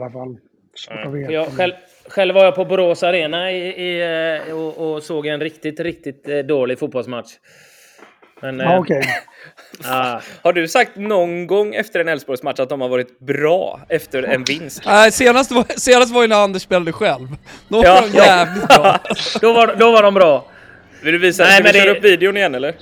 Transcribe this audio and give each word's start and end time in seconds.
alla 0.00 0.10
fall. 0.10 0.36
Veta. 1.12 1.32
Jag, 1.32 1.46
själv, 1.46 1.72
själv 2.08 2.34
var 2.34 2.44
jag 2.44 2.54
på 2.54 2.64
Borås 2.64 3.02
Arena 3.02 3.52
i, 3.52 3.56
i, 3.56 4.00
eh, 4.48 4.54
och, 4.54 4.92
och, 4.92 5.02
såg 5.02 5.26
en 5.26 5.40
riktigt, 5.40 5.80
riktigt 5.80 6.28
eh, 6.28 6.38
dålig 6.38 6.78
fotbollsmatch. 6.78 7.30
Men, 8.42 8.60
ah, 8.60 8.78
okay. 8.78 9.02
ah. 9.84 10.20
Har 10.42 10.52
du 10.52 10.68
sagt 10.68 10.96
någon 10.96 11.46
gång 11.46 11.74
efter 11.74 12.00
en 12.00 12.08
Elfsborgsmatch 12.08 12.60
att 12.60 12.68
de 12.68 12.80
har 12.80 12.88
varit 12.88 13.18
bra 13.18 13.80
efter 13.88 14.22
en 14.22 14.44
vinst? 14.44 14.82
Nej, 14.86 15.12
senast 15.12 15.50
var, 15.50 15.64
senast 15.76 16.14
var 16.14 16.22
ju 16.22 16.28
när 16.28 16.36
Anders 16.36 16.62
spelade 16.62 16.92
själv. 16.92 17.28
Då 17.68 17.76
var 17.76 17.84
ja. 17.84 18.04
de 18.12 18.16
jävligt 18.18 18.68
bra. 18.68 18.98
då, 19.40 19.52
var, 19.52 19.74
då 19.78 19.92
var 19.92 20.02
de 20.02 20.14
bra. 20.14 20.46
Vill 21.02 21.12
du 21.12 21.18
visa? 21.18 21.42
Nej, 21.42 21.52
Ska 21.52 21.72
vi 21.72 21.78
köra 21.78 21.90
upp 21.90 22.04
videon 22.04 22.36
igen 22.36 22.54
eller? 22.54 22.74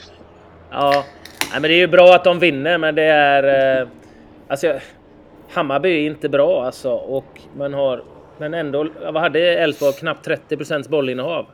Ja. 0.70 1.04
Nej, 1.40 1.60
men 1.60 1.62
det 1.62 1.74
är 1.74 1.78
ju 1.78 1.86
bra 1.86 2.14
att 2.14 2.24
de 2.24 2.38
vinner, 2.38 2.78
men 2.78 2.94
det 2.94 3.02
är... 3.02 3.80
Eh, 3.80 3.88
alltså, 4.48 4.80
Hammarby 5.48 5.88
är 5.88 6.06
inte 6.06 6.28
bra 6.28 6.64
alltså. 6.64 6.90
Och 6.90 7.40
man 7.56 7.74
har... 7.74 8.02
Men 8.38 8.54
ändå, 8.54 8.88
vad 9.12 9.22
hade 9.22 9.40
Elfsborg? 9.40 9.92
Knappt 9.92 10.24
30 10.24 10.88
bollinnehav. 10.88 11.46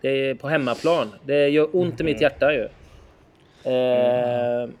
Det 0.00 0.08
är 0.08 0.34
på 0.34 0.48
hemmaplan. 0.48 1.14
Det 1.24 1.48
gör 1.48 1.68
ont 1.72 2.00
i 2.00 2.04
mitt 2.04 2.16
mm. 2.16 2.22
hjärta 2.22 2.52
ju. 2.52 2.68
Mm. 3.64 4.72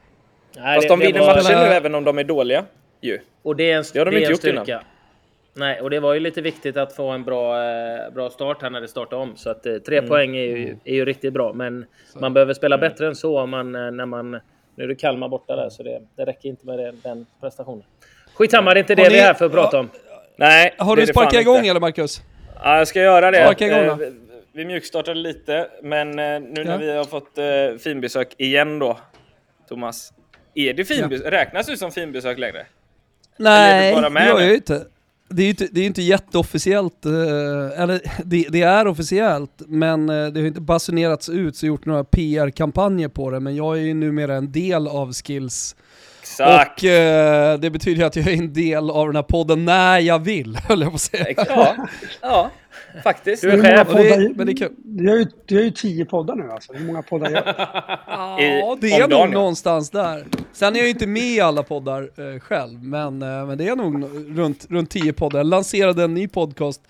nej, 0.56 0.74
Fast 0.76 0.88
de 0.88 0.98
vinner 0.98 1.20
var... 1.20 1.26
matchen 1.26 1.58
nu 1.58 1.74
även 1.74 1.94
om 1.94 2.04
de 2.04 2.18
är 2.18 2.24
dåliga 2.24 2.64
ju. 3.00 3.18
Och 3.42 3.56
det 3.56 3.70
är 3.70 3.76
en, 3.76 3.84
det 3.92 3.98
har 3.98 4.06
de 4.06 4.10
det 4.10 4.20
inte 4.20 4.30
gjort 4.30 4.40
styrka. 4.40 4.72
Innan. 4.72 4.84
Nej, 5.56 5.80
och 5.80 5.90
det 5.90 6.00
var 6.00 6.14
ju 6.14 6.20
lite 6.20 6.40
viktigt 6.40 6.76
att 6.76 6.92
få 6.92 7.08
en 7.08 7.24
bra, 7.24 7.64
eh, 7.64 8.10
bra 8.10 8.30
start 8.30 8.62
här 8.62 8.70
när 8.70 8.80
det 8.80 8.88
startade 8.88 9.22
om. 9.22 9.36
Så 9.36 9.50
att 9.50 9.66
eh, 9.66 9.76
tre 9.76 9.98
mm. 9.98 10.08
poäng 10.08 10.36
är 10.36 10.42
ju, 10.42 10.76
är 10.84 10.94
ju 10.94 11.04
riktigt 11.04 11.32
bra. 11.32 11.52
Men 11.52 11.86
så. 12.12 12.18
man 12.18 12.34
behöver 12.34 12.54
spela 12.54 12.76
mm. 12.76 12.88
bättre 12.88 13.06
än 13.06 13.14
så 13.14 13.40
om 13.40 13.50
man, 13.50 13.74
eh, 13.74 13.90
när 13.90 14.06
man... 14.06 14.30
Nu 14.76 14.84
är 14.84 14.88
det 14.88 14.94
Kalmar 14.94 15.28
borta 15.28 15.56
där, 15.56 15.68
så 15.68 15.82
det, 15.82 16.02
det 16.16 16.24
räcker 16.24 16.48
inte 16.48 16.66
med 16.66 16.78
det, 16.78 16.92
den 17.02 17.26
prestationen. 17.40 17.84
Skitsamma, 18.34 18.74
det 18.74 18.78
är 18.78 18.82
inte 18.82 18.94
det 18.94 19.02
ni, 19.02 19.08
vi 19.08 19.18
är 19.18 19.22
här 19.22 19.34
för 19.34 19.46
att 19.46 19.52
prata 19.52 19.78
om. 19.78 19.90
Nej, 20.36 20.74
Har 20.78 20.96
du 20.96 21.06
sparkat 21.06 21.40
igång 21.40 21.56
inte. 21.56 21.70
eller 21.70 21.80
Marcus? 21.80 22.22
Ja, 22.62 22.78
jag 22.78 22.88
ska 22.88 23.02
göra 23.02 23.30
det. 23.30 23.44
Sparka 23.44 23.66
igång 23.66 23.98
då. 23.98 24.06
Vi 24.52 24.64
mjukstartade 24.64 25.20
lite, 25.20 25.68
men 25.82 26.10
nu 26.10 26.52
ja. 26.54 26.64
när 26.64 26.78
vi 26.78 26.96
har 26.96 27.04
fått 27.04 27.82
finbesök 27.82 28.34
igen 28.38 28.78
då, 28.78 28.98
Thomas. 29.68 30.12
Är 30.54 30.74
det 30.74 30.84
finbesök? 30.84 31.26
Ja. 31.26 31.30
Räknas 31.30 31.66
du 31.66 31.76
som 31.76 31.92
finbesök 31.92 32.38
längre? 32.38 32.66
Nej, 33.36 33.92
jag 34.14 34.42
är 34.42 34.48
ju 34.48 34.54
inte 34.54 34.84
det 35.28 35.42
är 35.42 35.44
ju 35.44 35.50
inte, 35.50 35.68
det 35.72 35.80
är 35.80 35.86
inte 35.86 36.02
jätteofficiellt, 36.02 37.06
eh, 37.06 37.82
eller 37.82 38.00
det, 38.24 38.46
det, 38.48 38.62
är 38.62 38.86
officiellt, 38.86 39.62
men 39.66 40.08
eh, 40.08 40.26
det 40.26 40.40
har 40.40 40.46
inte 40.46 40.60
basunerats 40.60 41.28
ut 41.28 41.56
så 41.56 41.66
gjort 41.66 41.86
några 41.86 42.04
PR-kampanjer 42.04 43.08
på 43.08 43.30
det, 43.30 43.40
men 43.40 43.56
jag 43.56 43.78
är 43.78 43.82
ju 43.82 43.94
numera 43.94 44.34
en 44.34 44.52
del 44.52 44.88
av 44.88 45.12
Skills. 45.12 45.76
Exakt. 46.40 46.82
Och 46.82 46.88
eh, 46.88 47.58
det 47.58 47.70
betyder 47.70 48.04
att 48.04 48.16
jag 48.16 48.26
är 48.26 48.38
en 48.38 48.52
del 48.52 48.90
av 48.90 49.06
den 49.06 49.16
här 49.16 49.22
podden 49.22 49.64
när 49.64 49.98
jag 49.98 50.18
vill, 50.18 50.56
höll 50.68 50.80
jag 50.80 50.90
på 50.90 50.94
att 50.94 51.00
säga. 51.00 51.34
Ja, 51.48 51.76
ja 52.20 52.50
faktiskt. 53.02 53.42
Du 53.42 53.50
är 53.50 53.62
chef. 53.62 53.88
Det, 53.92 54.32
men 54.36 54.46
det 54.46 54.52
är 54.52 54.56
kul. 54.56 54.72
Du 54.76 55.08
har, 55.08 55.16
ju, 55.16 55.26
du 55.46 55.56
har 55.56 55.62
ju 55.62 55.70
tio 55.70 56.04
poddar 56.04 56.36
nu 56.36 56.50
alltså. 56.50 56.72
Hur 56.72 56.86
många 56.86 57.02
poddar 57.02 57.30
gör 57.30 57.44
du? 57.44 57.52
ja, 58.44 58.78
det 58.80 58.92
är 58.92 59.08
nog 59.08 59.30
någonstans 59.30 59.90
där. 59.90 60.24
Sen 60.52 60.74
är 60.74 60.78
jag 60.78 60.84
ju 60.84 60.90
inte 60.90 61.06
med 61.06 61.22
i 61.22 61.40
alla 61.40 61.62
poddar 61.62 62.02
eh, 62.02 62.40
själv, 62.40 62.82
men, 62.82 63.22
eh, 63.22 63.46
men 63.46 63.58
det 63.58 63.68
är 63.68 63.76
nog 63.76 64.04
runt, 64.38 64.66
runt 64.70 64.90
tio 64.90 65.12
poddar. 65.12 65.38
Jag 65.38 65.46
lanserade 65.46 66.04
en 66.04 66.14
ny 66.14 66.28
podcast 66.28 66.80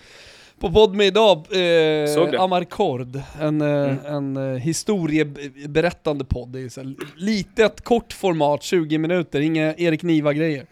på 0.60 0.70
Podme 0.70 1.04
idag, 1.04 1.46
eh, 1.52 2.40
Amarkord, 2.40 3.20
en, 3.40 3.60
eh, 3.60 3.68
mm. 3.68 3.98
en 4.06 4.36
uh, 4.36 4.58
historieberättande 4.58 6.24
podd. 6.24 6.48
Det 6.48 6.60
är 6.60 6.68
så 6.68 6.94
litet, 7.16 7.80
kort 7.80 8.12
format, 8.12 8.62
20 8.62 8.98
minuter, 8.98 9.40
inga 9.40 9.74
Erik 9.74 10.02
Niva-grejer. 10.02 10.66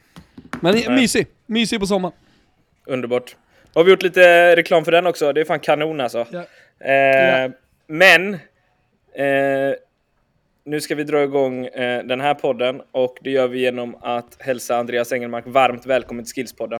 Men 0.60 0.74
Nej. 0.74 0.90
mysig, 0.90 1.26
mysig 1.46 1.80
på 1.80 1.86
sommaren. 1.86 2.14
Underbart. 2.86 3.36
Har 3.74 3.84
vi 3.84 3.90
gjort 3.90 4.02
lite 4.02 4.56
reklam 4.56 4.84
för 4.84 4.92
den 4.92 5.06
också, 5.06 5.32
det 5.32 5.40
är 5.40 5.44
fan 5.44 5.60
kanon 5.60 6.00
alltså. 6.00 6.26
Ja. 6.30 6.44
Eh, 6.84 7.40
ja. 7.42 7.50
Men, 7.86 8.34
eh, 9.14 9.74
nu 10.64 10.80
ska 10.80 10.94
vi 10.94 11.04
dra 11.04 11.22
igång 11.22 11.66
eh, 11.66 12.04
den 12.04 12.20
här 12.20 12.34
podden 12.34 12.82
och 12.92 13.18
det 13.20 13.30
gör 13.30 13.48
vi 13.48 13.60
genom 13.60 13.96
att 14.00 14.36
hälsa 14.38 14.76
Andreas 14.76 15.12
Engelmark 15.12 15.44
varmt 15.46 15.86
välkommen 15.86 16.24
till 16.24 16.34
Skillspodden. 16.34 16.78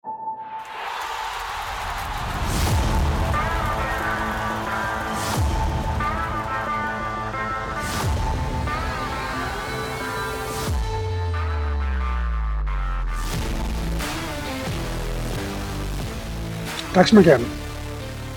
Tack 16.95 17.09
så 17.09 17.17
mycket. 17.17 17.41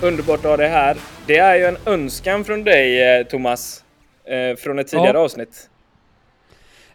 Underbart 0.02 0.38
att 0.38 0.44
ha 0.44 0.56
dig 0.56 0.68
här. 0.68 0.96
Det 1.26 1.38
är 1.38 1.56
ju 1.56 1.64
en 1.64 1.76
önskan 1.86 2.44
från 2.44 2.64
dig, 2.64 3.18
eh, 3.18 3.26
Thomas, 3.26 3.84
eh, 4.24 4.56
från 4.56 4.78
ett 4.78 4.88
tidigare 4.88 5.16
ja. 5.16 5.24
avsnitt. 5.24 5.68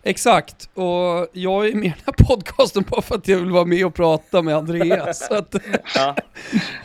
Exakt, 0.04 0.70
och 0.74 1.28
jag 1.34 1.68
är 1.68 1.74
med 1.74 1.86
i 1.86 1.90
den 1.90 2.04
här 2.06 2.26
podcasten 2.26 2.86
bara 2.90 3.02
för 3.02 3.16
att 3.16 3.28
jag 3.28 3.38
vill 3.38 3.52
vara 3.52 3.66
med 3.66 3.86
och 3.86 3.94
prata 3.94 4.42
med 4.42 4.56
Andreas. 4.56 5.28
så 5.28 5.34
att, 5.34 5.56
ja. 5.96 6.16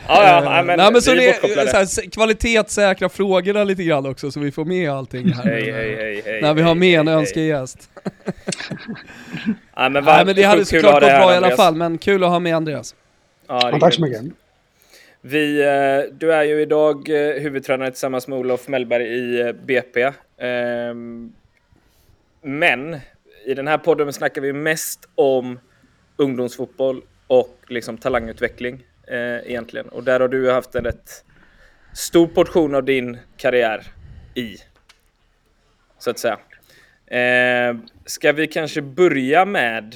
ja, 0.07 0.41
ja, 0.43 0.63
men, 0.63 0.77
Nej, 0.77 0.91
men 0.91 1.01
så 1.01 1.13
det 1.13 1.29
är 1.29 1.67
så 1.67 1.77
här, 1.77 2.09
kvalitetssäkra 2.09 3.09
frågorna 3.09 3.63
lite 3.63 3.83
grann 3.83 4.05
också 4.05 4.31
så 4.31 4.39
vi 4.39 4.51
får 4.51 4.65
med 4.65 4.91
allting 4.91 5.33
här. 5.33 5.43
Hej, 5.43 5.71
hej, 5.71 5.95
hej, 5.95 6.21
hej, 6.25 6.41
när 6.41 6.53
vi 6.53 6.61
har 6.61 6.75
med 6.75 6.99
en 6.99 7.07
önskegäst. 7.07 7.89
ja, 9.75 9.89
men, 9.89 10.03
Nej, 10.03 10.25
men 10.25 10.35
det 10.35 10.43
hade 10.43 10.65
såklart 10.65 10.93
gått 10.93 11.01
bra 11.01 11.33
i 11.33 11.37
alla 11.37 11.55
fall, 11.55 11.75
men 11.75 11.97
kul 11.97 12.23
att 12.23 12.29
ha 12.29 12.39
med 12.39 12.55
Andreas. 12.55 12.95
Ja, 13.47 13.79
tack 13.79 13.93
så 13.93 14.01
mycket. 14.01 14.21
Vi, 15.21 15.61
eh, 15.61 16.13
du 16.13 16.33
är 16.33 16.43
ju 16.43 16.61
idag 16.61 17.09
eh, 17.09 17.41
huvudtränare 17.41 17.91
tillsammans 17.91 18.27
med 18.27 18.39
Olof 18.39 18.67
Mellberg 18.67 19.03
i 19.03 19.41
eh, 19.41 19.51
BP. 19.51 20.11
Ehm, 20.37 21.33
men 22.41 22.99
i 23.45 23.53
den 23.53 23.67
här 23.67 23.77
podden 23.77 24.13
snackar 24.13 24.41
vi 24.41 24.53
mest 24.53 25.09
om 25.15 25.59
ungdomsfotboll 26.15 27.01
och 27.27 27.57
liksom 27.67 27.97
talangutveckling 27.97 28.85
egentligen. 29.45 29.89
Och 29.89 30.03
där 30.03 30.19
har 30.19 30.27
du 30.27 30.51
haft 30.51 30.75
en 30.75 30.83
rätt 30.83 31.25
stor 31.93 32.27
portion 32.27 32.75
av 32.75 32.83
din 32.83 33.17
karriär 33.37 33.83
i. 34.35 34.57
Så 35.99 36.09
att 36.09 36.19
säga. 36.19 36.39
Ehm, 37.07 37.81
ska 38.05 38.31
vi 38.31 38.47
kanske 38.47 38.81
börja 38.81 39.45
med 39.45 39.95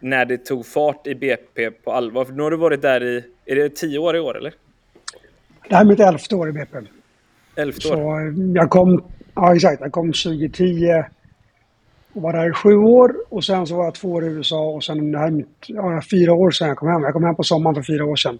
när 0.00 0.24
det 0.24 0.38
tog 0.38 0.66
fart 0.66 1.06
i 1.06 1.14
BP 1.14 1.70
på 1.70 1.92
allvar? 1.92 2.24
För 2.24 2.32
nu 2.32 2.42
har 2.42 2.50
du 2.50 2.56
varit 2.56 2.82
där 2.82 3.02
i, 3.04 3.24
är 3.46 3.56
det 3.56 3.68
tio 3.68 3.98
år 3.98 4.16
i 4.16 4.20
år 4.20 4.36
eller? 4.36 4.54
Det 5.68 5.74
här 5.74 5.82
är 5.82 5.88
mitt 5.88 6.00
elfte 6.00 6.36
år 6.36 6.48
i 6.48 6.52
BP. 6.52 6.78
Elfte 7.56 7.88
år? 7.88 7.96
Så 7.96 8.58
jag 8.58 8.70
kom, 8.70 9.04
ja 9.34 9.54
exakt, 9.54 9.80
jag 9.80 9.92
kom 9.92 10.06
2010 10.06 11.04
och 12.12 12.22
var 12.22 12.32
där 12.32 12.50
i 12.50 12.52
sju 12.52 12.76
år 12.76 13.14
och 13.28 13.44
sen 13.44 13.66
så 13.66 13.76
var 13.76 13.84
jag 13.84 13.94
två 13.94 14.12
år 14.12 14.24
i 14.24 14.26
USA 14.26 14.60
och 14.60 14.84
sen 14.84 15.12
det 15.12 15.18
här 15.18 15.30
mitt, 15.30 15.64
ja, 15.66 16.02
fyra 16.10 16.32
år 16.32 16.50
sedan 16.50 16.68
jag 16.68 16.76
kom 16.76 16.88
hem. 16.88 17.02
Jag 17.02 17.12
kom 17.12 17.24
hem 17.24 17.36
på 17.36 17.42
sommaren 17.42 17.74
för 17.74 17.82
fyra 17.82 18.04
år 18.04 18.16
sedan. 18.16 18.38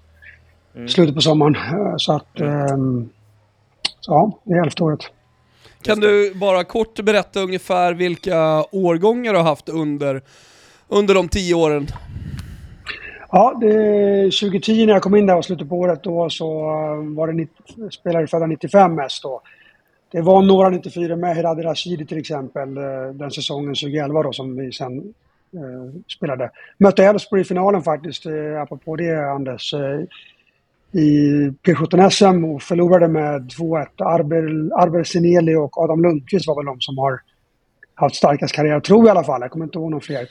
Mm. 0.74 0.88
Slutet 0.88 1.14
på 1.14 1.20
sommaren. 1.20 1.56
Så 1.98 2.12
att, 2.12 2.40
mm. 2.40 2.72
um, 2.72 3.10
så 4.00 4.12
ja, 4.12 4.38
det 4.44 4.54
är 4.54 4.62
elfte 4.62 4.82
året. 4.82 5.00
Kan 5.82 6.00
du 6.00 6.34
bara 6.34 6.64
kort 6.64 7.00
berätta 7.00 7.40
ungefär 7.40 7.94
vilka 7.94 8.64
årgångar 8.72 9.32
du 9.32 9.38
har 9.38 9.44
haft 9.44 9.68
under 9.68 10.22
under 10.88 11.14
de 11.14 11.28
tio 11.28 11.54
åren? 11.54 11.86
Ja, 13.30 13.58
det, 13.60 14.24
2010 14.24 14.86
när 14.86 14.92
jag 14.92 15.02
kom 15.02 15.16
in 15.16 15.26
där 15.26 15.36
och 15.36 15.44
slutet 15.44 15.68
på 15.68 15.78
året 15.78 16.02
då 16.02 16.30
så 16.30 16.60
eh, 16.60 17.14
var 17.16 17.32
det 17.32 17.46
spelare 17.90 18.26
födda 18.26 18.46
95 18.46 18.94
mest 18.94 19.22
då. 19.22 19.42
Det 20.12 20.20
var 20.20 20.42
några 20.42 20.68
94 20.68 21.16
med, 21.16 21.36
Herad 21.36 21.64
Rashidi 21.64 22.06
till 22.06 22.18
exempel, 22.18 22.76
eh, 22.76 23.08
den 23.12 23.30
säsongen 23.30 23.74
2011 23.74 24.22
då 24.22 24.32
som 24.32 24.56
vi 24.56 24.72
sen 24.72 24.98
eh, 25.54 26.00
spelade. 26.16 26.50
Mötte 26.78 27.04
Elfsborg 27.04 27.42
i 27.42 27.44
finalen 27.44 27.82
faktiskt, 27.82 28.26
eh, 28.26 28.62
apropå 28.62 28.96
det 28.96 29.30
Anders, 29.30 29.74
eh, 29.74 30.00
i 30.92 31.48
P17-SM 31.62 32.44
och 32.44 32.62
förlorade 32.62 33.08
med 33.08 33.50
2-1. 33.50 33.86
Arber, 33.98 34.42
Arber 34.82 35.56
och 35.56 35.78
Adam 35.78 36.02
Lundqvist 36.02 36.46
var 36.46 36.56
väl 36.56 36.66
de 36.66 36.80
som 36.80 36.98
har 36.98 37.20
haft 37.94 38.16
starkast 38.16 38.54
karriär, 38.54 38.80
tror 38.80 38.98
jag 38.98 39.06
i 39.06 39.10
alla 39.10 39.24
fall. 39.24 39.40
Jag 39.40 39.50
kommer 39.50 39.64
inte 39.64 39.78
ihåg 39.78 39.90
någon 39.90 40.00
fler. 40.00 40.28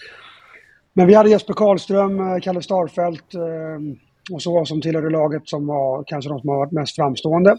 Men 0.98 1.08
vi 1.08 1.14
hade 1.14 1.30
Jesper 1.30 1.54
Karlström, 1.54 2.20
eh, 2.20 2.40
Kalle 2.40 2.62
Starfelt 2.62 3.36
eh, 3.36 4.34
och 4.34 4.42
så 4.42 4.66
som 4.66 4.82
tillhörde 4.82 5.10
laget 5.10 5.42
som 5.46 5.68
var 5.68 6.04
kanske 6.08 6.30
de 6.30 6.40
som 6.40 6.50
har 6.50 6.58
varit 6.58 6.72
mest 6.72 6.96
framstående. 6.96 7.58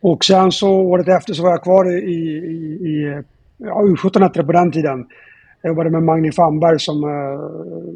Och 0.00 0.24
sen 0.24 0.52
så 0.52 0.70
året 0.70 1.08
efter 1.08 1.34
så 1.34 1.42
var 1.42 1.50
jag 1.50 1.62
kvar 1.62 1.98
i, 1.98 1.98
i, 1.98 2.16
i 2.90 3.22
ja, 3.56 3.82
U17 3.82 4.22
hette 4.22 4.40
det 4.40 4.46
på 4.46 4.52
den 4.52 4.72
tiden. 4.72 5.06
Jag 5.62 5.70
jobbade 5.70 5.90
med 5.90 6.02
Magni 6.02 6.32
Famberg 6.32 6.80
som 6.80 7.04
eh, 7.04 7.10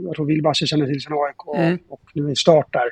jag 0.07 0.15
tror 0.17 0.27
Wilbacher 0.27 0.67
känner 0.67 0.87
till 0.87 1.01
sen 1.01 1.13
AIK 1.13 1.47
och, 1.47 1.59
mm. 1.59 1.79
och 1.89 2.03
nu 2.15 2.31
är 2.31 2.35
start 2.35 2.73
där. 2.73 2.91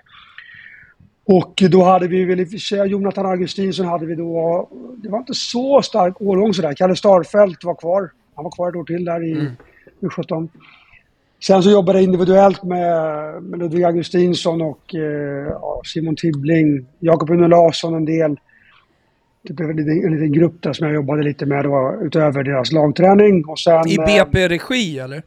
Och 1.24 1.62
då 1.70 1.82
hade 1.82 2.08
vi 2.08 2.24
väl 2.24 2.40
i 2.40 2.44
och 2.44 2.50
för 2.50 2.58
sig 2.58 2.88
Jonathan 2.88 3.26
Augustinsson 3.26 3.86
hade 3.86 4.06
vi 4.06 4.14
då. 4.14 4.68
Det 5.02 5.08
var 5.08 5.18
inte 5.18 5.34
så 5.34 5.82
stark 5.82 6.20
årgång 6.20 6.54
sådär. 6.54 6.74
Kalle 6.74 6.96
Starfelt 6.96 7.64
var 7.64 7.74
kvar. 7.74 8.10
Han 8.34 8.44
var 8.44 8.50
kvar 8.50 8.68
ett 8.68 8.76
år 8.76 8.84
till 8.84 9.04
där 9.04 9.24
i 9.24 9.32
mm. 9.32 9.52
U17. 10.00 10.48
Sen 11.40 11.62
så 11.62 11.70
jobbade 11.70 11.98
jag 11.98 12.04
individuellt 12.04 12.62
med, 12.62 13.42
med 13.42 13.58
Ludvig 13.58 13.84
Augustinsson 13.84 14.62
och 14.62 14.94
eh, 14.94 15.52
Simon 15.84 16.16
Tibbling, 16.16 16.86
Jakob 16.98 17.30
Uno 17.30 17.46
Larsson 17.46 17.94
en 17.94 18.04
del. 18.04 18.36
Det 19.42 19.52
blev 19.52 19.70
en 19.70 19.76
liten, 19.76 20.04
en 20.04 20.12
liten 20.12 20.32
grupp 20.32 20.62
där 20.62 20.72
som 20.72 20.86
jag 20.86 20.94
jobbade 20.94 21.22
lite 21.22 21.46
med 21.46 21.64
då, 21.64 21.98
utöver 22.02 22.42
deras 22.42 22.72
lagträning. 22.72 23.44
Och 23.44 23.58
sen, 23.58 23.88
I 23.88 23.96
BP-regi 23.96 24.98
eller? 24.98 25.22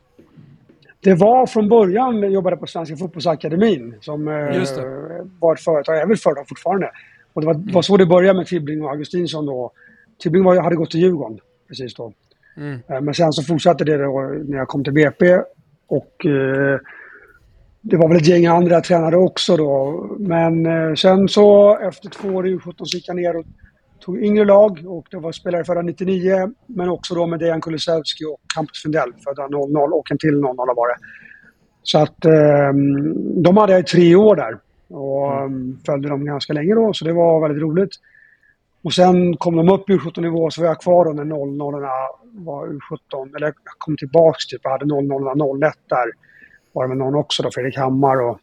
Det 1.03 1.13
var 1.13 1.45
från 1.45 1.69
början, 1.69 2.21
jag 2.21 2.31
jobbade 2.31 2.57
på 2.57 2.67
Svenska 2.67 2.97
Fotbollsakademin 2.97 3.95
som 4.01 4.25
det. 4.25 4.65
var 5.39 5.53
ett 5.53 5.61
företag, 5.61 5.95
jag 5.95 6.01
är 6.01 6.07
väl 6.07 6.17
företag 6.17 6.47
fortfarande. 6.47 6.91
Och 7.33 7.41
det 7.41 7.47
var, 7.47 7.53
mm. 7.53 7.73
var 7.73 7.81
så 7.81 7.97
det 7.97 8.05
började 8.05 8.39
med 8.39 8.47
Tibbling 8.47 8.83
och 8.83 8.91
Augustinsson 8.91 9.45
då. 9.45 9.71
Tibbling 10.23 10.43
var, 10.43 10.61
hade 10.61 10.75
gått 10.75 10.91
till 10.91 10.99
Djurgården 10.99 11.39
precis 11.67 11.95
då. 11.95 12.13
Mm. 12.57 13.05
Men 13.05 13.13
sen 13.13 13.33
så 13.33 13.43
fortsatte 13.43 13.83
det 13.83 13.97
då 13.97 14.31
när 14.45 14.57
jag 14.57 14.67
kom 14.67 14.83
till 14.83 14.93
BP 14.93 15.25
och 15.91 16.25
eh, 16.25 16.79
det 17.81 17.97
var 17.97 18.07
väl 18.07 18.17
ett 18.17 18.27
gäng 18.27 18.45
andra 18.45 18.81
tränare 18.81 19.17
också 19.17 19.57
då. 19.57 20.05
Men 20.19 20.65
eh, 20.65 20.93
sen 20.93 21.27
så 21.27 21.77
efter 21.77 22.09
två 22.09 22.27
år 22.27 22.47
i 22.47 22.55
U17 22.55 22.73
så 22.77 22.97
gick 22.97 23.07
jag 23.07 23.15
ner 23.15 23.37
och 23.37 23.45
tog 23.99 24.23
yngre 24.23 24.45
lag 24.45 24.83
och 24.85 25.07
det 25.11 25.17
var 25.17 25.31
spelare 25.31 25.63
födda 25.63 25.81
99 25.81 26.51
men 26.65 26.89
också 26.89 27.15
då 27.15 27.27
med 27.27 27.39
Dejan 27.39 27.61
Kulusevski 27.61 28.25
och 28.25 28.41
Hampus 28.55 28.81
Fundell 28.81 29.13
födda 29.23 29.47
00 29.47 29.93
och 29.93 30.11
en 30.11 30.17
till 30.17 30.39
00 30.39 30.55
var 30.57 30.87
det. 30.87 30.99
Så 31.83 31.99
att 31.99 32.25
eh, 32.25 32.73
de 33.43 33.57
hade 33.57 33.73
jag 33.73 33.81
i 33.81 33.83
tre 33.83 34.15
år 34.15 34.35
där 34.35 34.57
och 34.89 35.41
mm. 35.41 35.77
följde 35.85 36.09
dem 36.09 36.25
ganska 36.25 36.53
länge 36.53 36.75
då 36.75 36.93
så 36.93 37.05
det 37.05 37.13
var 37.13 37.41
väldigt 37.41 37.63
roligt. 37.63 37.91
Och 38.83 38.93
sen 38.93 39.37
kom 39.37 39.55
de 39.55 39.69
upp 39.69 39.89
i 39.89 39.93
U17-nivå 39.93 40.49
så 40.51 40.61
var 40.61 40.67
jag 40.67 40.81
kvar 40.81 41.05
då 41.05 41.11
när 41.11 41.25
00 41.25 41.59
var 42.33 42.67
U17, 42.67 43.35
eller 43.35 43.47
jag 43.47 43.55
kom 43.77 43.97
tillbaks 43.97 44.47
typ, 44.47 44.61
jag 44.63 44.71
hade 44.71 44.85
00 44.85 45.03
01 45.63 45.73
där. 45.89 46.11
Var 46.73 46.83
det 46.83 46.89
med 46.89 46.97
någon 46.97 47.15
också 47.15 47.43
då, 47.43 47.51
Fredrik 47.51 47.77
Hammar 47.77 48.21
och 48.21 48.39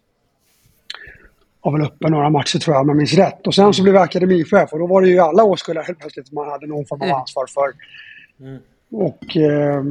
var 1.61 1.73
väl 1.73 1.87
uppe 1.87 2.09
några 2.09 2.31
matcher 2.31 2.59
tror 2.59 2.75
jag 2.75 2.83
om 2.83 2.89
jag 2.89 2.97
minns 2.97 3.15
rätt. 3.15 3.47
Och 3.47 3.55
sen 3.55 3.75
så 3.75 3.83
blev 3.83 3.95
jag 3.95 4.05
akademichef 4.05 4.73
och 4.73 4.79
då 4.79 4.87
var 4.87 5.03
det 5.03 5.09
ju 5.09 5.19
alla 5.19 5.45
årskullar 5.45 5.83
helt 5.83 5.99
plötsligt 5.99 6.33
man 6.33 6.49
hade 6.49 6.67
någon 6.67 6.87
form 6.87 7.01
av 7.03 7.09
mm. 7.09 7.21
ansvar 7.21 7.47
för. 7.47 7.73
Mm. 8.47 8.63
Och 8.91 9.37
eh, 9.37 9.83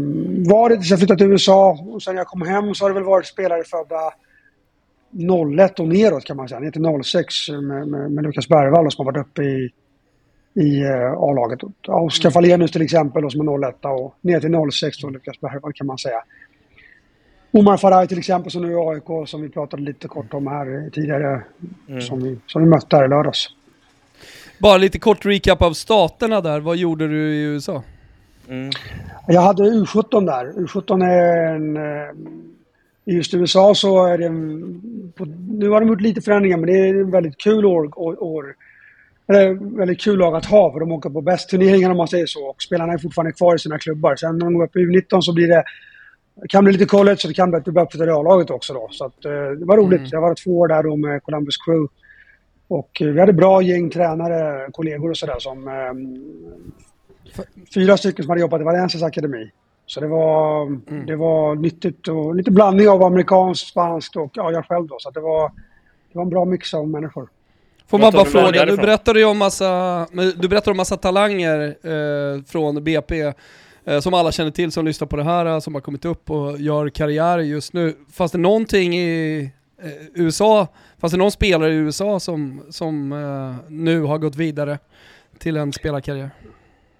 var 0.49 0.69
det 0.69 0.75
tills 0.75 0.89
jag 0.89 0.99
flyttade 0.99 1.17
till 1.17 1.31
USA 1.31 1.79
och 1.89 2.03
sen 2.03 2.15
jag 2.15 2.27
kom 2.27 2.41
hem 2.41 2.75
så 2.75 2.85
har 2.85 2.89
det 2.89 2.93
väl 2.93 3.03
varit 3.03 3.27
spelare 3.27 3.63
födda 3.63 4.13
01 5.63 5.79
och 5.79 5.87
neråt 5.87 6.25
kan 6.25 6.37
man 6.37 6.49
säga, 6.49 6.59
ner 6.59 6.71
till 6.71 7.03
06 7.03 7.49
med, 7.49 7.87
med, 7.87 8.11
med 8.11 8.23
Lukas 8.23 8.47
Bergvall 8.47 8.91
som 8.91 9.05
har 9.05 9.13
varit 9.13 9.27
uppe 9.27 9.43
i 9.43 9.69
i 10.57 10.83
uh, 10.83 11.13
A-laget. 11.17 11.59
Oskar 11.87 12.29
Falenius 12.29 12.71
till 12.71 12.81
exempel 12.81 13.31
som 13.31 13.47
är 13.47 13.67
01 13.69 13.75
och 13.85 14.15
ner 14.21 14.39
till 14.39 14.71
06 14.71 15.03
och 15.03 15.11
Lukas 15.11 15.39
Bergvall 15.41 15.73
kan 15.73 15.87
man 15.87 15.97
säga. 15.97 16.23
Omar 17.51 17.77
Faraj 17.77 18.07
till 18.07 18.19
exempel 18.19 18.51
som 18.51 18.61
nu 18.61 18.73
är 18.73 18.91
AIK 18.91 19.29
som 19.29 19.41
vi 19.41 19.49
pratade 19.49 19.83
lite 19.83 20.07
kort 20.07 20.33
om 20.33 20.47
här 20.47 20.89
tidigare. 20.89 21.43
Mm. 21.89 22.01
Som, 22.01 22.23
vi, 22.23 22.37
som 22.45 22.63
vi 22.63 22.69
mötte 22.69 22.95
här 22.95 23.05
i 23.05 23.07
lördags. 23.07 23.47
Bara 24.59 24.77
lite 24.77 24.99
kort 24.99 25.25
recap 25.25 25.61
av 25.61 25.73
staterna 25.73 26.41
där. 26.41 26.59
Vad 26.59 26.77
gjorde 26.77 27.07
du 27.07 27.33
i 27.33 27.43
USA? 27.43 27.83
Mm. 28.49 28.69
Jag 29.27 29.41
hade 29.41 29.63
U17 29.63 30.25
där. 30.25 30.51
U17 30.51 31.03
är 31.03 31.55
en... 31.55 31.77
Eh, 31.77 32.13
I 33.05 33.15
just 33.15 33.33
USA 33.33 33.75
så 33.75 34.05
är 34.05 34.17
det 34.17 34.25
en, 34.25 34.81
på, 35.15 35.25
Nu 35.49 35.69
har 35.69 35.79
de 35.79 35.89
gjort 35.89 36.01
lite 36.01 36.21
förändringar 36.21 36.57
men 36.57 36.67
det 36.67 36.79
är 36.79 36.89
en 36.89 37.11
väldigt 37.11 37.37
kul 37.37 37.65
år, 37.65 37.99
år, 37.99 38.23
år 38.23 38.55
det 39.27 39.41
är 39.41 39.77
väldigt 39.77 40.01
kul 40.01 40.19
lag 40.19 40.35
att 40.35 40.45
ha 40.45 40.71
för 40.71 40.79
de 40.79 40.91
åker 40.91 41.09
på 41.09 41.21
bäst 41.21 41.49
turneringar 41.49 41.91
om 41.91 41.97
man 41.97 42.07
säger 42.07 42.25
så. 42.25 42.45
Och 42.49 42.61
spelarna 42.61 42.93
är 42.93 42.97
fortfarande 42.97 43.31
kvar 43.31 43.55
i 43.55 43.59
sina 43.59 43.79
klubbar. 43.79 44.15
Sen 44.15 44.37
när 44.37 44.45
de 44.45 44.53
går 44.53 44.63
upp 44.63 44.75
i 44.75 44.79
U19 44.79 45.21
så 45.21 45.33
blir 45.33 45.47
det... 45.47 45.63
Det 46.41 46.47
kan 46.47 46.63
bli 46.63 46.73
lite 46.73 46.85
college 46.85 47.17
och 47.23 47.27
det 47.27 47.33
kan 47.33 47.49
bli 47.49 47.57
att 47.57 47.65
du 47.65 47.71
börjar 47.71 47.85
på 47.85 48.19
A-laget 48.19 48.49
också 48.49 48.73
då. 48.73 48.87
Så 48.91 49.05
att, 49.05 49.25
eh, 49.25 49.31
det 49.31 49.65
var 49.65 49.77
roligt. 49.77 49.99
Mm. 49.99 50.09
Jag 50.11 50.21
var 50.21 50.35
två 50.35 50.59
år 50.59 50.67
där 50.67 50.83
då 50.83 50.95
med 50.95 51.23
Columbus 51.23 51.57
Crew. 51.57 51.93
Och 52.67 53.01
eh, 53.01 53.07
vi 53.07 53.19
hade 53.19 53.33
bra 53.33 53.61
gäng 53.61 53.89
tränare, 53.89 54.71
kollegor 54.71 55.09
och 55.09 55.17
sådär 55.17 55.39
som... 55.39 55.67
Eh, 55.67 55.93
fyra 57.73 57.97
stycken 57.97 58.23
som 58.23 58.29
hade 58.29 58.41
jobbat 58.41 58.61
i 58.61 58.63
Valencias 58.63 59.03
akademi. 59.03 59.51
Så 59.85 59.99
det 59.99 60.07
var, 60.07 60.65
mm. 60.65 61.05
det 61.05 61.15
var 61.15 61.55
nyttigt 61.55 62.07
och 62.07 62.35
lite 62.35 62.51
blandning 62.51 62.89
av 62.89 63.03
amerikanskt, 63.03 63.67
spanskt 63.67 64.15
och 64.15 64.31
ja, 64.33 64.51
jag 64.51 64.65
själv 64.65 64.87
då. 64.87 64.95
Så 64.99 65.11
det 65.11 65.19
var, 65.19 65.51
det 66.11 66.17
var 66.17 66.23
en 66.23 66.29
bra 66.29 66.45
mix 66.45 66.73
av 66.73 66.87
människor. 66.87 67.29
Får 67.87 67.99
man 67.99 68.13
bara 68.13 68.25
fråga, 68.25 68.65
du 68.65 68.77
berättade 68.77 69.19
ju 69.19 69.25
om 69.25 69.37
massa, 69.37 70.07
du 70.35 70.47
berättade 70.47 70.71
om 70.71 70.77
massa 70.77 70.97
talanger 70.97 71.75
eh, 71.83 72.43
från 72.43 72.83
BP 72.83 73.33
eh, 73.85 73.99
som 73.99 74.13
alla 74.13 74.31
känner 74.31 74.51
till 74.51 74.71
som 74.71 74.85
lyssnar 74.85 75.07
på 75.07 75.15
det 75.15 75.23
här, 75.23 75.59
som 75.59 75.73
har 75.73 75.81
kommit 75.81 76.05
upp 76.05 76.29
och 76.29 76.59
gör 76.59 76.89
karriär 76.89 77.39
just 77.39 77.73
nu. 77.73 77.93
Fanns 78.13 78.31
det 78.31 78.37
någonting 78.37 78.97
i 78.97 79.39
eh, 79.81 79.91
USA, 80.13 80.67
fanns 81.01 81.13
det 81.13 81.19
någon 81.19 81.31
spelare 81.31 81.73
i 81.73 81.75
USA 81.75 82.19
som, 82.19 82.61
som 82.69 83.11
eh, 83.11 83.71
nu 83.71 84.01
har 84.01 84.17
gått 84.17 84.35
vidare 84.35 84.79
till 85.39 85.57
en 85.57 85.73
spelarkarriär? 85.73 86.29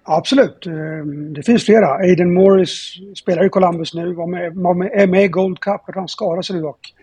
Absolut, 0.02 0.66
eh, 0.66 1.06
det 1.34 1.42
finns 1.42 1.64
flera. 1.64 1.86
Aiden 1.86 2.34
Morris 2.34 2.92
spelar 3.16 3.46
i 3.46 3.48
Columbus 3.48 3.94
nu, 3.94 4.14
var 4.14 4.26
med, 4.26 4.54
var 4.54 4.74
med, 4.74 4.90
är 4.92 5.06
med 5.06 5.24
i 5.24 5.28
Gold 5.28 5.60
Cup, 5.60 5.80
han 5.94 6.08
skadade 6.08 6.42
sig 6.42 6.56
nu 6.56 6.62
dock. 6.62 6.94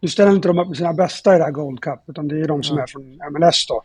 Nu 0.00 0.08
ställer 0.08 0.32
inte 0.32 0.48
de 0.48 0.58
upp 0.58 0.68
med 0.68 0.76
sina 0.76 0.92
bästa 0.92 1.34
i 1.34 1.38
det 1.38 1.44
här 1.44 1.50
Gold 1.50 1.80
Cup, 1.80 2.00
utan 2.06 2.28
det 2.28 2.40
är 2.40 2.48
de 2.48 2.62
som 2.62 2.76
mm. 2.76 2.82
är 2.82 2.86
från 2.86 3.32
MLS 3.32 3.66
då. 3.66 3.82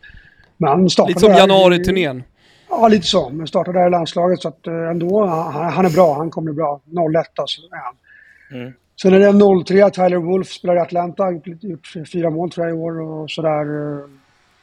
Men 0.56 0.84
lite 0.84 1.20
som 1.20 1.32
januari-turnén? 1.32 2.22
Ja, 2.68 2.88
lite 2.88 3.06
så. 3.06 3.30
Men 3.30 3.46
startade 3.46 3.78
där 3.78 3.86
i 3.86 3.90
landslaget 3.90 4.40
så 4.40 4.48
att 4.48 4.66
eh, 4.66 4.90
ändå, 4.90 5.26
han, 5.26 5.72
han 5.72 5.86
är 5.86 5.90
bra. 5.90 6.14
Han 6.14 6.30
kommer 6.30 6.52
bli 6.52 6.54
bra. 6.54 6.80
01 7.20 7.38
alltså 7.38 7.60
är 7.60 7.84
han. 7.84 7.94
Mm. 8.60 8.72
Sen 9.02 9.14
är 9.14 9.18
det 9.18 9.64
03, 9.64 9.90
Tyler 9.90 10.16
Wolf 10.16 10.48
spelar 10.48 10.76
i 10.76 10.80
Atlanta. 10.80 11.24
Gjort 11.60 11.92
fyra 12.12 12.30
mål 12.30 12.50
tror 12.50 12.66
jag 12.66 12.76
i 12.76 12.78
år 12.78 13.00
och 13.00 13.30
sådär. 13.30 13.64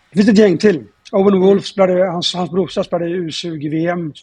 Det 0.09 0.15
finns 0.15 0.29
ett 0.29 0.37
gäng 0.37 0.57
till. 0.57 0.83
Owen 1.11 1.39
Wolf 1.39 1.65
spelade, 1.65 2.05
hans, 2.05 2.33
hans 2.35 2.51
brorsa 2.51 2.83
spelade 2.83 3.11
i 3.11 3.15
U20-VM. 3.15 4.13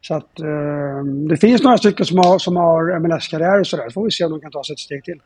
Så 0.00 0.14
att 0.14 0.40
eh, 0.40 1.04
det 1.28 1.36
finns 1.36 1.62
några 1.62 1.78
stycken 1.78 2.06
som 2.06 2.18
har, 2.18 2.38
som 2.38 2.56
har 2.56 2.98
MLS-karriär 2.98 3.60
och 3.60 3.66
sådär. 3.66 3.84
Så 3.84 3.92
får 3.92 4.04
vi 4.04 4.10
se 4.10 4.24
om 4.24 4.30
de 4.30 4.40
kan 4.40 4.50
ta 4.50 4.64
sig 4.64 4.72
ett 4.72 4.78
steg 4.78 5.04
till. 5.04 5.20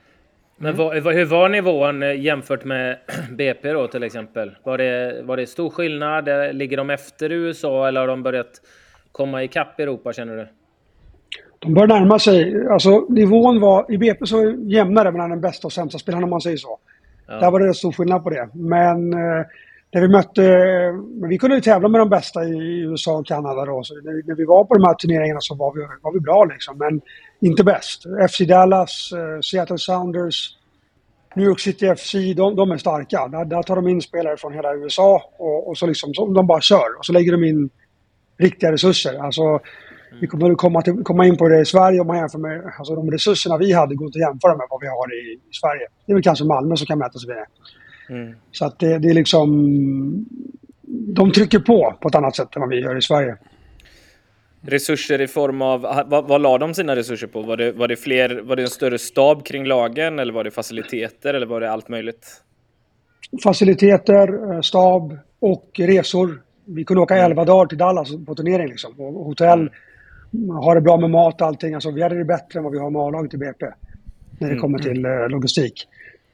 Men 0.58 0.76
vad, 0.76 0.96
hur 0.96 1.25
var 1.25 1.49
nivån 1.49 2.02
eh, 2.02 2.20
jämfört 2.20 2.64
med 2.64 2.99
BP 3.31 3.72
då 3.72 3.88
till 3.88 4.02
exempel? 4.02 4.56
Var 4.62 4.78
det, 4.78 5.22
var 5.22 5.37
det 5.37 5.46
stor 5.46 5.70
skillnad? 5.70 6.28
Ligger 6.52 6.76
de 6.76 6.90
efter 6.90 7.32
USA 7.32 7.88
eller 7.88 8.00
har 8.00 8.08
de 8.08 8.22
börjat 8.22 8.50
komma 9.12 9.43
ikapp 9.43 9.81
Europa 9.81 10.12
känner 10.12 10.37
du? 10.37 10.49
De 11.58 11.75
börjar 11.75 11.88
närma 11.88 12.19
sig. 12.19 12.66
Alltså 12.69 13.06
nivån 13.08 13.60
var, 13.60 13.93
i 13.93 13.99
BP 13.99 14.26
så 14.26 14.55
jämnare 14.58 15.12
mellan 15.12 15.31
den 15.31 15.40
bästa 15.40 15.66
och 15.66 15.72
sämsta 15.72 15.99
spelaren 15.99 16.25
om 16.25 16.31
man 16.31 16.40
säger 16.40 16.56
så. 16.56 16.78
Ja. 17.26 17.34
Där 17.34 17.50
var 17.50 17.61
det 17.61 17.75
stor 17.75 17.93
skillnad 17.93 18.25
på 18.25 18.31
det. 18.31 18.49
Men 18.54 19.12
eh, 19.12 19.47
när 19.92 20.00
vi 20.00 20.09
mötte, 20.09 20.42
men 21.21 21.28
vi 21.28 21.38
kunde 21.38 21.57
ju 21.57 21.62
tävla 21.62 21.88
med 21.88 22.00
de 22.00 22.09
bästa 22.09 22.45
i 22.45 22.80
USA 22.80 23.18
och 23.18 23.26
Kanada 23.26 23.64
då. 23.64 23.83
Så 23.83 23.95
när, 23.95 24.26
när 24.26 24.35
vi 24.35 24.45
var 24.45 24.64
på 24.64 24.75
de 24.75 24.85
här 24.85 24.95
turneringarna 24.95 25.40
så 25.40 25.54
var 25.54 25.75
vi, 25.75 25.80
var 26.02 26.12
vi 26.12 26.21
bra 26.21 26.45
liksom. 26.45 26.78
Men 26.78 27.00
inte 27.40 27.64
bäst. 27.64 28.02
FC 28.30 28.38
Dallas, 28.38 29.12
eh, 29.12 29.40
Seattle 29.40 29.78
Sounders, 29.78 30.57
New 31.35 31.47
York 31.47 31.61
City 31.61 31.95
FC, 31.97 32.12
de, 32.37 32.57
de 32.57 32.71
är 32.71 32.76
starka. 32.76 33.28
Där, 33.28 33.45
där, 33.45 33.62
tar 33.62 33.76
de 33.76 33.88
in 33.88 34.00
spelare 34.00 34.37
från 34.37 34.54
hela 34.54 34.75
USA 34.75 35.23
och, 35.38 35.68
och 35.68 35.78
så 35.78 35.87
liksom, 35.87 36.14
så 36.14 36.26
de 36.26 36.47
bara 36.47 36.61
kör. 36.61 36.99
Och 36.99 37.07
så 37.07 37.12
lägger 37.12 37.33
de 37.33 37.45
in 37.45 37.71
riktiga 38.38 38.73
resurser. 38.73 39.18
Alltså, 39.18 39.61
vi 40.21 40.26
kommer 40.26 40.50
att 40.50 40.59
komma, 40.59 40.83
till, 40.83 41.02
komma 41.04 41.26
in 41.26 41.37
på 41.37 41.49
det 41.49 41.61
i 41.61 41.64
Sverige 41.64 42.00
om 42.00 42.07
man 42.07 42.16
jämför 42.16 42.38
med... 42.38 42.73
Alltså 42.78 42.95
de 42.95 43.11
resurserna 43.11 43.57
vi 43.57 43.73
hade 43.73 43.95
går 43.95 44.07
inte 44.07 44.18
att 44.18 44.33
jämföra 44.33 44.57
med 44.57 44.66
vad 44.71 44.80
vi 44.80 44.87
har 44.87 45.14
i, 45.14 45.33
i 45.33 45.52
Sverige. 45.52 45.87
Det 46.07 46.12
är 46.12 46.14
väl 46.14 46.23
kanske 46.23 46.45
Malmö 46.45 46.76
som 46.76 46.87
kan 46.87 46.99
mäta 46.99 47.18
sig 47.18 47.28
med 47.28 47.37
det. 47.37 47.47
Mm. 48.09 48.35
Så 48.53 48.65
att 48.65 48.79
det, 48.79 48.99
det 48.99 49.09
är 49.09 49.15
liksom... 49.15 50.27
De 50.91 51.33
trycker 51.33 51.59
på 51.59 51.95
på 52.00 52.09
ett 52.09 52.15
annat 52.15 52.37
sätt 52.37 52.57
än 52.57 52.61
vad 52.61 52.69
vi 52.69 52.81
gör 52.81 52.99
i 52.99 53.03
Sverige. 53.03 53.37
Resurser 54.61 55.21
i 55.21 55.27
form 55.27 55.62
av, 55.62 55.81
vad, 56.07 56.29
vad 56.29 56.41
la 56.41 56.59
de 56.59 56.75
sina 56.75 56.97
resurser 56.97 57.27
på? 57.27 57.43
Var 57.43 57.57
det, 57.57 57.73
var, 57.73 57.88
det 57.88 57.97
fler, 57.97 58.41
var 58.41 58.57
det 58.57 58.62
en 58.62 58.69
större 58.69 58.99
stab 58.99 59.45
kring 59.45 59.65
lagen 59.65 60.19
eller 60.19 60.33
var 60.33 60.45
det 60.45 60.50
faciliteter 60.50 61.35
eller 61.35 61.47
var 61.47 61.61
det 61.61 61.71
allt 61.71 61.88
möjligt? 61.88 62.43
Faciliteter, 63.43 64.55
eh, 64.55 64.61
stab 64.61 65.19
och 65.41 65.71
resor. 65.79 66.43
Vi 66.65 66.85
kunde 66.85 67.03
åka 67.03 67.17
11 67.17 67.33
mm. 67.33 67.47
dagar 67.47 67.67
till 67.67 67.79
Dallas 67.79 68.09
på 68.27 68.35
turnering 68.35 68.69
liksom. 68.69 69.00
Och 69.00 69.25
hotell, 69.25 69.71
mm. 70.35 70.50
ha 70.50 70.75
det 70.75 70.81
bra 70.81 70.97
med 70.97 71.11
mat 71.11 71.41
och 71.41 71.47
allting. 71.47 71.75
Alltså, 71.75 71.91
vi 71.91 72.03
hade 72.03 72.19
det 72.19 72.25
bättre 72.25 72.59
än 72.59 72.62
vad 72.65 72.73
vi 72.73 72.79
har 72.79 72.91
med 72.91 73.03
A-laget 73.03 73.35
i 73.35 73.37
BP. 73.37 73.67
När 73.67 73.75
det 74.38 74.47
mm. 74.47 74.61
kommer 74.61 74.79
till 74.79 75.05
eh, 75.05 75.29
logistik. 75.29 75.88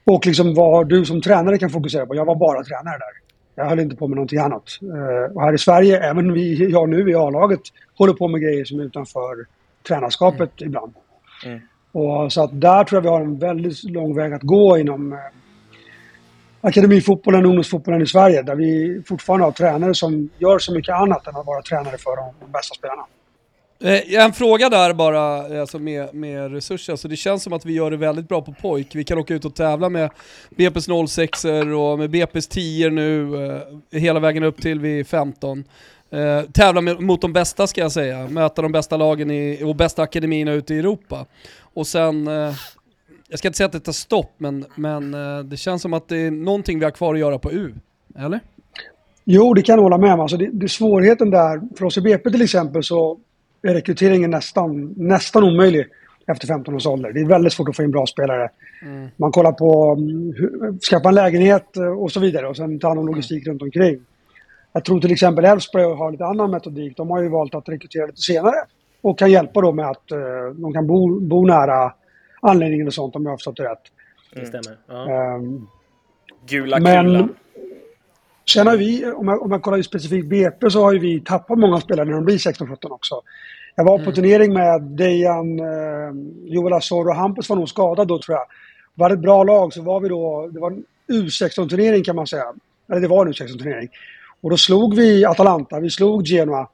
Och 0.05 0.27
liksom 0.27 0.55
vad 0.55 0.89
du 0.89 1.05
som 1.05 1.21
tränare 1.21 1.59
kan 1.59 1.71
fokusera 1.71 2.07
på. 2.07 2.15
Jag 2.15 2.25
var 2.25 2.37
bara 2.37 2.65
tränare 2.65 2.99
där. 2.99 3.25
Jag 3.55 3.69
höll 3.69 3.81
inte 3.81 3.97
på 3.97 4.09
med 4.09 4.17
någonting 4.17 4.39
annat. 4.39 4.79
Uh, 4.83 5.37
och 5.37 5.43
här 5.43 5.53
i 5.53 5.59
Sverige, 5.59 6.11
även 6.11 6.33
vi, 6.33 6.71
jag 6.71 6.89
nu 6.89 7.11
i 7.11 7.15
A-laget, 7.15 7.61
håller 7.99 8.13
på 8.13 8.29
med 8.29 8.41
grejer 8.41 8.65
som 8.65 8.81
är 8.81 8.85
utanför 8.85 9.47
tränarskapet 9.89 10.61
mm. 10.61 10.69
ibland. 10.69 10.93
Mm. 11.47 11.61
Och, 11.93 12.33
så 12.33 12.43
att 12.43 12.61
där 12.61 12.85
tror 12.85 12.97
jag 12.97 13.03
vi 13.03 13.09
har 13.09 13.21
en 13.21 13.39
väldigt 13.39 13.85
lång 13.85 14.17
väg 14.17 14.33
att 14.33 14.43
gå 14.43 14.79
inom 14.79 15.13
uh, 15.13 15.19
akademifotbollen 16.61 17.45
och 17.45 17.49
ungdomsfotbollen 17.49 18.03
i 18.03 18.07
Sverige. 18.07 18.43
Där 18.43 18.55
vi 18.55 19.03
fortfarande 19.07 19.45
har 19.45 19.53
tränare 19.53 19.95
som 19.95 20.31
gör 20.39 20.59
så 20.59 20.75
mycket 20.75 20.95
annat 20.95 21.27
än 21.27 21.37
att 21.37 21.47
vara 21.47 21.63
tränare 21.63 21.99
för 21.99 22.17
de, 22.17 22.35
de 22.41 22.53
bästa 22.53 22.75
spelarna. 22.75 23.07
Eh, 23.85 24.25
en 24.25 24.33
fråga 24.33 24.69
där 24.69 24.93
bara, 24.93 25.55
eh, 25.55 25.61
alltså 25.61 25.79
med, 25.79 26.15
med 26.15 26.53
resurser. 26.53 26.93
Alltså 26.93 27.09
det 27.09 27.17
känns 27.17 27.43
som 27.43 27.53
att 27.53 27.67
vi 27.67 27.73
gör 27.73 27.91
det 27.91 27.97
väldigt 27.97 28.29
bra 28.29 28.43
på 28.43 28.53
pojk. 28.53 28.95
Vi 28.95 29.05
kan 29.05 29.19
åka 29.19 29.35
ut 29.35 29.45
och 29.45 29.55
tävla 29.55 29.89
med 29.89 30.11
BP's 30.57 31.07
06 31.07 31.45
och 31.45 31.99
med 31.99 32.11
BP's 32.11 32.51
10 32.51 32.91
nu, 32.91 33.37
eh, 33.47 34.01
hela 34.01 34.21
vägen 34.21 34.45
upp 34.45 34.63
till 34.63 34.81
vi 34.81 35.05
15. 35.05 35.65
Eh, 36.11 36.43
tävla 36.53 36.81
med, 36.81 37.01
mot 37.01 37.21
de 37.21 37.33
bästa 37.33 37.67
ska 37.67 37.81
jag 37.81 37.93
säga, 37.93 38.29
möta 38.29 38.63
de 38.63 38.73
bästa 38.73 38.97
lagen 38.97 39.31
i, 39.31 39.63
och 39.65 39.77
bästa 39.77 40.03
akademierna 40.03 40.53
ute 40.53 40.75
i 40.75 40.79
Europa. 40.79 41.27
Och 41.75 41.87
sen, 41.87 42.29
eh, 42.29 42.55
jag 43.29 43.39
ska 43.39 43.49
inte 43.49 43.57
säga 43.57 43.67
att 43.67 43.73
det 43.73 43.81
tar 43.81 43.93
stopp, 43.93 44.33
men, 44.39 44.65
men 44.75 45.15
eh, 45.15 45.45
det 45.45 45.57
känns 45.57 45.83
som 45.83 45.93
att 45.95 46.09
det 46.09 46.17
är 46.17 46.31
någonting 46.31 46.79
vi 46.79 46.85
har 46.85 46.93
kvar 46.93 47.15
att 47.15 47.21
göra 47.21 47.39
på 47.39 47.53
U. 47.53 47.75
Eller? 48.19 48.41
Jo, 49.25 49.55
det 49.55 49.63
kan 49.63 49.75
jag 49.75 49.83
hålla 49.83 49.99
med 49.99 50.15
om. 50.15 50.21
Alltså 50.21 50.37
det, 50.37 50.51
det, 50.53 50.69
svårigheten 50.69 51.31
där, 51.31 51.77
för 51.77 51.85
oss 51.85 51.99
i 51.99 52.01
BP 52.01 52.31
till 52.31 52.43
exempel, 52.43 52.83
så 52.85 53.19
rekryteringen 53.73 54.31
nästan, 54.31 54.95
nästan 54.97 55.45
omöjlig 55.45 55.87
efter 56.27 56.47
15 56.47 56.75
års 56.75 56.87
ålder. 56.87 57.13
Det 57.13 57.21
är 57.21 57.27
väldigt 57.27 57.53
svårt 57.53 57.69
att 57.69 57.77
få 57.77 57.83
in 57.83 57.91
bra 57.91 58.07
spelare. 58.07 58.51
Mm. 58.83 59.09
Man 59.17 59.33
kollar 59.33 59.53
på 59.53 59.93
mm, 59.93 60.79
skaffa 60.79 61.09
en 61.09 61.15
lägenhet 61.15 61.77
eh, 61.77 62.03
och 62.03 62.13
så 62.13 62.21
vidare 62.21 62.49
och 62.49 62.57
sen 62.57 62.79
ta 62.79 62.89
hand 62.89 63.01
om 63.01 63.07
logistik 63.07 63.47
mm. 63.47 63.53
runt 63.53 63.63
omkring. 63.63 64.01
Jag 64.73 64.85
tror 64.85 65.01
till 65.01 65.13
exempel 65.13 65.45
Elfsborg 65.45 65.85
har 65.85 66.13
lite 66.13 66.25
annan 66.25 66.51
metodik. 66.51 66.97
De 66.97 67.11
har 67.11 67.23
ju 67.23 67.29
valt 67.29 67.55
att 67.55 67.69
rekrytera 67.69 68.07
lite 68.07 68.21
senare 68.21 68.57
och 69.01 69.19
kan 69.19 69.31
hjälpa 69.31 69.61
då 69.61 69.73
med 69.73 69.91
att 69.91 70.13
uh, 70.13 70.55
de 70.55 70.73
kan 70.73 70.87
bo, 70.87 71.21
bo 71.21 71.47
nära 71.47 71.93
anläggningen 72.41 72.87
och 72.87 72.95
sånt 72.95 73.17
om 73.17 73.25
jag 73.25 73.33
har 73.33 73.37
förstått 73.37 73.57
det 73.57 73.65
rätt. 73.65 73.83
Det 74.35 74.47
stämmer. 74.47 74.79
Ja. 74.89 75.35
Um, 75.35 75.69
Gula 76.47 76.81
men, 76.81 77.35
Sen 78.53 78.67
har 78.67 78.77
vi, 78.77 79.07
om 79.07 79.29
jag, 79.29 79.43
om 79.43 79.53
jag 79.53 79.63
kollar 79.63 79.83
specifikt 79.83 80.27
BP, 80.27 80.71
så 80.71 80.83
har 80.83 80.93
ju 80.93 80.99
vi 80.99 81.21
tappat 81.21 81.59
många 81.59 81.81
spelare 81.81 82.07
när 82.07 82.13
de 82.13 82.25
blir 82.25 82.39
16-17 82.39 82.91
också. 82.91 83.21
Jag 83.75 83.85
var 83.85 83.99
på 83.99 84.03
mm. 84.03 84.15
turnering 84.15 84.53
med 84.53 84.83
Dejan, 84.83 85.59
eh, 85.59 86.15
Joel 86.45 86.73
Asor 86.73 87.09
och 87.09 87.15
Hampus 87.15 87.49
var 87.49 87.57
nog 87.57 87.69
skadad 87.69 88.09
då 88.09 88.19
tror 88.19 88.37
jag. 88.37 88.47
Vi 88.95 89.03
hade 89.03 89.15
ett 89.15 89.21
bra 89.21 89.45
lag, 89.45 89.73
så 89.73 89.83
var 89.83 90.01
vi 90.01 90.09
då, 90.09 90.49
det 90.53 90.61
var 90.61 90.71
en 90.71 90.85
U16-turnering 91.13 92.05
kan 92.05 92.17
man 92.17 92.27
säga. 92.27 92.45
Eller 92.91 93.01
det 93.01 93.09
var 93.09 93.27
en 93.27 93.33
U16-turnering. 93.33 93.89
Och 94.41 94.51
då 94.51 94.57
slog 94.57 94.97
vi 94.97 95.25
Atalanta, 95.25 95.81
vi 95.81 95.91
slog 95.91 96.27
Genoa. 96.27 96.69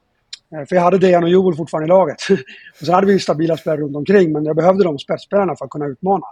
Eh, 0.55 0.65
för 0.69 0.75
jag 0.75 0.83
hade 0.83 0.97
Dejan 0.97 1.23
och 1.23 1.29
Joel 1.29 1.55
fortfarande 1.55 1.85
i 1.85 1.89
laget. 1.89 2.17
och 2.79 2.85
sen 2.85 2.95
hade 2.95 3.07
vi 3.07 3.19
stabila 3.19 3.57
spelare 3.57 3.81
runt 3.81 3.95
omkring, 3.95 4.31
men 4.31 4.45
jag 4.45 4.55
behövde 4.55 4.83
de 4.83 4.99
spetsspelarna 4.99 5.55
för 5.55 5.65
att 5.65 5.71
kunna 5.71 5.85
utmana. 5.85 6.25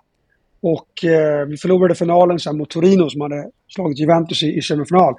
Och 0.61 1.05
eh, 1.05 1.45
vi 1.45 1.57
förlorade 1.57 1.95
finalen 1.95 2.39
sen 2.39 2.57
mot 2.57 2.69
Torino 2.69 3.09
som 3.09 3.21
hade 3.21 3.49
slagit 3.67 3.99
Juventus 3.99 4.43
i, 4.43 4.57
i 4.57 4.61
semifinal. 4.61 5.15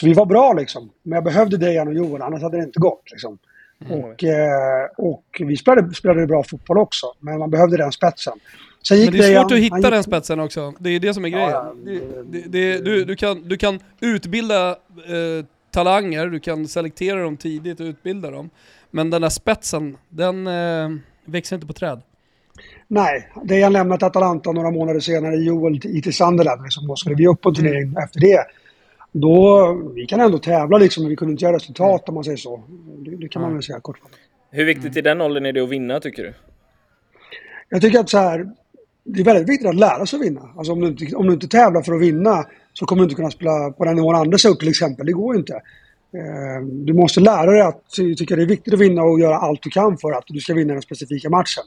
Så 0.00 0.06
vi 0.06 0.12
var 0.12 0.26
bra 0.26 0.52
liksom. 0.52 0.90
Men 1.02 1.16
jag 1.16 1.24
behövde 1.24 1.56
Dejan 1.56 1.88
och 1.88 1.94
Joel, 1.94 2.22
annars 2.22 2.42
hade 2.42 2.56
det 2.56 2.64
inte 2.64 2.80
gått. 2.80 3.02
Liksom. 3.10 3.38
Mm. 3.84 4.00
Och, 4.00 4.24
eh, 4.24 4.86
och 4.96 5.24
vi 5.40 5.56
spelade, 5.56 5.94
spelade 5.94 6.26
bra 6.26 6.42
fotboll 6.42 6.78
också, 6.78 7.06
men 7.20 7.38
man 7.38 7.50
behövde 7.50 7.76
den 7.76 7.92
spetsen. 7.92 8.32
Sen 8.88 8.98
gick 8.98 9.10
men 9.10 9.18
det 9.20 9.26
är 9.26 9.40
svårt 9.40 9.48
Dejan, 9.48 9.58
att 9.58 9.64
hitta 9.64 9.76
gick... 9.76 9.90
den 9.90 10.02
spetsen 10.02 10.40
också. 10.40 10.72
Det 10.78 10.90
är 10.90 11.00
det 11.00 11.14
som 11.14 11.24
är 11.24 11.28
grejen. 11.28 11.50
Ja, 11.50 11.74
det, 11.84 12.00
det, 12.24 12.48
det, 12.48 12.84
du, 12.84 13.04
du, 13.04 13.16
kan, 13.16 13.48
du 13.48 13.56
kan 13.56 13.80
utbilda 14.00 14.70
eh, 14.70 15.44
talanger, 15.70 16.26
du 16.26 16.40
kan 16.40 16.68
selektera 16.68 17.22
dem 17.22 17.36
tidigt 17.36 17.80
och 17.80 17.84
utbilda 17.84 18.30
dem. 18.30 18.50
Men 18.90 19.10
den 19.10 19.22
där 19.22 19.28
spetsen, 19.28 19.96
den 20.08 20.46
eh, 20.46 20.90
växer 21.24 21.56
inte 21.56 21.66
på 21.66 21.72
träd. 21.72 22.02
Nej, 22.88 23.28
det 23.44 23.58
jag 23.58 23.72
lämnat 23.72 24.02
Atalanta 24.02 24.52
några 24.52 24.70
månader 24.70 25.00
senare, 25.00 25.36
Joel 25.36 25.80
till 25.80 26.14
Sunderland, 26.14 26.62
liksom, 26.62 26.86
då 26.86 26.96
skulle 26.96 27.14
vi 27.14 27.26
upp 27.26 27.40
på 27.40 27.54
turnering 27.54 27.82
mm. 27.82 27.96
efter 27.96 28.20
det. 28.20 28.44
Då, 29.12 29.72
vi 29.94 30.06
kan 30.06 30.20
ändå 30.20 30.38
tävla 30.38 30.78
liksom, 30.78 31.02
men 31.02 31.10
vi 31.10 31.16
kunde 31.16 31.32
inte 31.32 31.44
göra 31.44 31.56
resultat 31.56 32.00
mm. 32.00 32.08
om 32.08 32.14
man 32.14 32.24
säger 32.24 32.36
så. 32.36 32.62
Det, 32.98 33.16
det 33.16 33.28
kan 33.28 33.42
mm. 33.42 33.50
man 33.50 33.56
väl 33.56 33.62
säga 33.62 33.80
kortfattat. 33.80 34.18
Hur 34.50 34.64
viktigt 34.64 34.96
i 34.96 35.00
den 35.00 35.20
åldern 35.20 35.46
är 35.46 35.52
det 35.52 35.60
att 35.60 35.68
vinna 35.68 36.00
tycker 36.00 36.22
du? 36.22 36.34
Jag 37.68 37.82
tycker 37.82 38.00
att 38.00 38.08
så 38.08 38.18
här, 38.18 38.46
det 39.04 39.20
är 39.20 39.24
väldigt 39.24 39.48
viktigt 39.48 39.68
att 39.68 39.74
lära 39.74 40.06
sig 40.06 40.16
att 40.16 40.26
vinna. 40.26 40.50
Alltså 40.56 40.72
om 40.72 40.80
du, 40.80 40.86
inte, 40.86 41.16
om 41.16 41.26
du 41.26 41.32
inte 41.32 41.48
tävlar 41.48 41.82
för 41.82 41.92
att 41.92 42.02
vinna 42.02 42.44
så 42.72 42.86
kommer 42.86 43.00
du 43.00 43.04
inte 43.04 43.14
kunna 43.14 43.30
spela 43.30 43.70
på 43.70 43.84
den 43.84 43.96
nivån 43.96 44.14
Anders 44.14 44.44
har 44.44 44.50
gjort 44.50 44.60
till 44.60 44.68
exempel. 44.68 45.06
Det 45.06 45.12
går 45.12 45.34
ju 45.34 45.38
inte. 45.40 45.54
Eh, 45.54 46.66
du 46.66 46.92
måste 46.92 47.20
lära 47.20 47.50
dig 47.50 47.60
att 47.62 47.90
tycka 48.18 48.36
det 48.36 48.42
är 48.42 48.46
viktigt 48.46 48.74
att 48.74 48.80
vinna 48.80 49.02
och 49.02 49.20
göra 49.20 49.36
allt 49.36 49.62
du 49.62 49.70
kan 49.70 49.98
för 49.98 50.12
att 50.12 50.24
du 50.26 50.40
ska 50.40 50.54
vinna 50.54 50.72
den 50.72 50.82
specifika 50.82 51.30
matchen. 51.30 51.64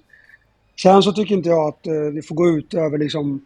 Sen 0.81 1.03
så 1.03 1.11
tycker 1.11 1.35
inte 1.35 1.49
jag 1.49 1.67
att 1.67 1.87
eh, 1.87 1.93
det 1.93 2.21
får 2.21 2.35
gå 2.35 2.47
ut 2.49 2.73
över 2.73 2.97
liksom... 2.97 3.45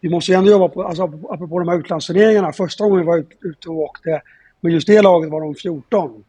Vi 0.00 0.08
måste 0.08 0.32
ju 0.32 0.38
ändå 0.38 0.50
jobba 0.50 0.68
på, 0.68 0.82
alltså 0.82 1.02
apropå 1.02 1.58
de 1.58 1.68
här 1.68 1.78
utlandsturneringarna. 1.78 2.52
Första 2.52 2.84
gången 2.84 3.00
vi 3.00 3.06
var 3.06 3.24
ute 3.40 3.68
och 3.68 3.76
åkte 3.76 4.22
med 4.60 4.72
just 4.72 4.86
det 4.86 5.02
laget 5.02 5.30
var 5.30 5.40
de 5.40 5.54
14. 5.54 6.24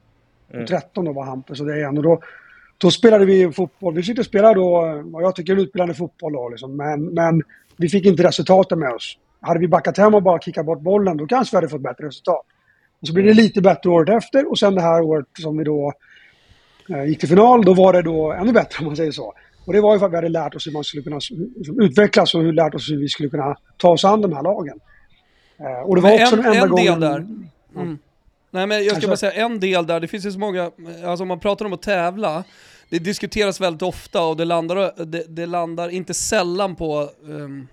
Mm. 0.54 0.66
13 0.66 1.06
då 1.06 1.14
var 1.14 1.24
Hampus 1.24 1.60
och 1.60 1.66
det 1.66 1.78
igen. 1.78 1.98
Och 1.98 2.04
då, 2.04 2.22
då 2.78 2.92
spelade 2.92 3.26
vi 3.26 3.52
fotboll. 3.52 3.94
Vi 3.94 4.02
försökte 4.02 4.24
spela 4.24 4.54
då, 4.54 5.02
vad 5.06 5.24
jag 5.24 5.36
tycker 5.36 5.56
utbildande 5.56 5.94
fotboll 5.94 6.34
då 6.34 6.50
liksom. 6.50 6.78
Men, 6.78 7.06
men 7.06 7.44
vi 7.78 7.90
fick 7.90 8.06
inte 8.06 8.24
resultaten 8.24 8.80
med 8.80 8.94
oss. 8.94 9.18
Hade 9.42 9.60
vi 9.60 9.68
backat 9.68 9.98
hem 9.98 10.16
och 10.16 10.24
bara 10.24 10.40
kickat 10.40 10.66
bort 10.66 10.82
bollen 10.82 11.18
då 11.18 11.28
kanske 11.28 11.54
vi 11.54 11.58
hade 11.58 11.70
fått 11.70 11.82
bättre 11.82 12.08
resultat. 12.08 12.46
Och 13.02 13.08
så 13.08 13.14
blev 13.14 13.26
det 13.26 13.34
lite 13.34 13.62
bättre 13.62 13.90
året 13.90 14.24
efter 14.24 14.52
och 14.52 14.60
sen 14.60 14.76
det 14.76 14.82
här 14.82 15.02
året 15.02 15.26
som 15.42 15.58
vi 15.58 15.64
då 15.64 15.94
eh, 16.90 17.04
gick 17.04 17.20
till 17.20 17.30
final, 17.30 17.66
då 17.66 17.74
var 17.74 17.94
det 17.94 18.02
då 18.02 18.32
ännu 18.32 18.52
bättre 18.52 18.80
om 18.80 18.86
man 18.86 18.96
säger 18.96 19.12
så. 19.12 19.34
Och 19.66 19.74
det 19.74 19.82
var 19.82 19.94
ju 19.94 20.00
för 20.00 20.06
att 20.06 20.12
vi 20.12 20.16
hade 20.16 20.30
lärt 20.30 20.56
oss 20.56 20.68
hur 20.68 20.72
man 20.72 20.84
skulle 20.84 21.04
kunna 21.04 21.20
liksom, 21.56 21.82
utvecklas 21.82 22.36
och 22.36 22.42
hur 22.42 22.54
lärt 22.54 22.76
oss 22.76 22.90
hur 22.90 22.98
vi 22.98 23.08
skulle 23.08 23.30
kunna 23.30 23.56
ta 23.78 23.90
oss 23.90 24.06
an 24.06 24.22
de 24.22 24.34
här 24.34 24.44
lagen. 24.44 24.80
Eh, 25.60 25.90
och 25.90 25.96
det 25.96 26.02
var 26.02 26.14
också 26.14 26.36
en, 26.36 26.42
den 26.42 26.54
enda 26.54 26.64
en 26.64 26.70
gången... 26.70 27.00
Där. 27.00 27.18
Mm. 27.76 27.98
Nej 28.52 28.68
men 28.68 28.78
jag 28.78 28.86
ska 28.86 28.96
alltså, 28.96 29.08
bara 29.08 29.18
säga 29.18 29.46
en 29.46 29.60
del 29.60 29.88
där, 29.88 30.00
det 30.00 30.08
finns 30.08 30.26
ju 30.26 30.32
så 30.32 30.40
många, 30.40 30.72
alltså 31.06 31.22
om 31.22 31.28
man 31.28 31.40
pratar 31.40 31.66
om 31.66 31.74
att 31.74 31.82
tävla, 31.82 32.44
det 32.90 33.00
diskuteras 33.00 33.62
väldigt 33.62 33.82
ofta 33.82 34.24
och 34.24 34.38
det 34.38 34.46
landar, 34.46 35.06
det, 35.06 35.24
det 35.28 35.46
landar 35.46 35.90
inte 35.90 36.14
sällan 36.14 36.76
på 36.76 37.10
um, 37.22 37.68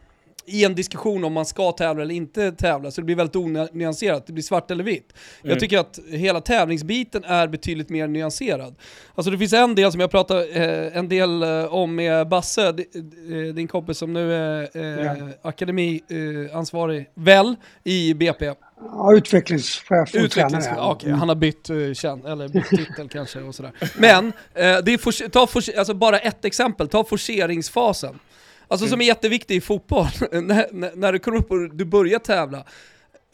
i 0.47 0.65
en 0.65 0.75
diskussion 0.75 1.25
om 1.25 1.33
man 1.33 1.47
ska 1.47 1.73
tävla 1.73 2.03
eller 2.03 2.15
inte 2.15 2.53
tävla, 2.53 2.91
så 2.91 3.01
det 3.01 3.05
blir 3.05 3.17
väldigt 3.17 3.37
onyanserat, 3.37 4.27
det 4.27 4.33
blir 4.33 4.43
svart 4.43 4.71
eller 4.71 4.85
vitt. 4.85 5.13
Mm. 5.41 5.51
Jag 5.51 5.61
tycker 5.61 5.79
att 5.79 5.99
hela 6.11 6.41
tävlingsbiten 6.41 7.25
är 7.25 7.49
betydligt 7.49 7.89
mer 7.89 8.09
nyanserad. 8.09 8.75
Alltså 9.15 9.31
det 9.31 9.39
finns 9.39 9.53
en 9.53 9.75
del 9.75 9.93
som 9.93 10.01
jag 10.01 10.11
pratar 10.11 10.57
eh, 10.61 10.97
en 10.97 11.09
del 11.09 11.43
eh, 11.43 11.75
om 11.75 11.95
med 11.95 12.29
Basse, 12.29 12.69
eh, 12.69 13.55
din 13.55 13.69
kompis 13.69 13.99
som 13.99 14.13
nu 14.13 14.35
är 14.35 14.69
eh, 14.75 15.05
ja. 15.05 15.17
akademiansvarig, 15.43 16.99
eh, 17.01 17.07
väl, 17.15 17.57
i 17.85 18.15
BP. 18.15 18.55
Ja, 18.81 19.15
utvecklingschef 19.15 20.15
och 20.15 20.21
Utvecklings 20.21 20.65
tränare. 20.65 20.91
Okay, 20.91 21.13
han 21.13 21.29
har 21.29 21.37
bytt, 21.37 21.71
uh, 21.71 21.77
eller 21.77 22.49
bytt 22.49 22.69
titel 22.69 23.09
kanske 23.09 23.41
och 23.41 23.55
sådär. 23.55 23.73
Men, 23.99 24.27
eh, 24.27 24.33
det 24.55 24.93
är 24.93 24.99
for, 24.99 25.29
ta 25.29 25.47
for, 25.47 25.79
alltså 25.79 25.95
bara 25.95 26.19
ett 26.19 26.45
exempel, 26.45 26.89
ta 26.89 27.05
forceringsfasen. 27.05 28.19
Alltså 28.69 28.85
mm. 28.85 28.91
som 28.91 29.01
är 29.01 29.05
jätteviktig 29.05 29.57
i 29.57 29.61
fotboll, 29.61 30.07
när, 30.33 30.97
när, 30.97 31.13
du 31.13 31.19
kommer 31.19 31.39
upp 31.39 31.51
och 31.51 31.75
du 31.75 31.85
börjar 31.85 32.19
tävla, 32.19 32.65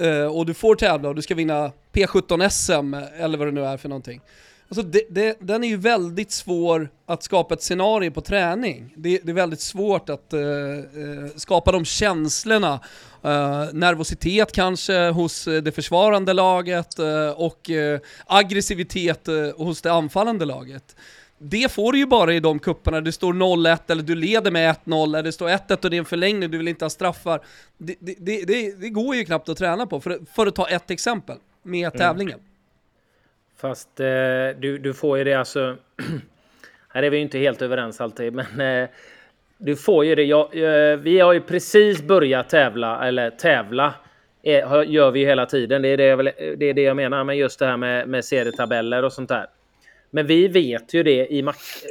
uh, 0.03 0.27
och 0.27 0.47
du 0.47 0.55
får 0.55 0.75
tävla 0.75 1.09
och 1.09 1.15
du 1.15 1.23
ska 1.23 1.35
vinna 1.35 1.73
P17 1.93 2.49
SM, 2.49 2.95
eller 3.23 3.39
vad 3.39 3.47
det 3.47 3.53
nu 3.53 3.65
är 3.65 3.77
för 3.77 3.89
någonting. 3.89 4.21
Alltså 4.69 4.83
det, 4.83 5.03
det, 5.11 5.37
den 5.41 5.65
är 5.65 5.69
ju 5.69 5.77
väldigt 5.77 6.33
svår 6.33 6.89
att 7.07 7.23
skapa 7.23 7.55
ett 7.55 7.63
scenario 7.63 8.11
på 8.11 8.21
träning. 8.21 8.95
Det, 8.97 9.21
det 9.23 9.33
är 9.33 9.35
väldigt 9.35 9.61
svårt 9.61 10.11
att 10.11 10.35
uh, 10.35 11.27
skapa 11.37 11.73
de 11.73 11.85
känslorna, 11.85 12.75
uh, 13.25 13.73
nervositet 13.73 14.53
kanske 14.53 15.09
hos 15.09 15.45
det 15.45 15.75
försvarande 15.75 16.33
laget 16.33 16.99
och 17.37 17.71
aggressivitet 18.27 19.29
hos 19.57 19.83
det 19.83 19.93
anfallande 19.93 20.45
laget 20.45 20.97
det 21.43 21.73
får 21.73 21.93
du 21.93 21.99
ju 21.99 22.07
bara 22.07 22.35
i 22.35 22.41
de 22.41 22.59
kupperna 22.59 23.01
det 23.01 23.13
står 23.13 23.33
0-1 23.33 23.79
eller 23.87 24.03
du 24.03 24.15
leder 24.15 24.51
med 24.51 24.77
1-0 24.85 25.05
eller 25.05 25.23
det 25.23 25.33
står 25.33 25.49
1-1 25.49 25.85
och 25.85 25.91
det 25.91 25.97
är 25.97 25.99
en 25.99 26.05
förlängning, 26.05 26.51
du 26.51 26.59
vill 26.59 26.69
inte 26.69 26.85
ha 26.85 26.91
straffar. 26.91 27.41
Det, 27.79 27.97
det, 28.01 28.47
det, 28.47 28.81
det 28.81 28.89
går 28.89 29.17
ju 29.17 29.25
knappt 29.25 29.49
att 29.49 29.59
träna 29.59 29.87
på, 29.87 30.01
för, 30.01 30.19
för 30.35 30.47
att 30.47 30.55
ta 30.55 30.69
ett 30.69 30.91
exempel 30.91 31.37
med 31.63 31.87
mm. 31.87 31.99
tävlingen. 31.99 32.39
Fast 33.57 34.01
eh, 34.01 34.07
du, 34.59 34.79
du 34.83 34.95
får 34.95 35.19
ju 35.19 35.25
det 35.25 35.35
alltså... 35.35 35.77
här 36.89 37.03
är 37.03 37.11
vi 37.11 37.17
ju 37.17 37.23
inte 37.23 37.39
helt 37.39 37.63
överens 37.63 38.01
alltid, 38.01 38.33
men 38.33 38.61
eh, 38.61 38.89
du 39.59 39.77
får 39.77 40.05
ju 40.05 40.15
det. 40.15 40.23
Jag, 40.23 40.57
eh, 40.57 40.97
vi 40.97 41.21
har 41.21 41.33
ju 41.33 41.41
precis 41.41 42.03
börjat 42.03 42.49
tävla, 42.49 43.09
eller 43.09 43.31
tävla 43.31 43.95
eh, 44.43 44.83
gör 44.87 45.11
vi 45.11 45.21
ju 45.21 45.27
hela 45.27 45.47
tiden. 45.47 45.83
Det 45.83 45.89
är 45.89 45.97
det, 45.97 46.05
jag, 46.05 46.25
det 46.57 46.67
är 46.67 46.75
det 46.75 46.83
jag 46.83 46.97
menar 46.97 47.25
med 47.25 47.37
just 47.37 47.59
det 47.59 47.67
här 47.67 47.77
med, 47.77 48.09
med 48.09 48.25
serietabeller 48.25 49.03
och 49.03 49.13
sånt 49.13 49.29
där. 49.29 49.47
Men 50.15 50.27
vi 50.27 50.49
vet 50.49 50.95
ju 50.95 51.03
det 51.03 51.33
i 51.33 51.43
match... 51.43 51.85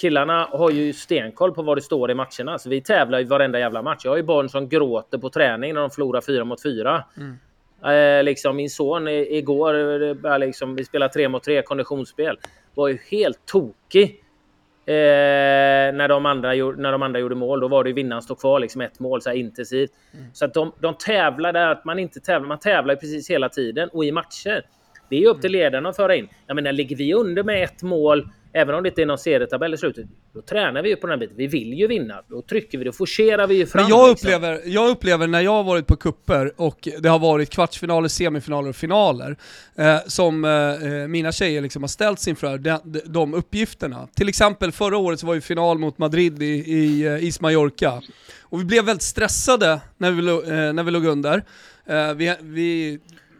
Killarna 0.00 0.48
har 0.52 0.70
ju 0.70 0.92
stenkoll 0.92 1.54
på 1.54 1.62
vad 1.62 1.76
det 1.76 1.82
står 1.82 2.10
i 2.10 2.14
matcherna. 2.14 2.58
Så 2.58 2.68
vi 2.68 2.80
tävlar 2.80 3.18
ju 3.18 3.24
varenda 3.24 3.58
jävla 3.58 3.82
match. 3.82 4.00
Jag 4.04 4.12
har 4.12 4.16
ju 4.16 4.22
barn 4.22 4.48
som 4.48 4.68
gråter 4.68 5.18
på 5.18 5.30
träning 5.30 5.74
när 5.74 5.80
de 5.80 5.90
förlorar 5.90 6.20
fyra 6.20 6.44
mot 6.44 6.62
fyra. 6.62 7.04
Mm. 7.16 7.38
Eh, 7.84 8.24
liksom 8.24 8.56
min 8.56 8.70
son 8.70 9.08
igår, 9.08 10.38
liksom, 10.38 10.76
vi 10.76 10.84
spelade 10.84 11.12
tre 11.12 11.28
mot 11.28 11.42
tre 11.42 11.62
konditionsspel, 11.62 12.38
var 12.74 12.88
ju 12.88 12.98
helt 13.10 13.46
tokig. 13.46 14.22
Eh, 14.86 15.94
när, 15.94 16.08
de 16.08 16.26
andra, 16.26 16.48
när 16.52 16.92
de 16.92 17.02
andra 17.02 17.20
gjorde 17.20 17.34
mål, 17.34 17.60
då 17.60 17.68
var 17.68 17.84
det 17.84 17.90
ju 17.90 17.94
vinnaren 17.94 18.22
stod 18.22 18.40
kvar, 18.40 18.60
liksom 18.60 18.80
ett 18.80 19.00
mål 19.00 19.22
så 19.22 19.28
här 19.30 19.36
intensivt. 19.36 19.90
Mm. 20.14 20.26
Så 20.32 20.44
att 20.44 20.54
de, 20.54 20.72
de 20.80 20.94
tävlar 20.94 21.52
där 21.52 21.68
att 21.68 21.84
man 21.84 21.98
inte 21.98 22.20
tävlar, 22.20 22.48
man 22.48 22.58
tävlar 22.58 22.96
precis 22.96 23.30
hela 23.30 23.48
tiden 23.48 23.88
och 23.92 24.04
i 24.04 24.12
matcher. 24.12 24.64
Det 25.10 25.24
är 25.24 25.28
upp 25.28 25.40
till 25.40 25.54
mm. 25.54 25.60
ledarna 25.60 25.88
att 25.88 25.96
föra 25.96 26.16
in. 26.16 26.28
Jag 26.46 26.54
menar, 26.54 26.72
ligger 26.72 26.96
vi 26.96 27.14
under 27.14 27.42
med 27.42 27.64
ett 27.64 27.82
mål 27.82 28.28
även 28.52 28.74
om 28.74 28.82
det 28.82 28.88
inte 28.88 29.02
är 29.02 29.06
någon 29.06 29.18
serietabell 29.18 29.74
i 29.74 29.76
slutet, 29.76 30.06
då 30.34 30.42
tränar 30.42 30.82
vi 30.82 30.88
ju 30.88 30.96
på 30.96 31.06
den 31.06 31.18
här 31.18 31.20
biten. 31.20 31.36
Vi 31.36 31.46
vill 31.46 31.74
ju 31.74 31.86
vinna. 31.86 32.22
Då 32.28 32.42
trycker 32.42 32.78
vi, 32.78 32.84
då 32.84 32.92
forcerar 32.92 33.46
vi 33.46 33.54
ju 33.54 33.66
fram. 33.66 33.82
Men 33.82 33.90
jag, 33.90 34.08
liksom. 34.10 34.28
upplever, 34.28 34.60
jag 34.64 34.90
upplever 34.90 35.26
när 35.26 35.40
jag 35.40 35.50
har 35.50 35.64
varit 35.64 35.86
på 35.86 35.96
kupper 35.96 36.52
och 36.56 36.88
det 36.98 37.08
har 37.08 37.18
varit 37.18 37.50
kvartsfinaler, 37.50 38.08
semifinaler 38.08 38.68
och 38.68 38.76
finaler, 38.76 39.36
eh, 39.76 39.98
som 40.06 40.44
eh, 40.44 40.50
eh 40.52 41.08
mina 41.08 41.32
tjejer 41.32 41.62
liksom 41.62 41.82
har 41.82 41.88
ställts 41.88 42.28
inför 42.28 42.58
de, 42.58 42.78
de 43.04 43.34
uppgifterna. 43.34 44.08
Till 44.14 44.28
exempel 44.28 44.72
förra 44.72 44.96
året 44.96 45.20
så 45.20 45.26
var 45.26 45.34
ju 45.34 45.40
final 45.40 45.78
mot 45.78 45.98
Madrid 45.98 46.42
i, 46.42 46.46
i 46.46 47.06
eh, 47.06 47.24
Is 47.24 47.40
Mallorca. 47.40 48.02
Och 48.42 48.60
vi 48.60 48.64
blev 48.64 48.84
väldigt 48.84 49.02
stressade 49.02 49.80
när 49.96 50.10
vi, 50.10 50.28
eh, 50.28 50.72
när 50.72 50.82
vi 50.82 50.90
låg 50.90 51.06
under. 51.06 51.44
Eh, 51.86 52.14
vi, 52.14 52.34
vi 52.40 52.98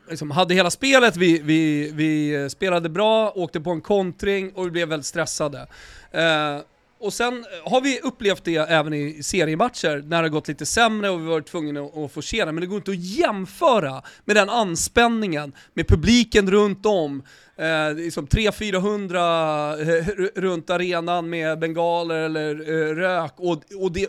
liksom 0.09 0.31
hade 0.31 0.55
hela 0.55 0.71
spelet, 0.71 1.17
vi, 1.17 1.41
vi, 1.43 1.91
vi 1.95 2.51
spelade 2.51 2.89
bra, 2.89 3.33
åkte 3.35 3.61
på 3.61 3.71
en 3.71 3.81
kontring 3.81 4.53
och 4.55 4.67
vi 4.67 4.71
blev 4.71 4.89
väldigt 4.89 5.07
stressade. 5.07 5.67
Eh, 6.11 6.59
och 7.01 7.13
sen 7.13 7.45
har 7.65 7.81
vi 7.81 8.01
upplevt 8.01 8.45
det 8.45 8.57
även 8.57 8.95
i 8.95 9.23
seriematcher, 9.23 10.03
när 10.07 10.23
det 10.23 10.29
har 10.29 10.29
gått 10.29 10.49
lite 10.49 10.67
sämre 10.67 11.11
och 11.11 11.21
vi 11.21 11.27
varit 11.27 11.47
tvungna 11.47 11.81
att 11.81 12.13
forcera, 12.13 12.53
men 12.53 12.61
det 12.61 12.67
går 12.67 12.77
inte 12.77 12.91
att 12.91 12.97
jämföra 12.97 14.03
med 14.25 14.37
den 14.37 14.49
anspänningen, 14.49 15.53
med 15.75 15.89
publiken 15.89 16.51
runt 16.51 16.87
om, 16.87 17.23
eh, 17.57 17.95
liksom 17.95 18.27
300-400 18.27 19.81
eh, 19.81 20.41
runt 20.41 20.71
arenan 20.71 21.31
med 21.31 21.59
bengaler 21.59 22.15
eller 22.15 22.61
eh, 22.61 22.95
rök, 22.95 23.33
och, 23.37 23.63
och 23.81 23.93
det, 23.93 24.09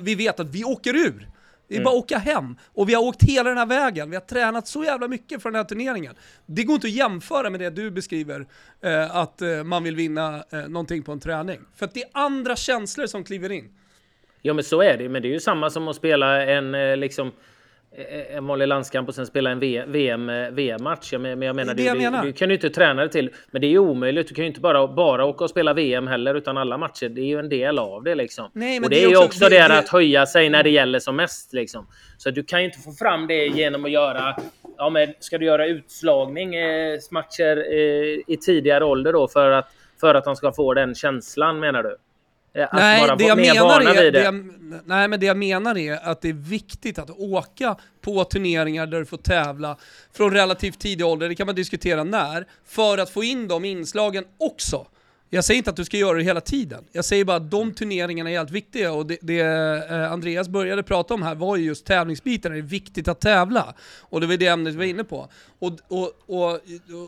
vi 0.00 0.14
vet 0.14 0.40
att 0.40 0.48
vi 0.50 0.64
åker 0.64 0.96
ur. 0.96 1.28
Det 1.68 1.74
är 1.74 1.78
mm. 1.78 1.84
bara 1.84 1.98
att 1.98 2.04
åka 2.04 2.18
hem. 2.18 2.56
Och 2.74 2.88
vi 2.88 2.94
har 2.94 3.02
åkt 3.02 3.22
hela 3.22 3.48
den 3.48 3.58
här 3.58 3.66
vägen. 3.66 4.10
Vi 4.10 4.16
har 4.16 4.20
tränat 4.20 4.68
så 4.68 4.84
jävla 4.84 5.08
mycket 5.08 5.42
för 5.42 5.50
den 5.50 5.56
här 5.56 5.64
turneringen. 5.64 6.14
Det 6.46 6.64
går 6.64 6.74
inte 6.74 6.86
att 6.86 6.92
jämföra 6.92 7.50
med 7.50 7.60
det 7.60 7.70
du 7.70 7.90
beskriver, 7.90 8.46
eh, 8.80 9.16
att 9.16 9.42
eh, 9.42 9.64
man 9.64 9.84
vill 9.84 9.96
vinna 9.96 10.44
eh, 10.50 10.68
någonting 10.68 11.02
på 11.02 11.12
en 11.12 11.20
träning. 11.20 11.60
För 11.76 11.84
att 11.84 11.94
det 11.94 12.02
är 12.02 12.08
andra 12.12 12.56
känslor 12.56 13.06
som 13.06 13.24
kliver 13.24 13.52
in. 13.52 13.72
Ja 14.42 14.54
men 14.54 14.64
så 14.64 14.82
är 14.82 14.98
det, 14.98 15.08
men 15.08 15.22
det 15.22 15.28
är 15.28 15.32
ju 15.32 15.40
samma 15.40 15.70
som 15.70 15.88
att 15.88 15.96
spela 15.96 16.42
en 16.42 16.74
eh, 16.74 16.96
liksom 16.96 17.32
en 18.30 18.46
vanlig 18.46 18.68
landskamp 18.68 19.08
och 19.08 19.14
sen 19.14 19.26
spela 19.26 19.50
en 19.50 19.60
VM, 19.60 20.26
VM-match. 20.54 21.12
Eh, 21.12 21.18
men 21.18 21.42
jag 21.42 21.56
menar, 21.56 21.74
det 21.74 21.92
du, 21.92 21.98
menar. 21.98 22.22
Du, 22.22 22.28
du, 22.28 22.32
kan 22.32 22.48
ju 22.48 22.54
inte 22.54 22.70
träna 22.70 23.02
det 23.02 23.08
till. 23.08 23.30
Men 23.50 23.60
det 23.60 23.66
är 23.66 23.70
ju 23.70 23.78
omöjligt. 23.78 24.28
Du 24.28 24.34
kan 24.34 24.44
ju 24.44 24.48
inte 24.48 24.60
bara, 24.60 24.88
bara 24.88 25.24
åka 25.24 25.44
och 25.44 25.50
spela 25.50 25.74
VM 25.74 26.06
heller, 26.06 26.34
utan 26.34 26.58
alla 26.58 26.78
matcher. 26.78 27.08
Det 27.08 27.20
är 27.20 27.26
ju 27.26 27.38
en 27.38 27.48
del 27.48 27.78
av 27.78 28.02
det 28.04 28.14
liksom. 28.14 28.50
Nej, 28.52 28.76
och 28.80 28.82
det, 28.82 28.96
det 28.96 29.04
är 29.04 29.08
ju 29.08 29.16
också, 29.16 29.26
också 29.26 29.48
det, 29.48 29.68
det 29.68 29.78
att 29.78 29.88
höja 29.88 30.26
sig 30.26 30.50
när 30.50 30.62
det 30.62 30.70
gäller 30.70 30.98
som 30.98 31.16
mest 31.16 31.52
liksom. 31.52 31.86
Så 32.18 32.30
du 32.30 32.42
kan 32.42 32.60
ju 32.60 32.66
inte 32.66 32.78
få 32.78 32.92
fram 32.92 33.26
det 33.26 33.46
genom 33.46 33.84
att 33.84 33.90
göra 33.90 34.36
Ja, 34.78 34.90
men 34.90 35.14
ska 35.18 35.38
du 35.38 35.46
göra 35.46 35.66
utslagningsmatcher 35.66 37.56
eh, 37.56 38.18
i 38.26 38.38
tidigare 38.46 38.84
ålder 38.84 39.12
då 39.12 39.28
för 39.28 39.50
att, 39.50 39.68
för 40.00 40.14
att 40.14 40.24
de 40.24 40.36
ska 40.36 40.52
få 40.52 40.74
den 40.74 40.94
känslan 40.94 41.60
menar 41.60 41.82
du? 41.82 41.96
Eh, 42.56 42.64
att 42.64 42.72
nej, 42.72 43.14
det 43.18 43.24
jag 43.24 43.38
menar 43.38 43.80
är, 43.80 44.12
det. 44.12 44.22
Jag, 44.22 44.34
nej, 44.84 45.08
men 45.08 45.20
det 45.20 45.26
jag 45.26 45.36
menar 45.36 45.78
är 45.78 46.08
att 46.08 46.20
det 46.20 46.28
är 46.28 46.32
viktigt 46.32 46.98
att 46.98 47.10
åka 47.10 47.76
på 48.00 48.24
turneringar 48.24 48.86
där 48.86 48.98
du 48.98 49.06
får 49.06 49.16
tävla 49.16 49.76
från 50.12 50.32
relativt 50.32 50.78
tidig 50.78 51.06
ålder, 51.06 51.28
det 51.28 51.34
kan 51.34 51.46
man 51.46 51.54
diskutera 51.54 52.04
när, 52.04 52.46
för 52.66 52.98
att 52.98 53.10
få 53.10 53.24
in 53.24 53.48
de 53.48 53.64
inslagen 53.64 54.24
också. 54.38 54.86
Jag 55.30 55.44
säger 55.44 55.58
inte 55.58 55.70
att 55.70 55.76
du 55.76 55.84
ska 55.84 55.96
göra 55.96 56.18
det 56.18 56.24
hela 56.24 56.40
tiden. 56.40 56.84
Jag 56.92 57.04
säger 57.04 57.24
bara 57.24 57.36
att 57.36 57.50
de 57.50 57.74
turneringarna 57.74 58.30
är 58.30 58.36
helt 58.36 58.50
viktiga 58.50 58.92
och 58.92 59.06
det, 59.06 59.18
det 59.22 59.40
eh, 59.40 60.12
Andreas 60.12 60.48
började 60.48 60.82
prata 60.82 61.14
om 61.14 61.22
här 61.22 61.34
var 61.34 61.56
ju 61.56 61.64
just 61.64 61.86
tävlingsbiten, 61.86 62.52
det 62.52 62.58
är 62.58 62.62
viktigt 62.62 63.08
att 63.08 63.20
tävla. 63.20 63.74
Och 64.00 64.20
det 64.20 64.26
var 64.26 64.36
det 64.36 64.46
ämnet 64.46 64.74
vi 64.74 64.78
var 64.78 64.84
inne 64.84 65.04
på. 65.04 65.28
Och, 65.58 65.72
och, 65.88 66.12
och, 66.26 66.60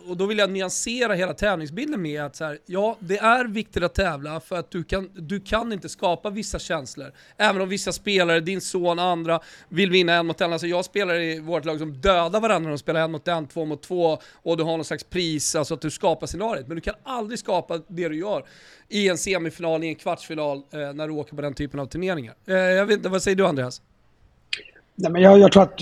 och 0.09 0.17
då 0.17 0.27
vill 0.27 0.39
jag 0.39 0.51
nyansera 0.51 1.15
hela 1.15 1.35
tävlingsbilden 1.35 2.03
med 2.03 2.23
att 2.23 2.37
så 2.37 2.45
här, 2.45 2.59
ja, 2.67 2.97
det 3.01 3.19
är 3.19 3.45
viktigt 3.45 3.83
att 3.83 3.95
tävla 3.95 4.41
för 4.41 4.57
att 4.57 4.71
du 4.71 4.85
kan, 4.85 5.11
du 5.15 5.41
kan 5.41 5.73
inte 5.73 5.89
skapa 5.89 6.31
vissa 6.31 6.59
känslor. 6.59 7.13
Även 7.37 7.63
om 7.63 7.69
vissa 7.69 7.93
spelare, 7.93 8.41
din 8.41 8.61
son 8.61 8.99
andra, 8.99 9.41
vill 9.69 9.91
vinna 9.91 10.15
en 10.15 10.27
mot 10.27 10.41
en. 10.41 10.53
Alltså 10.53 10.67
jag 10.67 10.85
spelar 10.85 11.15
i 11.15 11.41
vårt 11.41 11.65
lag 11.65 11.79
som 11.79 12.01
dödar 12.01 12.41
varandra, 12.41 12.71
de 12.71 12.79
spelar 12.79 13.01
en 13.01 13.13
mot 13.13 13.29
en, 13.29 13.47
två 13.47 13.65
mot 13.65 13.83
två 13.83 14.19
och 14.33 14.57
du 14.57 14.63
har 14.63 14.77
någon 14.77 14.85
slags 14.85 15.05
pris, 15.05 15.55
alltså 15.55 15.75
att 15.75 15.81
du 15.81 15.91
skapar 15.91 16.27
scenariet. 16.27 16.69
Men 16.69 16.75
du 16.75 16.81
kan 16.81 16.95
aldrig 17.03 17.39
skapa 17.39 17.81
det 17.89 18.08
du 18.09 18.19
gör 18.19 18.45
i 18.89 19.09
en 19.09 19.19
semifinal, 19.19 19.85
i 19.85 19.89
en 19.89 19.95
kvartsfinal, 19.95 20.57
eh, 20.57 20.79
när 20.95 21.09
du 21.09 21.15
åker 21.15 21.37
på 21.37 21.43
den 21.43 21.55
typen 21.55 21.81
av 21.81 21.87
turneringar. 21.87 22.35
Eh, 22.47 22.55
jag 22.55 22.87
vet 22.87 22.97
inte, 22.97 23.09
vad 23.09 23.23
säger 23.23 23.37
du 23.37 23.47
Andreas? 23.47 23.83
Nej, 24.95 25.13
men 25.13 25.23
jag, 25.23 25.39
jag, 25.39 25.53
tror 25.53 25.63
att, 25.63 25.81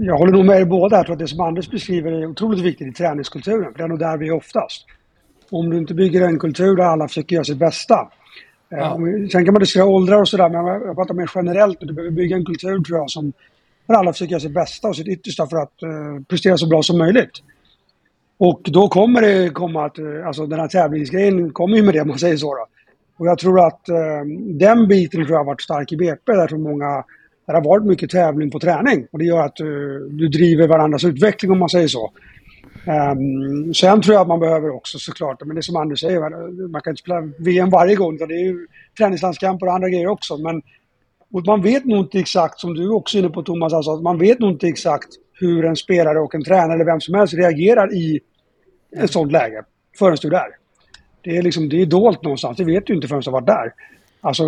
jag 0.00 0.18
håller 0.18 0.32
nog 0.32 0.44
med 0.44 0.60
er 0.60 0.64
båda. 0.64 0.96
Jag 0.96 1.06
tror 1.06 1.12
att 1.12 1.18
det 1.18 1.28
som 1.28 1.40
Anders 1.40 1.70
beskriver 1.70 2.12
är 2.12 2.26
otroligt 2.26 2.60
viktigt 2.60 2.88
i 2.88 2.92
träningskulturen. 2.92 3.72
För 3.72 3.78
det 3.78 3.84
är 3.84 3.88
nog 3.88 3.98
där 3.98 4.16
vi 4.16 4.28
är 4.28 4.32
oftast. 4.32 4.86
Om 5.50 5.70
du 5.70 5.78
inte 5.78 5.94
bygger 5.94 6.20
en 6.22 6.38
kultur 6.38 6.76
där 6.76 6.84
alla 6.84 7.08
försöker 7.08 7.34
göra 7.34 7.44
sitt 7.44 7.58
bästa. 7.58 8.08
Ja. 8.68 8.98
Sen 9.32 9.44
kan 9.44 9.54
man 9.54 9.60
diskutera 9.60 9.86
åldrar 9.86 10.20
och 10.20 10.28
sådär, 10.28 10.48
men 10.48 10.66
jag 10.66 10.96
pratar 10.96 11.14
mer 11.14 11.30
generellt. 11.34 11.80
Du 11.80 11.92
behöver 11.92 12.10
bygga 12.10 12.36
en 12.36 12.44
kultur 12.44 12.82
tror 12.84 12.98
jag 12.98 13.10
som 13.10 13.32
där 13.86 13.94
alla 13.94 14.12
försöker 14.12 14.30
göra 14.30 14.40
sitt 14.40 14.54
bästa 14.54 14.88
och 14.88 14.96
sitt 14.96 15.08
yttersta 15.08 15.46
för 15.46 15.56
att 15.56 15.82
uh, 15.82 16.22
prestera 16.28 16.56
så 16.56 16.66
bra 16.66 16.82
som 16.82 16.98
möjligt. 16.98 17.42
Och 18.38 18.60
då 18.64 18.88
kommer 18.88 19.20
det 19.20 19.50
komma 19.50 19.84
att, 19.84 19.98
eh, 19.98 20.26
alltså 20.26 20.46
den 20.46 20.60
här 20.60 20.68
tävlingsgrejen 20.68 21.52
kommer 21.52 21.76
ju 21.76 21.82
med 21.82 21.94
det 21.94 22.00
om 22.00 22.08
man 22.08 22.18
säger 22.18 22.36
så. 22.36 22.54
Då. 22.54 22.66
Och 23.16 23.26
jag 23.26 23.38
tror 23.38 23.66
att 23.66 23.88
eh, 23.88 24.24
den 24.58 24.88
biten 24.88 25.20
tror 25.20 25.30
jag 25.30 25.38
har 25.38 25.44
varit 25.44 25.62
stark 25.62 25.92
i 25.92 25.96
BP. 25.96 26.32
Där 26.32 26.46
tror 26.46 26.58
många 26.58 27.04
det 27.46 27.52
har 27.52 27.64
varit 27.64 27.84
mycket 27.84 28.10
tävling 28.10 28.50
på 28.50 28.60
träning 28.60 29.06
och 29.12 29.18
det 29.18 29.24
gör 29.24 29.40
att 29.40 29.56
du, 29.56 29.98
du 30.08 30.28
driver 30.28 30.68
varandras 30.68 31.04
utveckling 31.04 31.52
om 31.52 31.58
man 31.58 31.68
säger 31.68 31.88
så. 31.88 32.12
Um, 32.86 33.74
sen 33.74 34.02
tror 34.02 34.14
jag 34.14 34.22
att 34.22 34.28
man 34.28 34.40
behöver 34.40 34.70
också 34.70 34.98
såklart, 34.98 35.40
men 35.44 35.54
det 35.54 35.60
är 35.60 35.62
som 35.62 35.76
Anders 35.76 36.00
säger, 36.00 36.20
man 36.68 36.80
kan 36.80 36.90
inte 36.90 37.00
spela 37.00 37.20
VM 37.38 37.70
varje 37.70 37.94
gång, 37.94 38.14
utan 38.14 38.28
det 38.28 38.34
är 38.34 38.44
ju 38.44 38.66
träningslandskamper 38.98 39.66
och 39.66 39.74
andra 39.74 39.88
grejer 39.88 40.06
också. 40.06 40.36
Men 40.36 40.62
och 41.32 41.46
man 41.46 41.62
vet 41.62 41.84
nog 41.84 41.98
inte 41.98 42.18
exakt, 42.18 42.60
som 42.60 42.74
du 42.74 42.90
också 42.90 43.18
är 43.18 43.22
inne 43.22 43.30
på 43.30 43.42
Thomas, 43.42 43.72
alltså, 43.72 43.96
man 43.96 44.18
vet 44.18 44.38
nog 44.38 44.50
inte 44.50 44.68
exakt 44.68 45.08
hur 45.40 45.64
en 45.64 45.76
spelare 45.76 46.18
och 46.18 46.34
en 46.34 46.44
tränare 46.44 46.74
eller 46.74 46.84
vem 46.84 47.00
som 47.00 47.14
helst 47.14 47.34
reagerar 47.34 47.94
i 47.94 48.20
ett 48.96 49.12
sånt 49.12 49.32
läge 49.32 49.64
förrän 49.98 50.16
du 50.22 50.28
är 50.28 50.32
där. 50.32 50.48
Det 51.22 51.36
är 51.36 51.42
liksom, 51.42 51.68
det 51.68 51.82
är 51.82 51.86
dolt 51.86 52.22
någonstans, 52.22 52.56
det 52.56 52.64
vet 52.64 52.86
du 52.86 52.94
inte 52.94 53.08
förrän 53.08 53.20
du 53.20 53.30
har 53.30 53.40
varit 53.40 53.46
där. 53.46 53.72
Alltså, 54.20 54.44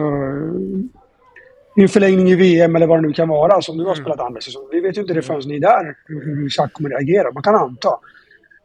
i 1.77 1.83
en 1.83 1.88
förlängning 1.88 2.29
i 2.29 2.35
VM 2.35 2.77
eller 2.77 2.87
vad 2.87 2.99
det 2.99 3.07
nu 3.07 3.12
kan 3.12 3.29
vara 3.29 3.62
som 3.62 3.77
du 3.77 3.85
har 3.85 3.92
mm. 3.92 4.05
spelat 4.05 4.20
andra 4.20 4.40
säsong. 4.40 4.68
Vi 4.72 4.81
vet 4.81 4.96
ju 4.96 5.01
inte 5.01 5.14
det 5.14 5.22
förrän 5.22 5.42
ni 5.46 5.57
är 5.57 5.61
där 5.61 5.94
hur 6.07 6.46
exakt 6.46 6.72
kommer 6.72 6.90
reagera. 6.90 7.33
Man 7.33 7.42
kan 7.42 7.55
anta. 7.55 7.90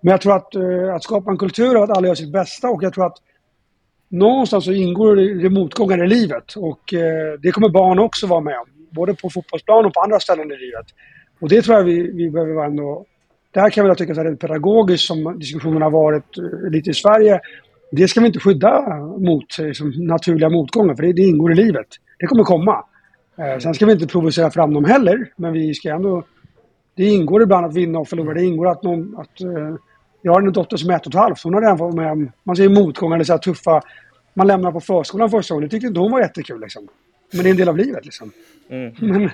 Men 0.01 0.11
jag 0.11 0.21
tror 0.21 0.35
att, 0.35 0.55
uh, 0.55 0.95
att 0.95 1.03
skapa 1.03 1.31
en 1.31 1.37
kultur 1.37 1.75
av 1.75 1.83
att 1.83 1.97
alla 1.97 2.07
gör 2.07 2.15
sitt 2.15 2.31
bästa 2.31 2.69
och 2.69 2.83
jag 2.83 2.93
tror 2.93 3.05
att 3.05 3.17
någonstans 4.09 4.65
så 4.65 4.71
ingår 4.71 5.15
det 5.15 5.49
motgångar 5.49 6.03
i 6.03 6.07
livet 6.07 6.53
och 6.55 6.93
uh, 6.93 7.39
det 7.41 7.51
kommer 7.51 7.69
barn 7.69 7.99
också 7.99 8.27
vara 8.27 8.41
med 8.41 8.57
om. 8.57 8.67
Både 8.89 9.13
på 9.13 9.29
fotbollsplan 9.29 9.85
och 9.85 9.93
på 9.93 9.99
andra 9.99 10.19
ställen 10.19 10.51
i 10.51 10.57
livet. 10.57 10.85
Och 11.41 11.49
det 11.49 11.61
tror 11.61 11.77
jag 11.77 11.83
vi, 11.83 12.11
vi 12.11 12.29
behöver 12.29 12.53
vara 12.53 12.65
ändå... 12.65 13.05
Där 13.51 13.69
kan 13.69 13.85
jag 13.85 13.97
tycka 13.97 14.11
att 14.11 14.17
det 14.17 14.29
är 14.29 14.35
pedagogiskt 14.35 15.03
som 15.03 15.39
diskussionen 15.39 15.81
har 15.81 15.91
varit 15.91 16.37
uh, 16.37 16.69
lite 16.69 16.89
i 16.89 16.93
Sverige. 16.93 17.39
Det 17.91 18.07
ska 18.07 18.21
vi 18.21 18.27
inte 18.27 18.39
skydda 18.39 18.97
mot 19.17 19.57
liksom, 19.57 19.89
naturliga 19.97 20.49
motgångar 20.49 20.95
för 20.95 21.03
det, 21.03 21.13
det 21.13 21.21
ingår 21.21 21.51
i 21.51 21.55
livet. 21.55 21.87
Det 22.19 22.25
kommer 22.25 22.43
komma. 22.43 22.85
Eh, 23.37 23.59
sen 23.59 23.73
ska 23.73 23.85
vi 23.85 23.91
inte 23.91 24.07
provocera 24.07 24.51
fram 24.51 24.73
dem 24.73 24.85
heller, 24.85 25.31
men 25.35 25.53
vi 25.53 25.73
ska 25.73 25.89
ändå... 25.89 26.23
Det 26.95 27.03
ingår 27.03 27.41
ibland 27.43 27.65
att 27.65 27.75
vinna 27.75 27.99
och 27.99 28.07
förlora. 28.07 28.33
Det 28.33 28.43
ingår 28.43 28.67
att 28.69 28.83
någon... 28.83 29.15
Att, 29.17 29.41
uh, 29.41 29.75
jag 30.21 30.33
har 30.33 30.41
en 30.41 30.53
dotter 30.53 30.77
som 30.77 30.89
är 30.89 30.95
ett 30.95 31.05
och 31.05 31.13
ett 31.13 31.19
halvt. 31.19 31.43
Hon 31.43 31.53
har 31.53 31.61
redan 31.61 31.77
varit 31.77 31.95
med 31.95 32.11
om, 32.11 32.31
man 32.43 32.55
säger 32.55 32.69
motgångar 32.69 33.15
eller 33.15 33.25
så 33.25 33.33
här 33.33 33.37
tuffa... 33.37 33.81
Man 34.33 34.47
lämnar 34.47 34.71
på 34.71 34.79
förskolan 34.79 35.29
första 35.29 35.53
gången. 35.53 35.69
Det 35.69 35.71
tyckte 35.71 35.87
inte 35.87 35.99
hon 35.99 36.11
var 36.11 36.19
jättekul 36.19 36.61
liksom. 36.61 36.87
Men 37.33 37.43
det 37.43 37.49
är 37.49 37.51
en 37.51 37.57
del 37.57 37.69
av 37.69 37.77
livet 37.77 38.05
liksom. 38.05 38.31
Mm. 38.69 38.93
Men, 38.99 39.29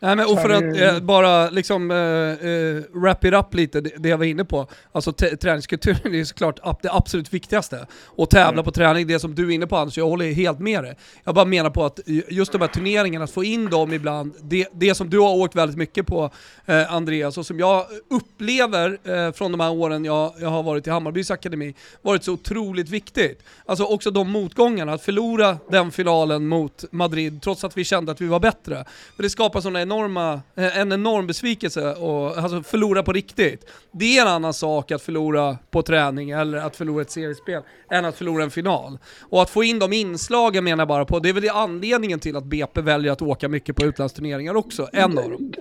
Nej 0.00 0.16
men 0.16 0.26
och 0.26 0.40
för 0.40 0.50
att 0.50 0.80
eh, 0.80 1.00
bara 1.00 1.50
liksom 1.50 1.90
eh, 1.90 1.96
eh, 1.96 2.82
wrap 2.92 3.24
it 3.24 3.34
up 3.34 3.54
lite, 3.54 3.80
det, 3.80 3.90
det 3.98 4.08
jag 4.08 4.18
var 4.18 4.24
inne 4.24 4.44
på. 4.44 4.66
Alltså 4.92 5.12
träningskulturen 5.12 6.14
är 6.14 6.24
såklart 6.24 6.82
det 6.82 6.92
absolut 6.92 7.34
viktigaste. 7.34 7.86
Och 8.04 8.30
tävla 8.30 8.52
mm. 8.52 8.64
på 8.64 8.70
träning, 8.70 9.06
det 9.06 9.18
som 9.18 9.34
du 9.34 9.48
är 9.48 9.54
inne 9.54 9.66
på 9.66 9.76
Anders, 9.76 9.98
jag 9.98 10.08
håller 10.08 10.32
helt 10.32 10.58
med 10.58 10.84
dig. 10.84 10.96
Jag 11.24 11.34
bara 11.34 11.44
menar 11.44 11.70
på 11.70 11.84
att 11.84 12.00
just 12.28 12.52
de 12.52 12.60
här 12.60 12.68
turneringarna, 12.68 13.24
att 13.24 13.30
få 13.30 13.44
in 13.44 13.70
dem 13.70 13.92
ibland, 13.92 14.32
det, 14.42 14.68
det 14.72 14.94
som 14.94 15.10
du 15.10 15.18
har 15.18 15.34
åkt 15.34 15.56
väldigt 15.56 15.78
mycket 15.78 16.06
på 16.06 16.30
eh, 16.66 16.94
Andreas, 16.94 17.38
och 17.38 17.46
som 17.46 17.58
jag 17.58 17.86
upplever 18.10 18.98
eh, 19.04 19.32
från 19.32 19.52
de 19.52 19.60
här 19.60 19.70
åren 19.70 20.04
jag, 20.04 20.32
jag 20.40 20.48
har 20.48 20.62
varit 20.62 20.86
i 20.86 20.90
Hammarbys 20.90 21.30
akademi, 21.30 21.74
varit 22.02 22.24
så 22.24 22.32
otroligt 22.32 22.88
viktigt. 22.88 23.42
Alltså 23.66 23.84
också 23.84 24.10
de 24.10 24.30
motgångarna, 24.30 24.92
att 24.92 25.02
förlora 25.02 25.58
den 25.70 25.92
finalen 25.92 26.48
mot 26.48 26.84
Madrid, 26.90 27.42
trots 27.42 27.64
att 27.64 27.76
vi 27.76 27.84
kände 27.84 28.12
att 28.12 28.20
vi 28.20 28.26
var 28.26 28.40
bättre. 28.40 28.84
För 29.16 29.22
det 29.22 29.30
skapar 29.30 29.60
sådana 29.60 29.85
enorma, 29.86 30.40
eh, 30.56 30.78
en 30.78 30.92
enorm 30.92 31.26
besvikelse 31.26 31.94
och 31.94 32.38
alltså 32.38 32.62
förlora 32.62 33.02
på 33.02 33.12
riktigt. 33.12 33.70
Det 33.92 34.18
är 34.18 34.22
en 34.22 34.28
annan 34.28 34.54
sak 34.54 34.90
att 34.90 35.02
förlora 35.02 35.58
på 35.70 35.82
träning 35.82 36.30
eller 36.30 36.58
att 36.58 36.76
förlora 36.76 37.02
ett 37.02 37.10
seriespel 37.10 37.62
än 37.90 38.04
att 38.04 38.16
förlora 38.16 38.42
en 38.42 38.50
final. 38.50 38.98
Och 39.20 39.42
att 39.42 39.50
få 39.50 39.64
in 39.64 39.78
de 39.78 39.92
inslagen 39.92 40.64
menar 40.64 40.82
jag 40.82 40.88
bara 40.88 41.04
på, 41.04 41.18
det 41.18 41.28
är 41.28 41.32
väl 41.32 41.50
anledningen 41.50 42.18
till 42.18 42.36
att 42.36 42.44
BP 42.44 42.80
väljer 42.80 43.12
att 43.12 43.22
åka 43.22 43.48
mycket 43.48 43.76
på 43.76 43.84
utlandsturneringar 43.84 44.54
också, 44.54 44.88
en 44.92 45.18
av 45.18 45.30
dem. 45.30 45.52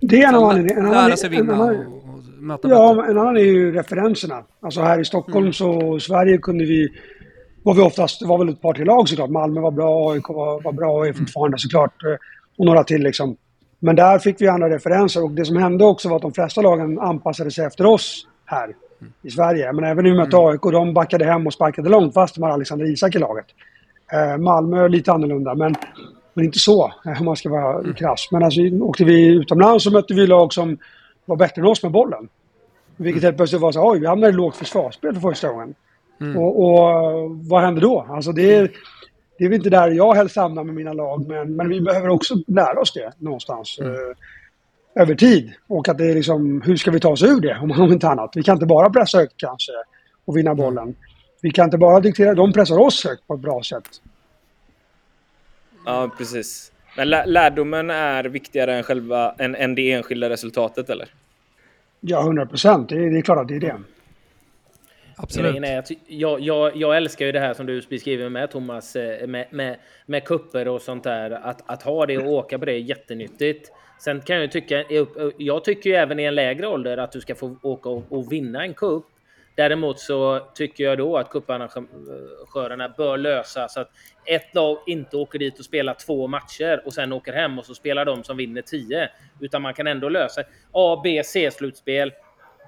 Det 0.00 0.22
är 0.22 0.28
en 0.28 0.34
annan 0.34 0.50
anledning. 0.50 0.90
Lära 0.90 1.16
sig 1.16 1.30
vinna 1.30 1.62
och, 1.64 1.70
och 1.70 2.20
möta 2.38 2.68
Ja, 2.68 2.94
bättre. 2.94 3.10
en 3.10 3.18
annan 3.18 3.36
är 3.36 3.40
ju 3.40 3.72
referenserna. 3.72 4.44
Alltså 4.62 4.80
här 4.80 5.00
i 5.00 5.04
Stockholm 5.04 5.44
mm. 5.44 5.52
så 5.52 6.00
Sverige 6.00 6.38
kunde 6.38 6.64
vi 6.64 6.88
var 7.62 7.74
vi 7.74 7.80
oftast, 7.82 8.20
det 8.20 8.26
var 8.26 8.38
väl 8.38 8.48
ett 8.48 8.60
par 8.60 8.74
till 8.74 8.84
lag 8.84 9.08
såklart. 9.08 9.30
Malmö 9.30 9.60
var 9.60 9.70
bra, 9.70 10.12
AIK 10.12 10.28
var, 10.28 10.62
var 10.62 10.72
bra 10.72 10.92
och 10.92 11.06
är 11.06 11.12
fortfarande 11.12 11.58
såklart. 11.58 11.94
Och 12.58 12.66
några 12.66 12.84
till 12.84 13.02
liksom. 13.02 13.36
Men 13.84 13.96
där 13.96 14.18
fick 14.18 14.40
vi 14.40 14.48
andra 14.48 14.70
referenser 14.70 15.24
och 15.24 15.30
det 15.30 15.44
som 15.44 15.56
hände 15.56 15.84
också 15.84 16.08
var 16.08 16.16
att 16.16 16.22
de 16.22 16.32
flesta 16.32 16.62
lagen 16.62 16.98
anpassade 16.98 17.50
sig 17.50 17.64
efter 17.64 17.86
oss 17.86 18.26
här 18.44 18.74
i 19.22 19.30
Sverige. 19.30 19.72
Men 19.72 19.84
även 19.84 20.06
och 20.06 20.16
med 20.16 20.28
att 20.28 20.34
AIK, 20.34 20.62
de 20.62 20.94
backade 20.94 21.24
hem 21.24 21.46
och 21.46 21.52
sparkade 21.52 21.88
långt 21.88 22.14
fast 22.14 22.34
de 22.34 22.42
har 22.42 22.50
Alexander 22.50 22.86
Isak 22.86 23.14
i 23.14 23.18
laget. 23.18 23.46
Eh, 24.12 24.38
Malmö 24.38 24.88
lite 24.88 25.12
annorlunda, 25.12 25.54
men, 25.54 25.74
men 26.34 26.44
inte 26.44 26.58
så 26.58 26.92
om 27.18 27.24
man 27.24 27.36
ska 27.36 27.48
vara 27.48 27.78
mm. 27.78 27.94
krass. 27.94 28.28
Men 28.32 28.42
alltså, 28.42 28.60
åkte 28.60 29.04
vi 29.04 29.26
utomlands 29.26 29.84
så 29.84 29.90
mötte 29.90 30.14
vi 30.14 30.26
lag 30.26 30.52
som 30.52 30.78
var 31.24 31.36
bättre 31.36 31.62
än 31.62 31.68
oss 31.68 31.82
med 31.82 31.92
bollen. 31.92 32.28
Vilket 32.96 33.22
mm. 33.22 33.28
helt 33.28 33.36
plötsligt 33.36 33.62
var 33.62 33.72
så 33.72 33.90
oj, 33.90 33.98
vi 33.98 34.06
hamnade 34.06 34.32
i 34.32 34.36
lågt 34.36 34.56
försvarsspel 34.56 35.14
för 35.14 35.20
första 35.20 35.48
gången. 35.48 35.74
Mm. 36.20 36.36
Och, 36.36 36.64
och, 36.64 37.30
vad 37.30 37.62
händer 37.62 37.82
då? 37.82 38.06
Alltså 38.08 38.32
det 38.32 38.54
är, 38.54 38.70
det 39.38 39.44
är 39.44 39.48
väl 39.48 39.56
inte 39.56 39.70
där 39.70 39.90
jag 39.90 40.14
helst 40.14 40.36
hamnar 40.36 40.64
med 40.64 40.74
mina 40.74 40.92
lag, 40.92 41.28
men, 41.28 41.56
men 41.56 41.68
vi 41.68 41.80
behöver 41.80 42.08
också 42.08 42.34
lära 42.46 42.80
oss 42.80 42.92
det 42.92 43.12
någonstans. 43.18 43.78
Mm. 43.80 43.92
Eh, 43.92 43.98
över 44.94 45.14
tid. 45.14 45.52
Och 45.66 45.88
att 45.88 45.98
det 45.98 46.10
är 46.10 46.14
liksom, 46.14 46.62
hur 46.64 46.76
ska 46.76 46.90
vi 46.90 47.00
ta 47.00 47.08
oss 47.08 47.22
ur 47.22 47.40
det 47.40 47.58
om 47.62 47.92
inte 47.92 48.08
annat? 48.08 48.32
Vi 48.34 48.42
kan 48.42 48.56
inte 48.56 48.66
bara 48.66 48.90
pressa 48.90 49.18
högt 49.18 49.34
kanske 49.36 49.72
och 50.24 50.36
vinna 50.36 50.50
mm. 50.50 50.64
bollen. 50.64 50.94
Vi 51.42 51.50
kan 51.50 51.64
inte 51.64 51.78
bara 51.78 52.00
diktera, 52.00 52.34
de 52.34 52.52
pressar 52.52 52.78
oss 52.78 53.04
högt 53.04 53.26
på 53.26 53.34
ett 53.34 53.40
bra 53.40 53.62
sätt. 53.62 53.88
Ja, 55.86 56.10
precis. 56.18 56.72
Men 56.96 57.08
lärdomen 57.08 57.90
är 57.90 58.24
viktigare 58.24 58.76
än, 58.76 58.82
själva, 58.82 59.34
än, 59.38 59.54
än 59.54 59.74
det 59.74 59.92
enskilda 59.92 60.30
resultatet, 60.30 60.90
eller? 60.90 61.08
Ja, 62.00 62.20
100 62.20 62.46
procent. 62.46 62.88
Det, 62.88 63.10
det, 63.10 63.18
är 63.18 63.22
klart 63.22 63.38
att 63.38 63.48
det 63.48 63.56
är 63.56 63.60
det. 63.60 63.76
Absolut. 65.16 65.64
Är 65.64 65.78
att 65.78 65.90
jag, 66.06 66.40
jag, 66.40 66.76
jag, 66.76 66.96
älskar 66.96 67.26
ju 67.26 67.32
det 67.32 67.40
här 67.40 67.54
som 67.54 67.66
du 67.66 67.82
beskriver 67.90 68.28
med 68.28 68.50
Thomas, 68.50 68.96
eh, 68.96 69.26
med, 69.26 69.46
med, 69.50 69.76
med 70.06 70.24
kupper 70.24 70.68
och 70.68 70.82
sånt 70.82 71.04
där. 71.04 71.30
Att, 71.30 71.70
att 71.70 71.82
ha 71.82 72.06
det 72.06 72.18
och 72.18 72.32
åka 72.32 72.58
på 72.58 72.64
det 72.64 72.72
är 72.72 72.78
jättenyttigt. 72.78 73.72
Sen 74.00 74.20
kan 74.20 74.36
jag 74.36 74.52
tycka, 74.52 74.84
jag 75.38 75.64
tycker 75.64 75.90
ju 75.90 75.96
även 75.96 76.20
i 76.20 76.22
en 76.22 76.34
lägre 76.34 76.66
ålder 76.66 76.96
att 76.96 77.12
du 77.12 77.20
ska 77.20 77.34
få 77.34 77.56
åka 77.62 77.88
och, 77.88 78.04
och 78.08 78.32
vinna 78.32 78.62
en 78.64 78.74
kupp. 78.74 79.06
Däremot 79.54 80.00
så 80.00 80.40
tycker 80.54 80.84
jag 80.84 80.98
då 80.98 81.16
att 81.16 81.30
cuparrangörerna 81.30 82.84
eh, 82.84 82.96
bör 82.96 83.16
lösa 83.16 83.68
så 83.68 83.80
att 83.80 83.90
ett 84.24 84.54
lag 84.54 84.78
inte 84.86 85.16
åker 85.16 85.38
dit 85.38 85.58
och 85.58 85.64
spelar 85.64 85.94
två 85.94 86.26
matcher 86.26 86.82
och 86.84 86.92
sen 86.92 87.12
åker 87.12 87.32
hem 87.32 87.58
och 87.58 87.66
så 87.66 87.74
spelar 87.74 88.04
de 88.04 88.24
som 88.24 88.36
vinner 88.36 88.62
tio. 88.62 89.10
Utan 89.40 89.62
man 89.62 89.74
kan 89.74 89.86
ändå 89.86 90.08
lösa 90.08 90.42
A, 90.72 91.00
B, 91.04 91.22
C-slutspel 91.24 92.12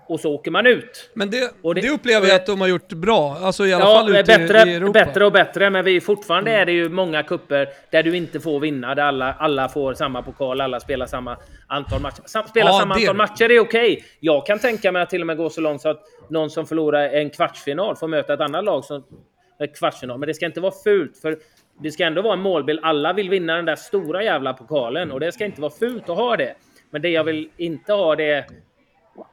och 0.06 0.20
så 0.20 0.34
åker 0.34 0.50
man 0.50 0.66
ut. 0.66 1.10
Men 1.14 1.30
det, 1.30 1.52
det, 1.62 1.80
det 1.80 1.90
upplever 1.90 2.26
jag 2.26 2.36
att 2.36 2.46
de 2.46 2.60
har 2.60 2.68
gjort 2.68 2.88
bra, 2.88 3.38
alltså 3.40 3.66
i 3.66 3.72
alla 3.72 3.84
ja, 3.84 3.94
fall 3.94 4.16
ute 4.16 4.38
bättre, 4.38 4.70
i 4.70 4.74
Europa. 4.74 5.04
Bättre 5.04 5.24
och 5.24 5.32
bättre, 5.32 5.70
men 5.70 5.84
vi, 5.84 6.00
fortfarande 6.00 6.50
mm. 6.50 6.62
är 6.62 6.66
det 6.66 6.72
ju 6.72 6.88
många 6.88 7.22
kupper 7.22 7.68
där 7.90 8.02
du 8.02 8.16
inte 8.16 8.40
får 8.40 8.60
vinna, 8.60 8.94
där 8.94 9.02
alla, 9.02 9.32
alla 9.32 9.68
får 9.68 9.94
samma 9.94 10.22
pokal, 10.22 10.60
alla 10.60 10.80
spelar 10.80 11.06
samma 11.06 11.36
antal 11.66 12.00
matcher. 12.00 12.22
Sam, 12.24 12.46
spela 12.46 12.70
ja, 12.70 12.78
samma 12.78 12.94
antal 12.94 13.16
matcher 13.16 13.50
är 13.50 13.60
okej. 13.60 13.92
Okay. 13.92 14.04
Jag 14.20 14.46
kan 14.46 14.58
tänka 14.58 14.92
mig 14.92 15.02
att 15.02 15.10
till 15.10 15.20
och 15.20 15.26
med 15.26 15.36
gå 15.36 15.50
så 15.50 15.60
långt 15.60 15.82
så 15.82 15.88
att 15.88 16.00
någon 16.28 16.50
som 16.50 16.66
förlorar 16.66 17.08
en 17.08 17.30
kvartsfinal 17.30 17.96
får 17.96 18.08
möta 18.08 18.34
ett 18.34 18.40
annat 18.40 18.64
lag 18.64 18.84
som 18.84 19.04
kvartsfinal. 19.78 20.18
Men 20.18 20.26
det 20.26 20.34
ska 20.34 20.46
inte 20.46 20.60
vara 20.60 20.74
fult, 20.84 21.18
för 21.18 21.36
det 21.82 21.90
ska 21.90 22.04
ändå 22.04 22.22
vara 22.22 22.32
en 22.32 22.40
målbild. 22.40 22.80
Alla 22.82 23.12
vill 23.12 23.30
vinna 23.30 23.56
den 23.56 23.64
där 23.64 23.76
stora 23.76 24.22
jävla 24.22 24.52
pokalen 24.52 25.12
och 25.12 25.20
det 25.20 25.32
ska 25.32 25.44
inte 25.44 25.60
vara 25.60 25.72
fult 25.72 26.08
att 26.08 26.16
ha 26.16 26.36
det. 26.36 26.54
Men 26.90 27.02
det 27.02 27.08
jag 27.08 27.24
vill 27.24 27.48
inte 27.56 27.92
ha 27.92 28.16
det 28.16 28.44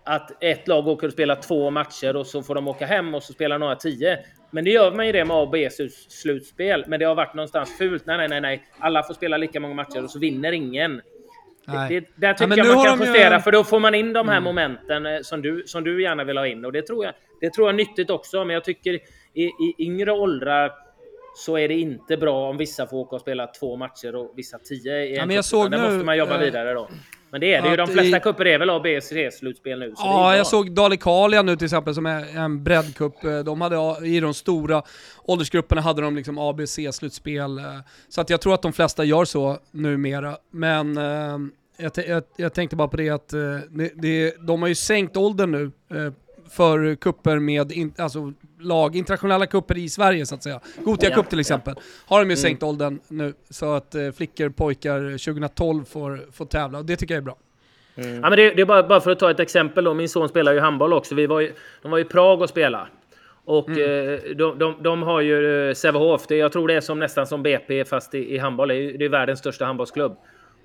att 0.04 0.44
ett 0.44 0.68
lag 0.68 0.88
åker 0.88 1.08
och 1.08 1.14
spelar 1.14 1.36
två 1.36 1.70
matcher 1.70 2.16
och 2.16 2.28
så 2.28 2.44
får 2.44 2.56
de 2.56 2.68
åka 2.68 2.86
hem 2.86 3.16
och 3.16 3.24
så 3.24 3.34
spelar 3.34 3.60
några 3.60 3.76
tio. 3.76 4.20
Men 4.52 4.64
det 4.64 4.70
gör 4.70 4.92
man 4.92 5.06
ju 5.06 5.12
det 5.12 5.26
med 5.26 5.38
A 5.38 5.40
och 5.40 5.50
B-slutspel. 5.50 6.84
Men 6.88 7.00
det 7.00 7.06
har 7.06 7.16
varit 7.16 7.34
någonstans 7.34 7.78
fult. 7.78 8.06
Nej, 8.06 8.18
nej, 8.18 8.28
nej, 8.28 8.42
nej. 8.42 8.64
Alla 8.80 9.04
får 9.04 9.14
spela 9.14 9.38
lika 9.38 9.60
många 9.60 9.74
matcher 9.74 10.04
och 10.04 10.12
så 10.12 10.20
vinner 10.20 10.52
ingen. 10.52 11.02
Det, 11.66 11.88
det, 11.90 12.06
där 12.16 12.34
tycker 12.34 12.58
ja, 12.58 12.66
jag 12.66 12.76
man 12.76 12.86
kan 12.86 13.08
justera, 13.08 13.36
ju... 13.36 13.42
för 13.42 13.52
då 13.52 13.64
får 13.64 13.80
man 13.80 13.96
in 13.96 14.14
de 14.14 14.28
här 14.28 14.38
mm. 14.38 14.44
momenten 14.44 15.06
eh, 15.06 15.22
som 15.22 15.42
du, 15.42 15.64
som 15.66 15.84
du 15.84 16.04
gärna 16.04 16.24
vill 16.24 16.38
ha 16.38 16.48
in. 16.48 16.66
Och 16.66 16.72
det 16.72 16.82
tror 16.82 17.06
jag, 17.06 17.14
det 17.42 17.54
tror 17.54 17.68
jag 17.68 17.74
är 17.74 17.78
nyttigt 17.78 18.10
också. 18.10 18.46
Men 18.46 18.54
jag 18.54 18.64
tycker 18.64 18.94
i, 19.34 19.44
i 19.44 19.76
yngre 19.78 20.12
åldrar 20.12 20.72
så 21.36 21.58
är 21.58 21.68
det 21.68 21.74
inte 21.74 22.18
bra 22.18 22.50
om 22.50 22.58
vissa 22.58 22.88
får 22.88 22.98
åka 22.98 23.16
och 23.16 23.22
spela 23.22 23.48
två 23.48 23.76
matcher 23.76 24.16
och 24.16 24.34
vissa 24.36 24.58
tio. 24.58 25.06
Ja, 25.06 25.26
men 25.26 25.36
jag 25.36 25.46
såg 25.46 25.72
Där 25.72 25.78
nu, 25.78 25.84
måste 25.84 26.06
man 26.06 26.18
jobba 26.18 26.34
äh, 26.34 26.40
vidare 26.40 26.74
då. 26.74 26.90
Men 27.32 27.42
det 27.42 27.54
är 27.54 27.62
det 27.62 27.70
ju. 27.70 27.76
De 27.76 27.88
flesta 27.88 28.18
i... 28.18 28.20
kupper 28.20 28.46
är 28.46 28.60
väl 28.60 28.70
A, 28.70 28.80
B, 28.84 29.02
C 29.02 29.32
slutspel 29.32 29.80
nu. 29.80 29.94
ja, 29.98 30.36
jag 30.36 30.48
såg 30.48 30.72
Dalekarlia 30.72 31.42
nu 31.42 31.56
till 31.56 31.66
exempel 31.66 31.96
som 31.96 32.06
är 32.06 32.38
en 32.38 32.64
breddcup. 32.64 33.24
Eh, 33.24 33.40
de 33.40 33.62
hade 33.62 34.08
i 34.08 34.20
de 34.20 34.34
stora 34.34 34.84
åldersgrupperna 35.24 35.82
hade 35.82 36.02
de 36.02 36.16
liksom 36.16 36.38
A, 36.38 36.54
B, 36.58 36.68
C 36.68 36.92
slutspel. 36.92 37.58
Eh, 37.58 37.64
så 38.10 38.22
att 38.22 38.30
jag 38.30 38.42
tror 38.42 38.54
att 38.54 38.62
de 38.62 38.74
flesta 38.74 39.04
gör 39.04 39.26
så 39.26 39.58
numera. 39.72 40.38
Men 40.52 40.98
eh, 40.98 41.38
jag, 41.78 41.92
jag, 42.08 42.24
jag, 42.36 42.54
tänkte 42.54 42.76
bara 42.76 42.88
på 42.88 42.98
det 42.98 43.10
att 43.10 43.30
det, 43.30 43.92
det, 43.96 44.36
de 44.48 44.62
har 44.62 44.70
ju 44.70 44.76
sänkt 44.76 45.18
åldern 45.18 45.52
nu 45.52 45.72
för 46.52 46.96
kupper 46.96 47.40
med 47.40 47.72
in, 47.72 47.94
alltså 47.98 48.34
lag, 48.60 48.96
internationella 48.96 49.46
kupper 49.46 49.78
i 49.78 49.90
Sverige 49.90 50.26
så 50.26 50.36
att 50.36 50.44
säga. 50.44 50.60
Gotia 50.84 51.10
ja, 51.10 51.16
Cup 51.16 51.30
till 51.30 51.40
exempel. 51.40 51.76
Har 52.06 52.20
de 52.20 52.22
ju 52.22 52.34
mm. 52.34 52.38
sänkt 52.38 52.64
åldern 52.64 53.00
nu 53.08 53.34
så 53.50 53.74
att 53.74 53.96
eh, 53.96 54.12
flickor, 54.12 54.50
pojkar 54.50 55.00
2012 55.00 55.86
får, 55.86 56.20
får 56.32 56.46
tävla 56.46 56.78
och 56.78 56.86
det 56.86 56.96
tycker 56.96 57.14
jag 57.14 57.22
är 57.22 57.26
bra. 57.26 57.38
Mm. 57.96 58.16
Ja, 58.16 58.30
men 58.30 58.32
det, 58.32 58.54
det, 58.54 58.62
är 58.62 58.66
bara, 58.66 58.84
bara 58.84 59.02
för 59.02 59.12
att 59.12 59.20
ta 59.20 59.32
ett 59.32 59.40
exempel 59.40 59.84
då. 59.84 59.94
Min 59.94 60.10
son 60.10 60.30
spelar 60.30 60.54
ju 60.54 60.60
handboll 60.60 60.94
också. 60.94 61.16
Vi 61.16 61.28
var 61.28 61.40
ju, 61.40 61.54
de 61.82 61.92
var 61.92 62.00
i 62.00 62.04
Prag 62.04 62.42
och 62.42 62.50
spelade. 62.50 62.88
Och 63.46 63.70
mm. 63.70 64.14
eh, 64.14 64.20
de, 64.36 64.60
de, 64.60 64.76
de, 64.84 65.04
har 65.04 65.22
ju 65.22 65.70
eh, 65.70 65.74
Sävehof. 65.74 66.26
Jag 66.30 66.52
tror 66.52 66.68
det 66.68 66.74
är 66.74 66.82
som, 66.82 67.00
nästan 67.00 67.28
som 67.28 67.44
BP 67.44 67.86
fast 67.86 68.16
i, 68.16 68.36
i 68.36 68.38
handboll. 68.38 68.68
Det 68.68 68.76
är, 68.76 68.98
det 68.98 69.06
är 69.06 69.10
världens 69.10 69.40
största 69.40 69.66
handbollsklubb 69.66 70.18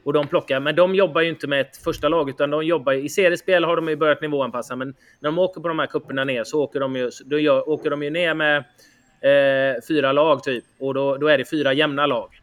och 0.06 0.12
de 0.12 0.26
plockar. 0.26 0.60
Men 0.60 0.76
de 0.76 0.94
jobbar 0.94 1.20
ju 1.20 1.28
inte 1.28 1.46
med 1.46 1.60
ett 1.60 1.76
första 1.76 2.08
lag, 2.08 2.30
utan 2.30 2.50
de 2.50 2.64
jobbar 2.64 2.92
i 2.92 3.08
seriespel 3.08 3.64
har 3.64 3.76
de 3.76 3.88
ju 3.88 3.96
börjat 3.96 4.20
nivåanpassa. 4.20 4.76
Men 4.76 4.94
när 5.20 5.28
de 5.30 5.38
åker 5.38 5.60
på 5.60 5.68
de 5.68 5.78
här 5.78 5.86
kupperna 5.86 6.24
ner 6.24 6.44
så 6.44 6.62
åker 6.62 6.80
de 6.80 6.96
ju, 6.96 7.10
då 7.24 7.38
gör, 7.38 7.68
åker 7.68 7.90
de 7.90 8.02
ju 8.02 8.10
ner 8.10 8.34
med 8.34 8.56
eh, 8.56 9.82
fyra 9.88 10.12
lag 10.12 10.42
typ 10.42 10.64
och 10.78 10.94
då, 10.94 11.16
då 11.16 11.28
är 11.28 11.38
det 11.38 11.50
fyra 11.50 11.72
jämna 11.72 12.06
lag. 12.06 12.40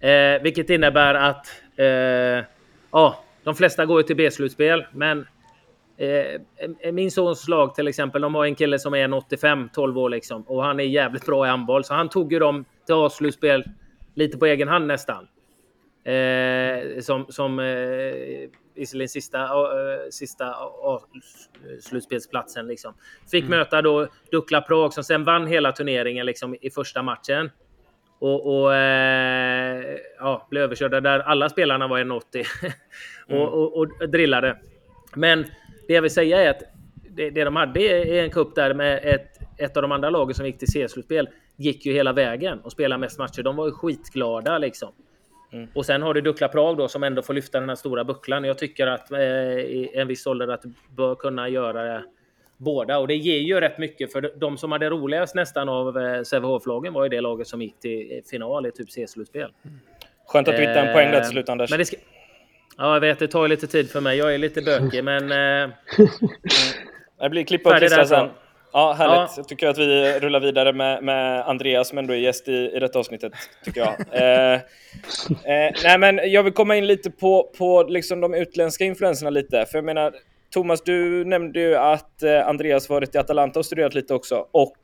Eh, 0.00 0.42
vilket 0.42 0.70
innebär 0.70 1.14
att 1.14 1.46
eh, 1.76 2.44
ja, 2.92 3.24
de 3.44 3.54
flesta 3.54 3.86
går 3.86 4.00
ju 4.00 4.06
till 4.06 4.16
B-slutspel, 4.16 4.86
men 4.92 5.26
Eh, 5.96 6.92
min 6.92 7.10
sons 7.10 7.48
lag 7.48 7.74
till 7.74 7.88
exempel, 7.88 8.22
de 8.22 8.34
har 8.34 8.44
en 8.44 8.54
kille 8.54 8.78
som 8.78 8.94
är 8.94 9.08
1,85, 9.08 9.68
12 9.72 9.98
år 9.98 10.10
liksom. 10.10 10.42
Och 10.42 10.64
han 10.64 10.80
är 10.80 10.84
jävligt 10.84 11.26
bra 11.26 11.46
i 11.46 11.48
handboll. 11.48 11.84
Så 11.84 11.94
han 11.94 12.08
tog 12.08 12.32
ju 12.32 12.38
dem 12.38 12.64
till 12.86 12.94
A-slutspel 12.94 13.64
lite 14.14 14.38
på 14.38 14.46
egen 14.46 14.68
hand 14.68 14.86
nästan. 14.86 15.28
Eh, 16.04 17.00
som 17.00 17.26
som 17.28 17.58
eh, 17.58 18.48
visserligen 18.74 19.08
sista, 19.08 19.38
eh, 19.42 20.10
sista 20.10 20.54
slutspelsplatsen. 21.80 22.66
Liksom. 22.66 22.94
Fick 23.30 23.44
mm. 23.44 23.58
möta 23.58 23.82
då 23.82 24.08
Dukla 24.30 24.60
Prag 24.60 24.92
som 24.92 25.04
sen 25.04 25.24
vann 25.24 25.46
hela 25.46 25.72
turneringen 25.72 26.26
liksom, 26.26 26.56
i 26.60 26.70
första 26.70 27.02
matchen. 27.02 27.50
Och, 28.18 28.62
och 28.62 28.74
eh, 28.74 29.96
ja, 30.18 30.46
blev 30.50 30.62
överkörda 30.62 31.00
där 31.00 31.18
alla 31.18 31.48
spelarna 31.48 31.88
var 31.88 31.98
1,80 31.98 32.46
och, 33.26 33.32
mm. 33.32 33.42
och, 33.42 33.76
och, 33.76 34.08
drillade. 34.08 34.58
Men 35.14 35.44
det 35.88 35.94
jag 35.94 36.02
vill 36.02 36.10
säga 36.10 36.42
är 36.42 36.50
att 36.50 36.62
det, 37.10 37.30
det 37.30 37.44
de 37.44 37.56
hade 37.56 37.80
i 37.80 38.18
en 38.18 38.30
kupp 38.30 38.54
där 38.54 38.74
med 38.74 39.00
ett, 39.04 39.38
ett 39.58 39.76
av 39.76 39.82
de 39.82 39.92
andra 39.92 40.10
lagen 40.10 40.34
som 40.34 40.46
gick 40.46 40.58
till 40.58 40.72
C-slutspel 40.72 41.28
gick 41.56 41.86
ju 41.86 41.92
hela 41.92 42.12
vägen 42.12 42.60
och 42.60 42.72
spelade 42.72 43.00
mest 43.00 43.18
matcher. 43.18 43.42
De 43.42 43.56
var 43.56 43.66
ju 43.66 43.72
skitglada 43.72 44.58
liksom. 44.58 44.92
Mm. 45.52 45.68
Och 45.74 45.86
sen 45.86 46.02
har 46.02 46.14
du 46.14 46.20
Dukla 46.20 46.48
Prag 46.48 46.76
då 46.76 46.88
som 46.88 47.02
ändå 47.02 47.22
får 47.22 47.34
lyfta 47.34 47.60
den 47.60 47.68
här 47.68 47.76
stora 47.76 48.04
bucklan. 48.04 48.44
Jag 48.44 48.58
tycker 48.58 48.86
att 48.86 49.12
eh, 49.12 49.20
i 49.20 49.90
en 49.94 50.08
viss 50.08 50.26
ålder 50.26 50.48
att 50.48 50.64
bör 50.96 51.14
kunna 51.14 51.48
göra 51.48 51.82
det 51.82 52.02
båda 52.56 52.98
och 52.98 53.08
det 53.08 53.14
ger 53.16 53.38
ju 53.38 53.60
rätt 53.60 53.78
mycket 53.78 54.12
för 54.12 54.32
de 54.36 54.58
som 54.58 54.72
hade 54.72 54.90
roligast 54.90 55.34
nästan 55.34 55.68
av 55.68 55.98
eh, 55.98 56.22
Sävehof-lagen 56.22 56.92
var 56.92 57.02
ju 57.02 57.08
det 57.08 57.20
laget 57.20 57.46
som 57.46 57.62
gick 57.62 57.80
till 57.80 58.22
final 58.30 58.66
i 58.66 58.70
typ 58.70 58.90
C-slutspel. 58.90 59.52
Skönt 60.26 60.48
att 60.48 60.56
du 60.56 60.60
hittade 60.60 60.80
en 60.80 60.94
poäng 60.94 61.10
där 61.10 61.20
till 61.20 61.30
slut 61.30 61.48
Anders. 61.48 61.70
Men 61.70 61.78
det 61.78 61.84
ska... 61.84 61.96
Ja, 62.76 62.94
jag 62.94 63.00
vet, 63.00 63.18
det 63.18 63.28
tar 63.28 63.48
lite 63.48 63.66
tid 63.66 63.90
för 63.90 64.00
mig. 64.00 64.18
Jag 64.18 64.34
är 64.34 64.38
lite 64.38 64.62
bökig, 64.62 65.04
men... 65.04 65.22
Eh... 65.32 65.70
det 67.20 67.30
blir 67.30 67.44
klippa 67.44 67.70
och 67.70 67.78
klistra 67.78 68.04
sen. 68.04 68.28
Ja, 68.72 68.92
härligt. 68.92 69.16
Ja. 69.16 69.28
Jag 69.36 69.48
tycker 69.48 69.68
att 69.68 69.78
vi 69.78 70.18
rullar 70.20 70.40
vidare 70.40 70.72
med, 70.72 71.02
med 71.02 71.48
Andreas 71.48 71.88
som 71.88 71.98
ändå 71.98 72.12
är 72.12 72.18
gäst 72.18 72.48
i, 72.48 72.70
i 72.74 72.78
detta 72.80 72.98
avsnittet, 72.98 73.32
tycker 73.64 73.80
jag. 73.80 73.94
eh, 74.22 74.54
eh, 74.54 75.72
nej, 75.84 75.98
men 75.98 76.20
jag 76.30 76.42
vill 76.42 76.52
komma 76.52 76.76
in 76.76 76.86
lite 76.86 77.10
på, 77.10 77.50
på 77.58 77.82
liksom 77.82 78.20
de 78.20 78.34
utländska 78.34 78.84
influenserna 78.84 79.30
lite. 79.30 79.66
För 79.66 79.78
jag 79.78 79.84
menar, 79.84 80.12
Thomas, 80.52 80.82
du 80.82 81.24
nämnde 81.24 81.60
ju 81.60 81.76
att 81.76 82.22
eh, 82.22 82.48
Andreas 82.48 82.88
varit 82.88 83.14
i 83.14 83.18
Atalanta 83.18 83.58
och 83.58 83.66
studerat 83.66 83.94
lite 83.94 84.14
också. 84.14 84.46
Och 84.50 84.78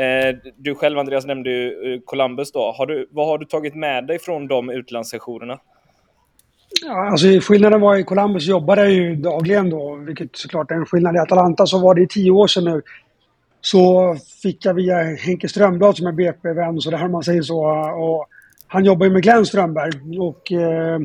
eh, 0.00 0.36
du 0.56 0.74
själv, 0.74 0.98
Andreas, 0.98 1.26
nämnde 1.26 1.50
ju 1.50 1.94
eh, 1.94 2.00
Columbus 2.00 2.52
då. 2.52 2.72
Har 2.72 2.86
du, 2.86 3.08
vad 3.10 3.26
har 3.26 3.38
du 3.38 3.46
tagit 3.46 3.74
med 3.74 4.06
dig 4.06 4.18
från 4.18 4.48
de 4.48 4.70
utlandssessionerna? 4.70 5.58
Ja, 6.82 7.10
alltså 7.10 7.26
skillnaden 7.40 7.80
var 7.80 7.96
i 7.96 8.04
Columbus 8.04 8.46
jobbade 8.46 8.82
jag 8.82 8.92
ju 8.92 9.16
dagligen 9.16 9.70
då, 9.70 9.94
vilket 9.94 10.36
såklart 10.36 10.70
är 10.70 10.74
en 10.74 10.86
skillnad. 10.86 11.16
I 11.16 11.18
Atalanta 11.18 11.66
så 11.66 11.78
var 11.78 11.94
det 11.94 12.02
i 12.02 12.06
tio 12.06 12.30
år 12.30 12.46
sedan 12.46 12.64
nu. 12.64 12.82
så 13.60 14.16
fick 14.42 14.64
jag 14.64 14.74
via 14.74 15.02
Henke 15.02 15.48
Strömblad 15.48 15.96
som 15.96 16.06
är 16.06 16.12
BP-vän, 16.12 16.80
så 16.80 16.90
där 16.90 17.08
man 17.08 17.22
säger 17.22 17.42
så. 17.42 17.64
Och 17.90 18.26
han 18.66 18.84
jobbar 18.84 19.06
ju 19.06 19.12
med 19.12 19.22
Glenn 19.22 19.46
Strömberg 19.46 20.18
och 20.18 20.52
eh, 20.52 21.00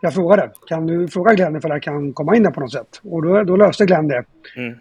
jag 0.00 0.14
frågade, 0.14 0.50
kan 0.66 0.86
du 0.86 1.08
fråga 1.08 1.34
Glenn 1.34 1.56
ifall 1.56 1.70
jag 1.70 1.82
kan 1.82 2.12
komma 2.12 2.36
in 2.36 2.42
där 2.42 2.50
på 2.50 2.60
något 2.60 2.72
sätt? 2.72 3.00
Och 3.02 3.22
då, 3.22 3.44
då 3.44 3.56
löste 3.56 3.86
Glenn 3.86 4.08
det. 4.08 4.24
Mm. 4.56 4.78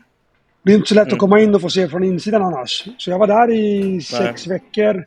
Det 0.63 0.71
är 0.71 0.75
inte 0.75 0.87
så 0.87 0.95
lätt 0.95 1.07
mm. 1.07 1.13
att 1.13 1.19
komma 1.19 1.39
in 1.39 1.55
och 1.55 1.61
få 1.61 1.69
se 1.69 1.87
från 1.87 2.03
insidan 2.03 2.43
annars. 2.43 2.87
Så 2.97 3.09
jag 3.09 3.19
var 3.19 3.27
där 3.27 3.51
i 3.51 4.01
sex 4.01 4.47
veckor 4.47 5.05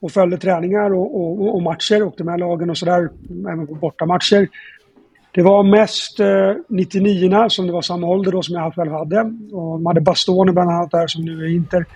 och 0.00 0.12
följde 0.12 0.38
träningar 0.38 0.94
och, 0.94 1.20
och, 1.20 1.54
och 1.54 1.62
matcher, 1.62 2.02
åkte 2.02 2.24
med 2.24 2.40
lagen 2.40 2.70
och 2.70 2.78
sådär, 2.78 3.10
även 3.52 3.66
på 3.66 3.74
bortamatcher. 3.74 4.48
Det 5.32 5.42
var 5.42 5.62
mest 5.62 6.20
eh, 6.20 6.52
99 6.68 7.48
som 7.48 7.66
det 7.66 7.72
var 7.72 7.82
samma 7.82 8.06
ålder 8.06 8.32
då 8.32 8.42
som 8.42 8.54
jag 8.54 8.74
själv 8.74 8.92
hade. 8.92 9.20
Och 9.52 9.78
de 9.78 9.86
hade 9.86 10.00
Bastoni 10.00 10.52
bland 10.52 10.70
annat 10.70 10.90
där 10.90 11.06
som 11.06 11.24
nu 11.24 11.44
är 11.44 11.54
Inter. 11.54 11.86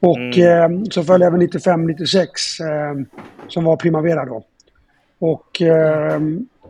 Och 0.00 0.38
mm. 0.38 0.74
eh, 0.74 0.82
så 0.90 1.02
följde 1.02 1.26
även 1.26 1.42
95-96 1.42 2.24
eh, 2.60 3.06
som 3.48 3.64
var 3.64 3.76
Primavera 3.76 4.24
då. 4.24 4.44
Och 5.18 5.62
eh, 5.62 6.20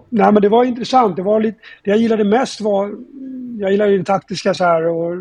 nej 0.08 0.32
men 0.32 0.42
det 0.42 0.48
var 0.48 0.64
intressant. 0.64 1.16
Det, 1.16 1.22
var 1.22 1.40
lite, 1.40 1.58
det 1.84 1.90
jag 1.90 1.98
gillade 1.98 2.24
mest 2.24 2.60
var, 2.60 2.94
jag 3.58 3.70
gillade 3.70 3.98
det 3.98 4.04
taktiska 4.04 4.54
så 4.54 4.64
här 4.64 4.86
och 4.86 5.14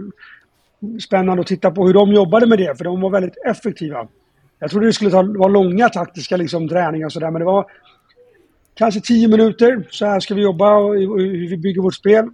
spännande 1.01 1.41
att 1.41 1.47
titta 1.47 1.71
på 1.71 1.85
hur 1.85 1.93
de 1.93 2.13
jobbade 2.13 2.47
med 2.47 2.57
det 2.57 2.77
för 2.77 2.83
de 2.83 3.01
var 3.01 3.09
väldigt 3.09 3.37
effektiva. 3.45 4.07
Jag 4.59 4.71
trodde 4.71 4.85
det 4.85 4.93
skulle 4.93 5.11
ta, 5.11 5.23
vara 5.23 5.47
långa 5.47 5.89
taktiska 5.89 6.37
liksom, 6.37 6.69
träningar 6.69 7.05
och 7.05 7.13
sådär 7.13 7.31
men 7.31 7.39
det 7.39 7.45
var 7.45 7.65
kanske 8.75 9.01
10 9.01 9.27
minuter. 9.27 9.87
Så 9.89 10.05
här 10.05 10.19
ska 10.19 10.35
vi 10.35 10.41
jobba 10.41 10.75
och 10.75 10.95
hur 10.95 11.49
vi 11.49 11.57
bygger 11.57 11.81
vårt 11.81 11.95
spel. 11.95 12.29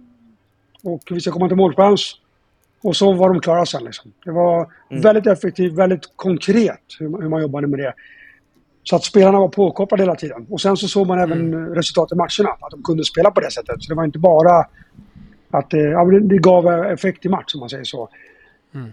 Och 0.82 1.02
vi 1.10 1.20
ska 1.20 1.30
komma 1.30 1.48
till 1.48 1.56
målchans. 1.56 2.18
Och 2.82 2.96
så 2.96 3.12
var 3.12 3.28
de 3.28 3.40
klara 3.40 3.66
sen 3.66 3.84
liksom. 3.84 4.12
Det 4.24 4.30
var 4.30 4.70
mm. 4.90 5.02
väldigt 5.02 5.26
effektivt, 5.26 5.72
väldigt 5.72 6.16
konkret 6.16 6.80
hur, 6.98 7.22
hur, 7.22 7.28
man 7.28 7.42
jobbade 7.42 7.66
med 7.66 7.78
det. 7.78 7.94
Så 8.82 8.96
att 8.96 9.04
spelarna 9.04 9.38
var 9.40 9.48
påkopplade 9.48 10.02
hela 10.02 10.14
tiden. 10.14 10.46
Och 10.50 10.60
sen 10.60 10.76
så 10.76 10.88
såg 10.88 11.06
man 11.06 11.18
även 11.18 11.54
mm. 11.54 11.74
resultat 11.74 12.12
i 12.12 12.14
matcherna. 12.14 12.56
Att 12.60 12.70
de 12.70 12.82
kunde 12.82 13.04
spela 13.04 13.30
på 13.30 13.40
det 13.40 13.50
sättet. 13.50 13.82
Så 13.82 13.88
det 13.88 13.94
var 13.94 14.04
inte 14.04 14.18
bara 14.18 14.66
att 15.50 15.70
det, 15.70 15.82
ja, 15.82 16.04
det 16.04 16.38
gav 16.38 16.68
effekt 16.84 17.26
i 17.26 17.28
match 17.28 17.54
om 17.54 17.60
man 17.60 17.68
säger 17.68 17.84
så. 17.84 18.08
Mm. 18.74 18.92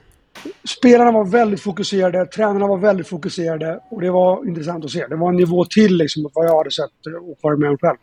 Spelarna 0.79 1.11
var 1.11 1.25
väldigt 1.25 1.61
fokuserade, 1.61 2.25
tränarna 2.25 2.67
var 2.67 2.77
väldigt 2.77 3.07
fokuserade 3.07 3.79
och 3.89 4.01
det 4.01 4.11
var 4.11 4.47
intressant 4.47 4.85
att 4.85 4.91
se. 4.91 5.07
Det 5.07 5.15
var 5.15 5.29
en 5.29 5.35
nivå 5.35 5.65
till 5.65 5.97
liksom 5.97 6.29
vad 6.33 6.45
jag 6.45 6.57
hade 6.57 6.71
sett 6.71 6.91
och 7.21 7.37
varit 7.41 7.59
med 7.59 7.69
om 7.69 7.77
själv. 7.77 7.97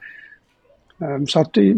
Um, 0.98 1.26
så 1.26 1.40
att 1.40 1.52
det, 1.52 1.74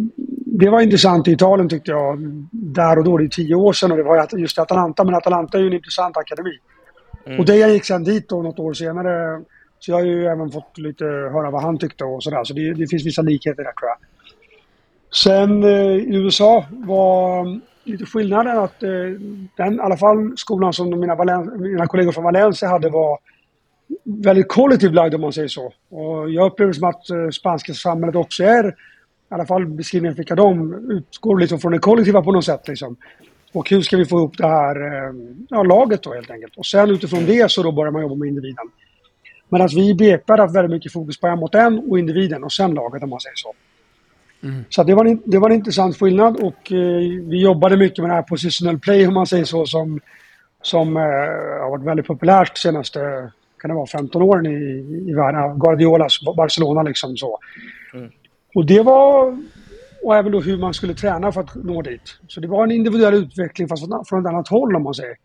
det, 0.47 0.71
var 0.71 0.81
intressant 0.81 1.29
i 1.29 1.33
Italien 1.33 1.69
tyckte 1.69 1.91
jag, 1.91 2.19
där 2.53 2.99
och 2.99 3.05
då. 3.05 3.19
Det 3.19 3.25
är 3.25 3.29
tio 3.29 3.55
år 3.55 3.73
sedan 3.73 3.91
och 3.91 3.97
det 3.97 4.03
var 4.03 4.39
just 4.39 4.59
Atalanta, 4.59 5.05
men 5.05 5.15
Atalanta 5.15 5.59
är 5.59 5.63
ju 5.63 5.67
en 5.67 5.73
intressant 5.73 6.17
akademi. 6.17 6.59
Mm. 7.27 7.41
Och 7.41 7.47
det 7.47 7.57
jag 7.57 7.71
gick 7.71 7.85
sen 7.85 8.05
dit 8.05 8.29
då 8.29 8.43
något 8.43 8.59
år 8.59 8.75
senare, 8.75 9.43
så 9.79 9.91
jag 9.91 9.97
har 9.97 10.05
ju 10.05 10.27
även 10.27 10.51
fått 10.51 10.79
lite 10.79 11.05
höra 11.05 11.51
vad 11.51 11.63
han 11.63 11.79
tyckte 11.79 12.05
och 12.05 12.23
sådär. 12.23 12.45
Så 12.45 12.55
det, 12.55 12.75
det 12.75 12.87
finns 12.87 13.07
vissa 13.07 13.23
likheter 13.23 13.65
där 13.65 13.73
tror 13.73 13.89
jag. 13.89 13.99
Sen 15.15 15.65
eh, 15.65 16.13
i 16.13 16.17
USA 16.17 16.67
var 16.71 17.61
lite 17.89 18.07
skillnaden 18.07 18.59
att 18.59 18.83
eh, 18.83 18.91
den, 19.57 19.75
i 19.75 19.81
alla 19.81 19.97
fall 19.97 20.33
skolan 20.37 20.73
som 20.73 21.01
mina, 21.01 21.15
Valen 21.15 21.63
mina 21.63 21.87
kollegor 21.87 22.13
från 22.13 22.25
Valencia 22.25 22.69
hade 22.69 22.89
var 22.89 23.19
väldigt 24.05 24.49
kollektivt 24.49 24.95
lagd 24.95 25.15
om 25.15 25.21
man 25.21 25.33
säger 25.33 25.49
så. 25.49 25.73
Och 25.89 26.31
jag 26.31 26.47
upplever 26.47 26.73
som 26.73 26.89
att 26.89 27.11
eh, 27.11 27.29
spanska 27.29 27.75
samhället 27.75 28.17
också 28.17 28.43
är, 28.43 28.69
i 28.69 28.75
alla 29.29 29.47
fall 29.47 29.67
beskrivningen 29.67 30.17
fick 30.17 30.31
jag 30.31 30.37
dem, 30.37 30.75
utgår 30.91 31.39
liksom 31.39 31.59
från 31.59 31.73
det 31.73 31.79
kollektiva 31.79 32.23
på 32.23 32.33
något 32.33 32.45
sätt 32.45 32.69
liksom. 32.69 32.97
Och 33.53 33.71
hur 33.71 33.83
ska 33.83 33.97
vi 33.97 34.05
få 34.05 34.19
ihop 34.19 34.39
det 34.39 34.47
här 34.47 34.77
eh, 34.77 35.15
ja, 35.49 35.63
laget 35.63 36.03
då 36.03 36.15
helt 36.15 36.31
enkelt. 36.31 36.57
Och 36.57 36.67
sen 36.67 36.91
utifrån 36.91 37.27
det 37.27 37.51
så 37.51 37.63
då 37.63 37.73
börjar 37.73 37.93
man 37.93 38.03
jobba 38.03 38.15
med 38.15 38.29
individen. 38.29 38.67
Medan 39.49 39.69
vi 39.69 39.89
i 39.89 39.95
BP 39.95 40.33
har 40.33 40.39
haft 40.39 40.57
väldigt 40.57 40.71
mycket 40.71 40.93
fokus 40.93 41.21
på 41.21 41.27
en 41.27 41.39
mot 41.39 41.55
en 41.55 41.79
och 41.79 41.99
individen 41.99 42.45
och 42.45 42.53
sen 42.53 42.75
laget 42.75 43.03
om 43.03 43.11
man 43.11 43.21
säger 43.21 43.37
så. 43.37 43.55
Mm. 44.43 44.65
Så 44.69 44.85
det 44.85 44.95
var, 44.95 45.05
en, 45.05 45.23
det 45.25 45.39
var 45.39 45.51
en 45.51 45.57
intressant 45.57 45.97
skillnad 45.97 46.37
och 46.37 46.73
eh, 46.73 47.01
vi 47.29 47.43
jobbade 47.43 47.77
mycket 47.77 47.99
med 47.99 48.11
det 48.11 48.15
här 48.15 48.23
positional 48.23 48.79
play 48.79 49.07
om 49.07 49.15
man 49.15 49.27
säger 49.27 49.45
så 49.45 49.67
som, 49.67 50.01
som 50.63 50.97
eh, 50.97 51.03
har 51.63 51.71
varit 51.71 51.85
väldigt 51.85 52.07
populärt 52.07 52.55
de 52.55 52.61
senaste 52.61 53.31
kan 53.61 53.69
det 53.69 53.75
vara 53.75 53.87
15 53.87 54.23
åren 54.23 54.47
i, 54.47 54.59
i 55.11 55.15
världen. 55.15 55.59
Guardiolas 55.59 56.21
Barcelona 56.37 56.83
liksom 56.83 57.17
så. 57.17 57.39
Mm. 57.95 58.11
Och 58.55 58.67
det 58.67 58.83
var 58.83 59.39
och 60.03 60.17
även 60.17 60.33
då 60.33 60.41
hur 60.41 60.59
man 60.59 60.75
skulle 60.75 60.95
träna 60.95 61.33
för 61.33 61.41
att 61.41 61.55
nå 61.55 61.83
dit. 61.83 62.19
Så 62.29 62.41
det 62.41 62.49
var 62.49 62.65
en 62.65 62.71
individuell 62.71 63.15
utveckling 63.15 63.69
fast 63.69 63.85
från 64.09 64.21
ett 64.21 64.29
annat 64.29 64.49
håll 64.49 64.77
om 64.77 64.83
man 64.83 64.95
säger. 64.95 65.17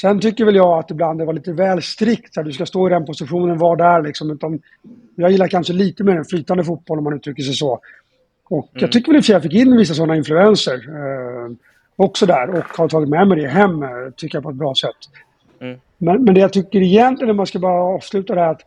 Sen 0.00 0.20
tycker 0.20 0.44
väl 0.44 0.56
jag 0.56 0.78
att 0.78 0.90
ibland 0.90 1.18
det 1.18 1.24
var 1.24 1.32
lite 1.32 1.52
väl 1.52 1.82
strikt. 1.82 2.38
Att 2.38 2.44
du 2.44 2.52
ska 2.52 2.66
stå 2.66 2.86
i 2.86 2.90
den 2.90 3.06
positionen, 3.06 3.58
var 3.58 3.76
där 3.76 4.02
liksom. 4.02 4.30
Utan 4.30 4.60
jag 5.16 5.30
gillar 5.30 5.48
kanske 5.48 5.72
lite 5.72 6.04
mer 6.04 6.16
en 6.16 6.24
flytande 6.24 6.64
fotboll 6.64 6.98
om 6.98 7.04
man 7.04 7.14
uttrycker 7.14 7.42
sig 7.42 7.54
så. 7.54 7.80
Och 8.48 8.68
mm. 8.72 8.80
jag 8.80 8.92
tycker 8.92 9.12
väl 9.12 9.18
att 9.18 9.28
jag 9.28 9.42
fick 9.42 9.54
in 9.54 9.76
vissa 9.76 9.94
sådana 9.94 10.16
influenser 10.16 10.74
eh, 10.74 11.52
också 11.96 12.26
där 12.26 12.50
och 12.50 12.64
har 12.78 12.88
tagit 12.88 13.08
med 13.08 13.28
mig 13.28 13.40
det 13.40 13.48
hem, 13.48 13.82
eh, 13.82 13.88
tycker 14.16 14.36
jag, 14.36 14.42
på 14.42 14.50
ett 14.50 14.56
bra 14.56 14.74
sätt. 14.74 14.96
Mm. 15.60 15.80
Men, 15.98 16.24
men 16.24 16.34
det 16.34 16.40
jag 16.40 16.52
tycker 16.52 16.80
egentligen, 16.80 17.26
när 17.26 17.34
man 17.34 17.46
ska 17.46 17.58
bara 17.58 17.82
avsluta 17.82 18.34
det 18.34 18.40
här, 18.40 18.50
att 18.50 18.62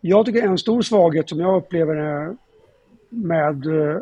jag 0.00 0.26
tycker 0.26 0.42
en 0.42 0.58
stor 0.58 0.82
svaghet 0.82 1.28
som 1.28 1.40
jag 1.40 1.56
upplever 1.56 2.36
med 3.08 3.66
eh, 3.66 3.98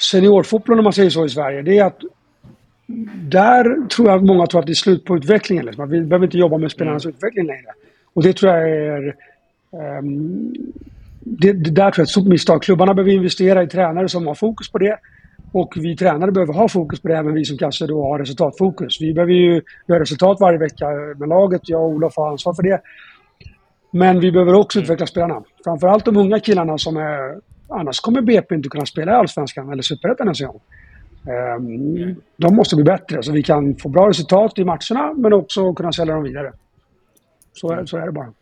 seniorfotbollen, 0.00 0.78
om 0.78 0.84
man 0.84 0.92
säger 0.92 1.10
så, 1.10 1.24
i 1.24 1.28
Sverige, 1.28 1.62
det 1.62 1.78
är 1.78 1.84
att 1.84 2.00
där 3.14 3.88
tror 3.88 4.08
jag 4.08 4.16
att 4.16 4.24
många 4.24 4.46
tror 4.46 4.60
att 4.60 4.66
det 4.66 4.72
är 4.72 4.74
slut 4.74 5.04
på 5.04 5.16
utvecklingen. 5.16 5.66
Liksom. 5.66 5.90
Vi 5.90 6.00
behöver 6.00 6.26
inte 6.26 6.38
jobba 6.38 6.58
med 6.58 6.70
spelarnas 6.70 7.04
mm. 7.04 7.16
utveckling 7.16 7.46
längre. 7.46 7.72
Och 8.12 8.22
det 8.22 8.32
tror 8.32 8.52
jag 8.52 8.70
är 8.70 9.16
um, 9.70 10.54
det, 11.20 11.52
det, 11.52 11.70
där 11.70 11.90
tror 11.90 11.92
jag 11.92 11.98
är 11.98 12.02
ett 12.02 12.08
stort 12.08 12.26
misstag. 12.26 12.62
Klubbarna 12.62 12.94
behöver 12.94 13.12
investera 13.12 13.62
i 13.62 13.66
tränare 13.66 14.08
som 14.08 14.26
har 14.26 14.34
fokus 14.34 14.72
på 14.72 14.78
det. 14.78 14.98
Och 15.52 15.74
vi 15.76 15.96
tränare 15.96 16.32
behöver 16.32 16.52
ha 16.52 16.68
fokus 16.68 17.00
på 17.00 17.08
det, 17.08 17.16
även 17.16 17.34
vi 17.34 17.44
som 17.44 17.58
kanske 17.58 17.86
då 17.86 18.02
har 18.02 18.18
resultatfokus. 18.18 19.00
Vi 19.00 19.14
behöver 19.14 19.32
ju 19.32 19.62
göra 19.88 20.00
resultat 20.00 20.40
varje 20.40 20.58
vecka 20.58 20.86
med 21.18 21.28
laget. 21.28 21.68
Jag 21.68 21.82
och 21.82 21.88
Olof 21.88 22.16
har 22.16 22.30
ansvar 22.30 22.54
för 22.54 22.62
det. 22.62 22.80
Men 23.90 24.20
vi 24.20 24.32
behöver 24.32 24.54
också 24.54 24.78
mm. 24.78 24.84
utveckla 24.84 25.06
spelarna. 25.06 25.42
Framförallt 25.64 26.04
de 26.04 26.16
unga 26.16 26.40
killarna 26.40 26.78
som 26.78 26.96
är... 26.96 27.50
Annars 27.68 28.00
kommer 28.00 28.22
BP 28.22 28.54
inte 28.54 28.68
kunna 28.68 28.86
spela 28.86 29.12
i 29.12 29.14
Allsvenskan 29.14 29.72
eller 29.72 29.82
Superettan 29.82 30.26
ens 30.26 30.40
en 30.40 30.46
gång. 30.46 30.60
Um, 31.56 32.16
de 32.36 32.56
måste 32.56 32.76
bli 32.76 32.84
bättre 32.84 33.22
så 33.22 33.32
vi 33.32 33.42
kan 33.42 33.76
få 33.76 33.88
bra 33.88 34.08
resultat 34.08 34.58
i 34.58 34.64
matcherna 34.64 35.14
men 35.16 35.32
också 35.32 35.74
kunna 35.74 35.92
sälja 35.92 36.14
dem 36.14 36.24
vidare. 36.24 36.52
Så, 37.52 37.82
så 37.86 37.96
är 37.96 38.06
det 38.06 38.12
bara. 38.12 38.32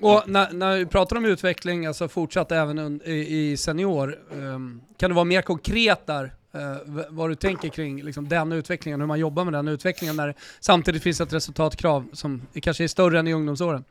Och 0.00 0.22
när, 0.26 0.52
när 0.52 0.76
vi 0.78 0.86
pratar 0.86 1.16
om 1.16 1.24
utveckling, 1.24 1.86
alltså 1.86 2.08
fortsatt 2.08 2.52
även 2.52 3.00
i, 3.04 3.12
i 3.12 3.56
senior, 3.56 4.18
um, 4.32 4.80
kan 4.96 5.10
du 5.10 5.14
vara 5.14 5.24
mer 5.24 5.42
konkret 5.42 6.06
där? 6.06 6.24
Uh, 6.24 7.04
vad 7.08 7.30
du 7.30 7.34
tänker 7.34 7.68
kring 7.68 8.02
liksom, 8.02 8.28
den 8.28 8.52
utvecklingen, 8.52 9.00
hur 9.00 9.06
man 9.06 9.18
jobbar 9.18 9.44
med 9.44 9.52
den 9.52 9.68
utvecklingen 9.68 10.16
när 10.16 10.26
det 10.26 10.34
samtidigt 10.60 11.02
finns 11.02 11.20
ett 11.20 11.32
resultatkrav 11.32 12.06
som 12.12 12.42
kanske 12.62 12.84
är 12.84 12.88
större 12.88 13.18
än 13.18 13.28
i 13.28 13.32
ungdomsåren? 13.32 13.84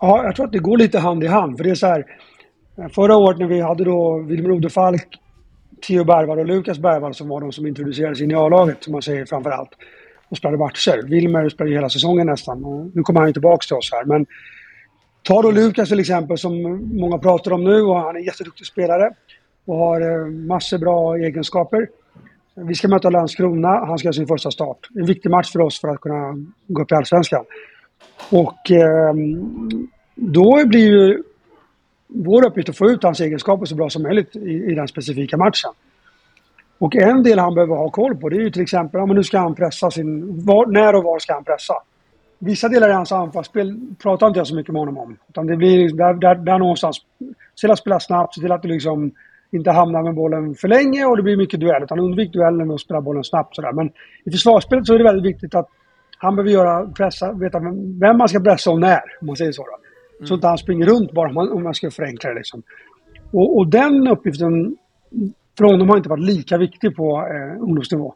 Ja, 0.00 0.24
jag 0.24 0.36
tror 0.36 0.46
att 0.46 0.52
det 0.52 0.58
går 0.58 0.78
lite 0.78 0.98
hand 0.98 1.24
i 1.24 1.26
hand. 1.26 1.56
För 1.56 1.64
det 1.64 1.70
är 1.70 1.74
så 1.74 1.86
här, 1.86 2.04
eh, 2.76 2.88
förra 2.88 3.16
året 3.16 3.38
när 3.38 3.46
vi 3.46 3.60
hade 3.60 3.84
då 3.84 4.18
Wilmer 4.18 4.50
Odefalk, 4.50 5.18
Theo 5.86 6.04
Bergvall 6.04 6.38
och 6.38 6.46
Lukas 6.46 6.78
Bergvall 6.78 7.14
som 7.14 7.28
var 7.28 7.40
de 7.40 7.52
som 7.52 7.66
introducerades 7.66 8.20
in 8.20 8.30
i 8.30 8.34
A-laget, 8.34 8.84
som 8.84 8.92
man 8.92 9.02
säger 9.02 9.26
framför 9.26 9.50
allt, 9.50 9.70
och 10.28 10.36
spelade 10.36 10.58
matcher. 10.58 11.02
Wilmer 11.02 11.48
spelade 11.48 11.74
hela 11.74 11.88
säsongen 11.88 12.26
nästan 12.26 12.64
och 12.64 12.90
nu 12.94 13.02
kommer 13.02 13.20
han 13.20 13.28
ju 13.28 13.32
tillbaka 13.32 13.62
till 13.66 13.76
oss 13.76 13.90
här. 13.92 14.04
Men 14.04 14.26
Ta 15.22 15.42
då 15.42 15.50
Lukas 15.50 15.88
till 15.88 16.00
exempel 16.00 16.38
som 16.38 16.62
många 17.00 17.18
pratar 17.18 17.52
om 17.52 17.64
nu 17.64 17.82
och 17.82 17.96
han 17.96 18.16
är 18.16 18.18
en 18.18 18.24
jätteduktig 18.24 18.66
spelare 18.66 19.10
och 19.64 19.76
har 19.76 20.00
eh, 20.00 20.26
massor 20.26 20.78
bra 20.78 21.16
egenskaper. 21.16 21.88
Vi 22.54 22.74
ska 22.74 22.88
möta 22.88 23.10
Landskrona, 23.10 23.68
han 23.68 23.98
ska 23.98 24.06
göra 24.06 24.12
sin 24.12 24.26
första 24.26 24.50
start. 24.50 24.78
En 24.94 25.06
viktig 25.06 25.30
match 25.30 25.52
för 25.52 25.60
oss 25.60 25.80
för 25.80 25.88
att 25.88 26.00
kunna 26.00 26.34
gå 26.66 26.82
upp 26.82 26.92
i 26.92 26.94
Allsvenskan. 26.94 27.44
Och 28.30 28.70
eh, 28.70 29.14
då 30.14 30.66
blir 30.66 30.90
ju 30.90 31.22
vår 32.06 32.46
uppgift 32.46 32.68
att 32.68 32.76
få 32.76 32.90
ut 32.90 33.02
hans 33.02 33.20
egenskaper 33.20 33.66
så 33.66 33.74
bra 33.74 33.90
som 33.90 34.02
möjligt 34.02 34.36
i, 34.36 34.64
i 34.70 34.74
den 34.74 34.88
specifika 34.88 35.36
matchen. 35.36 35.72
Och 36.78 36.96
en 36.96 37.22
del 37.22 37.38
han 37.38 37.54
behöver 37.54 37.76
ha 37.76 37.90
koll 37.90 38.16
på 38.16 38.28
det 38.28 38.36
är 38.36 38.40
ju 38.40 38.50
till 38.50 38.62
exempel, 38.62 38.98
ja, 38.98 39.06
men 39.06 39.16
nu 39.16 39.24
ska 39.24 39.38
han 39.38 39.54
pressa 39.54 39.90
sin... 39.90 40.44
Var, 40.44 40.66
när 40.66 40.94
och 40.94 41.04
var 41.04 41.18
ska 41.18 41.34
han 41.34 41.44
pressa? 41.44 41.74
Vissa 42.40 42.68
delar 42.68 42.88
i 42.88 42.92
hans 42.92 43.12
anfallsspel 43.12 43.80
pratar 44.02 44.26
inte 44.26 44.40
jag 44.40 44.46
så 44.46 44.54
mycket 44.54 44.72
med 44.72 44.80
honom 44.80 44.98
om. 44.98 45.16
Utan 45.28 45.46
det 45.46 45.56
blir 45.56 45.96
där, 45.96 46.14
där, 46.14 46.34
där 46.34 46.58
någonstans. 46.58 46.96
Se 47.54 47.60
till 47.60 47.70
att 47.70 47.78
spela 47.78 48.00
snabbt, 48.00 48.34
se 48.34 48.40
till 48.40 48.52
att 48.52 48.62
du 48.62 48.68
liksom 48.68 49.12
inte 49.52 49.70
hamnar 49.70 50.02
med 50.02 50.14
bollen 50.14 50.54
för 50.54 50.68
länge 50.68 51.04
och 51.04 51.16
det 51.16 51.22
blir 51.22 51.36
mycket 51.36 51.60
duell. 51.60 51.82
Utan 51.82 52.00
undvik 52.00 52.32
duellen 52.32 52.70
och 52.70 52.80
spela 52.80 53.00
bollen 53.00 53.24
snabbt 53.24 53.56
sådär. 53.56 53.72
Men 53.72 53.90
i 54.24 54.30
försvarsspelet 54.30 54.86
så 54.86 54.94
är 54.94 54.98
det 54.98 55.04
väldigt 55.04 55.34
viktigt 55.34 55.54
att 55.54 55.68
han 56.18 56.36
behöver 56.36 56.50
göra, 56.50 56.86
pressa, 56.86 57.32
veta 57.32 57.58
vem 58.00 58.18
man 58.18 58.28
ska 58.28 58.40
pressa 58.40 58.70
och 58.70 58.80
när, 58.80 59.00
om 59.20 59.26
man 59.26 59.36
säger 59.36 59.52
så. 59.52 59.62
Då. 59.62 59.76
Mm. 60.18 60.26
Så 60.26 60.34
att 60.34 60.42
han 60.42 60.58
springer 60.58 60.86
runt 60.86 61.12
bara, 61.12 61.28
om 61.28 61.34
man, 61.34 61.52
om 61.52 61.62
man 61.62 61.74
ska 61.74 61.90
förenkla 61.90 62.30
det 62.30 62.36
liksom. 62.36 62.62
Och, 63.32 63.58
och 63.58 63.66
den 63.66 64.08
uppgiften 64.08 64.76
för 65.58 65.64
honom 65.64 65.88
har 65.88 65.96
inte 65.96 66.08
varit 66.08 66.24
lika 66.24 66.58
viktig 66.58 66.96
på 66.96 67.18
eh, 67.18 67.62
ungdomsnivå. 67.62 68.14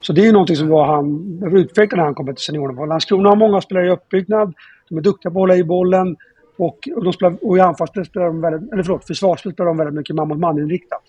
Så 0.00 0.12
det 0.12 0.20
är 0.20 0.26
ju 0.26 0.32
någonting 0.32 0.56
som 0.56 0.68
var 0.68 0.86
han 0.86 1.40
utvecklade 1.56 1.96
när 1.96 2.04
han 2.04 2.14
kommer 2.14 2.32
till 2.32 2.44
seniornivå. 2.44 2.86
Landskrona 2.86 3.28
har 3.28 3.36
många 3.36 3.60
spelare 3.60 3.86
i 3.86 3.90
uppbyggnad. 3.90 4.54
De 4.88 4.98
är 4.98 5.02
duktiga 5.02 5.32
på 5.32 5.38
att 5.38 5.42
hålla 5.42 5.56
i 5.56 5.64
bollen. 5.64 6.16
Och, 6.58 6.88
och, 6.96 7.04
de 7.04 7.12
spelar, 7.12 7.36
och 7.42 7.56
i 7.56 7.60
anfallsspel 7.60 8.04
spelar 8.04 8.26
de 8.26 8.40
väldigt, 8.40 8.72
eller 8.72 8.82
förlåt, 8.82 9.06
försvarsspel 9.06 9.52
spelar 9.52 9.68
de 9.68 9.76
väldigt 9.76 9.94
mycket 9.94 10.16
man 10.16 10.28
mot 10.28 10.38
man 10.38 10.58
inriktat. 10.58 11.02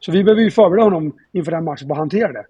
Så 0.00 0.12
vi 0.12 0.24
behöver 0.24 0.42
ju 0.42 0.50
förbereda 0.50 0.84
honom 0.84 1.12
inför 1.32 1.52
den 1.52 1.64
matchen 1.64 1.88
på 1.88 1.94
att 1.94 1.98
hantera 1.98 2.32
det. 2.32 2.44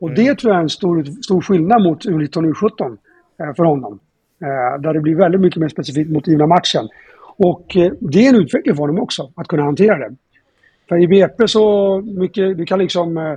Och 0.00 0.08
mm. 0.08 0.24
det 0.24 0.38
tror 0.38 0.52
jag 0.52 0.58
är 0.58 0.62
en 0.62 0.68
stor, 0.68 1.04
stor 1.04 1.40
skillnad 1.40 1.82
mot 1.82 2.04
U19 2.06 2.36
och 2.36 2.70
U17 2.70 2.98
eh, 3.40 3.54
för 3.54 3.64
honom. 3.64 3.98
Eh, 4.42 4.80
där 4.80 4.94
det 4.94 5.00
blir 5.00 5.14
väldigt 5.14 5.40
mycket 5.40 5.60
mer 5.60 5.68
specifikt 5.68 6.10
mot 6.10 6.26
givna 6.26 6.46
matchen. 6.46 6.88
Och 7.36 7.76
eh, 7.76 7.92
det 8.00 8.26
är 8.26 8.28
en 8.28 8.40
utveckling 8.40 8.74
för 8.74 8.80
honom 8.80 8.98
också, 8.98 9.32
att 9.34 9.48
kunna 9.48 9.62
hantera 9.62 9.98
det. 9.98 10.16
För 10.88 11.02
i 11.02 11.08
BP 11.08 11.48
så 11.48 11.96
mycket, 12.00 12.58
du 12.58 12.64
kan 12.64 12.78
liksom... 12.78 13.36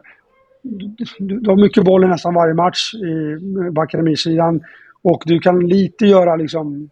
Eh, 0.63 1.05
du, 1.19 1.49
har 1.49 1.61
mycket 1.61 1.83
boll 1.83 2.03
i 2.03 2.07
nästan 2.07 2.33
varje 2.33 2.53
match 2.53 2.93
i, 2.93 3.37
på 3.75 3.81
akademisidan. 3.81 4.61
Och 5.01 5.23
du 5.25 5.39
kan 5.39 5.67
lite 5.67 6.05
göra 6.05 6.35
liksom... 6.35 6.89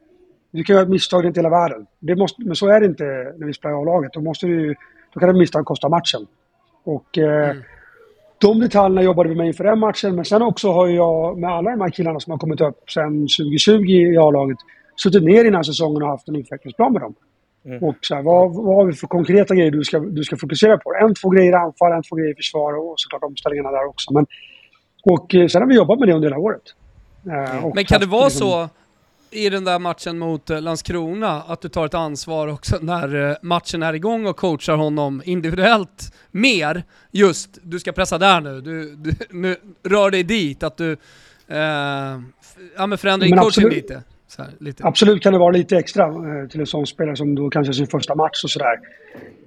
Du 0.52 0.64
kan 0.64 0.74
göra 0.74 0.84
ett 0.84 0.90
misstag 0.90 1.26
inte 1.26 1.40
hela 1.40 1.50
världen. 1.50 1.86
Det 2.00 2.16
måste, 2.16 2.42
men 2.46 2.56
så 2.56 2.68
är 2.68 2.80
det 2.80 2.86
inte 2.86 3.04
när 3.38 3.48
vi 3.48 3.54
spelar 3.54 3.76
i 3.76 3.82
A-laget. 3.82 4.14
Då, 4.14 4.22
måste 4.22 4.48
du, 4.48 4.76
då 5.14 5.20
kan 5.20 5.30
ett 5.30 5.36
misstag 5.36 5.66
kosta 5.66 5.90
matchen. 5.90 6.28
Och 6.84 7.18
eh, 7.18 7.50
mm. 7.50 7.64
de 8.38 8.60
detaljerna 8.60 9.02
jobbade 9.02 9.30
vi 9.30 9.36
med 9.36 9.48
inför 9.48 9.64
den 9.64 9.80
matchen. 9.80 10.16
Men 10.16 10.26
sen 10.26 10.42
också 10.42 10.72
har 10.72 10.88
jag 10.88 11.38
med 11.38 11.50
alla 11.50 11.72
de 11.72 11.82
här 11.82 11.90
killarna 11.90 12.20
som 12.20 12.32
har 12.32 12.38
kommit 12.38 12.62
upp 12.62 12.92
sen 12.92 13.22
2020 13.22 13.74
i 13.90 14.18
A-laget 14.18 14.58
suttit 15.04 15.24
ner 15.24 15.46
innan 15.46 15.64
säsongen 15.64 16.04
och 16.04 16.10
haft 16.10 16.28
en 16.28 16.36
utvecklingsplan 16.36 16.94
med 16.94 17.02
dem. 17.02 17.16
Mm. 17.65 17.84
Och 17.84 17.96
så 18.02 18.15
här, 18.15 18.22
vad, 18.22 18.54
vad 18.54 18.76
har 18.76 18.86
vi 18.86 18.93
för 18.93 19.08
konkreta 19.08 19.56
grejer 19.56 19.72
du 19.72 19.84
ska, 19.84 20.00
du 20.00 20.24
ska 20.24 20.38
fokusera 20.38 20.78
på? 20.78 20.96
En, 21.02 21.15
två 21.15 21.30
grejer 21.30 21.52
i 21.52 21.56
anfall, 21.56 21.91
en, 21.91 22.04
två 22.04 22.15
grejer 22.15 22.32
i 22.32 22.36
försvar 22.36 22.74
och 22.74 22.93
såklart 22.98 23.24
omställningarna 23.24 23.72
där 23.72 23.86
också. 23.86 24.13
Men, 24.13 24.26
och 25.04 25.36
eh, 25.36 25.48
sen 25.48 25.62
har 25.62 25.70
vi 25.70 25.76
jobbat 25.76 26.00
med 26.00 26.08
det 26.08 26.13
under 26.13 26.28
hela 26.28 26.38
året. 26.38 26.63
Eh, 27.26 27.72
Men 27.76 27.86
kan 27.86 28.00
det 28.00 28.06
vara 28.06 28.24
liksom, 28.24 28.48
så 28.48 28.70
i 29.32 29.50
den 29.50 29.63
där 29.63 29.80
matchen 29.80 30.20
mot 30.20 30.50
eh, 30.50 30.62
Landskrona 30.62 31.41
att 31.41 31.62
du 31.62 31.70
tar 31.70 31.86
ett 31.86 31.93
ansvar 31.93 32.48
också 32.48 32.78
när 32.82 33.38
matchen 33.41 33.84
är 33.84 33.93
igång 33.93 34.28
och 34.28 34.38
coachar 34.38 34.76
honom 34.76 35.22
individuellt 35.26 36.13
mer? 36.32 36.84
Just, 37.12 37.50
du 37.62 37.80
ska 37.80 37.91
pressa 37.91 38.17
där 38.17 38.41
nu, 38.41 38.62
du, 38.62 38.96
du 38.96 39.13
nu, 39.30 39.56
rör 39.84 40.12
dig 40.12 40.24
dit, 40.24 40.63
att 40.63 40.78
du 40.78 40.91
eh, 41.48 41.58
ja, 42.78 42.88
men 42.88 42.98
förändrar 42.98 43.28
din 43.28 43.38
coaching 43.38 43.70
lite. 43.70 44.04
Här, 44.38 44.50
lite. 44.60 44.86
Absolut 44.86 45.24
kan 45.24 45.34
det 45.34 45.40
vara 45.40 45.52
lite 45.52 45.78
extra 45.78 46.06
eh, 46.06 46.48
till 46.50 46.60
en 46.60 46.66
sån 46.66 46.88
spelare 46.88 47.16
som 47.16 47.36
då 47.36 47.50
kanske 47.50 47.74
sin 47.74 47.88
första 47.88 48.16
match 48.16 48.44
och 48.44 48.50
sådär. 48.50 48.80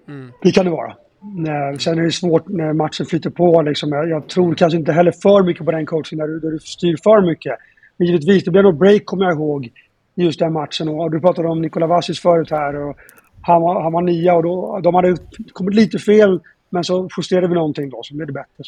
Mm. 0.09 0.33
Det 0.43 0.53
kan 0.53 0.65
det 0.65 0.71
vara. 0.71 0.97
Eh, 1.23 1.79
sen 1.79 1.99
är 1.99 2.03
det 2.03 2.13
svårt 2.13 2.49
när 2.49 2.73
matchen 2.73 3.07
flyter 3.07 3.31
på. 3.31 3.63
Liksom. 3.63 3.93
Jag, 3.93 4.29
tror 4.29 4.55
kanske 4.55 4.79
inte 4.79 4.93
heller 4.93 5.13
för 5.13 5.43
mycket 5.43 5.65
på 5.65 5.71
den 5.71 5.87
coachen 5.87 6.19
där 6.19 6.51
du, 6.51 6.59
styr 6.59 6.97
för 7.03 7.27
mycket. 7.27 7.59
Men 7.97 8.07
givetvis, 8.07 8.45
det 8.45 8.51
blev 8.51 8.65
nog 8.65 8.79
break 8.79 9.05
kommer 9.05 9.25
jag 9.25 9.35
ihåg 9.35 9.67
i 10.15 10.25
just 10.25 10.39
den 10.39 10.53
matchen. 10.53 10.89
Och 10.89 11.11
du 11.11 11.21
pratade 11.21 11.49
om 11.49 11.63
Nikola 11.63 11.87
Vasis 11.87 12.21
förut 12.21 12.51
här. 12.51 12.77
Och 12.77 12.97
han, 13.43 13.63
var, 13.63 13.83
han 13.83 13.93
var 13.93 14.03
nia 14.03 14.35
och 14.35 14.43
då, 14.43 14.81
de 14.83 14.95
hade 14.95 15.17
kommit 15.53 15.75
lite 15.75 15.99
fel. 15.99 16.41
Men 16.71 16.85
så 16.85 17.09
justerade 17.17 17.49
vi 17.49 17.55
någonting 17.55 17.91
då 17.91 18.01
så 18.03 18.15
blev 18.15 18.27
det 18.27 18.33
bättre. 18.33 18.65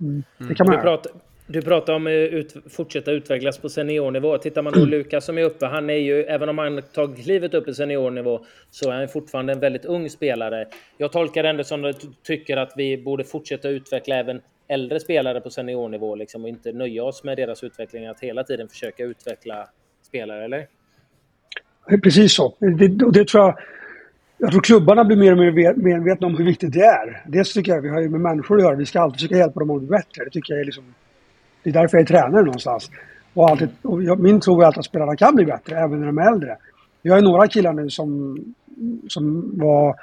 Mm. 0.00 0.22
Det 0.38 0.54
kan 0.54 0.66
man 0.66 0.76
du, 0.76 0.82
prat, 0.82 1.06
du 1.46 1.62
pratar 1.62 1.92
om 1.92 2.06
att 2.06 2.10
ut, 2.10 2.54
fortsätta 2.70 3.10
utvecklas 3.12 3.58
på 3.58 3.68
seniornivå. 3.68 4.38
Tittar 4.38 4.62
man 4.62 4.72
på 4.72 4.78
Lukas 4.86 5.24
som 5.24 5.38
är 5.38 5.42
uppe, 5.42 5.66
han 5.66 5.90
är 5.90 5.94
ju, 5.94 6.22
även 6.22 6.48
om 6.48 6.58
han 6.58 6.82
tagit 6.82 7.24
klivet 7.24 7.54
upp 7.54 7.68
i 7.68 7.74
seniornivå, 7.74 8.44
så 8.70 8.90
är 8.90 8.94
han 8.94 9.08
fortfarande 9.08 9.52
en 9.52 9.60
väldigt 9.60 9.84
ung 9.84 10.10
spelare. 10.10 10.68
Jag 10.98 11.12
tolkar 11.12 11.42
det 11.42 11.48
ändå 11.48 11.64
som 11.64 11.84
att 11.84 12.00
du 12.00 12.08
tycker 12.22 12.56
att 12.56 12.72
vi 12.76 12.98
borde 12.98 13.24
fortsätta 13.24 13.68
utveckla 13.68 14.16
även 14.16 14.40
äldre 14.68 15.00
spelare 15.00 15.40
på 15.40 15.50
seniornivå 15.50 16.14
liksom, 16.14 16.42
och 16.42 16.48
inte 16.48 16.72
nöja 16.72 17.04
oss 17.04 17.24
med 17.24 17.36
deras 17.36 17.64
utveckling, 17.64 18.06
att 18.06 18.20
hela 18.20 18.44
tiden 18.44 18.68
försöka 18.68 19.04
utveckla 19.04 19.68
spelare, 20.02 20.44
eller? 20.44 20.66
Precis 22.02 22.34
så. 22.34 22.56
Det, 22.58 22.88
det 23.12 23.28
tror 23.28 23.44
jag... 23.44 23.58
Jag 24.38 24.50
tror 24.50 24.60
klubbarna 24.60 25.04
blir 25.04 25.16
mer 25.16 25.32
och 25.32 25.38
mer 25.38 25.74
medvetna 25.74 26.26
om 26.26 26.36
hur 26.36 26.44
viktigt 26.44 26.72
det 26.72 26.84
är. 26.84 27.22
Dels 27.26 27.52
tycker 27.52 27.72
jag 27.72 27.82
vi 27.82 27.88
har 27.88 28.00
ju 28.00 28.08
med 28.08 28.20
människor 28.20 28.56
att 28.56 28.62
göra. 28.62 28.76
Vi 28.76 28.86
ska 28.86 29.00
alltid 29.00 29.16
försöka 29.16 29.36
hjälpa 29.36 29.60
dem 29.60 29.70
att 29.70 29.78
bli 29.78 29.88
bättre. 29.88 30.24
Det 30.24 30.30
tycker 30.30 30.54
jag 30.54 30.60
är 30.60 30.64
liksom 30.64 30.84
det 31.62 31.70
är 31.70 31.74
därför 31.74 31.96
jag 31.96 32.02
är 32.02 32.06
tränare 32.06 32.42
någonstans. 32.42 32.90
Och, 33.34 33.50
alltid, 33.50 33.68
och 33.82 34.02
jag, 34.02 34.20
min 34.20 34.40
tro 34.40 34.60
är 34.60 34.66
alltid 34.66 34.78
att 34.78 34.84
spelarna 34.84 35.16
kan 35.16 35.34
bli 35.34 35.44
bättre, 35.44 35.76
även 35.76 36.00
när 36.00 36.06
de 36.06 36.18
är 36.18 36.32
äldre. 36.32 36.56
Vi 37.02 37.10
har 37.10 37.18
ju 37.18 37.24
några 37.24 37.48
killar 37.48 37.72
nu 37.72 37.90
som, 37.90 38.38
som 39.08 39.52
var, 39.58 39.96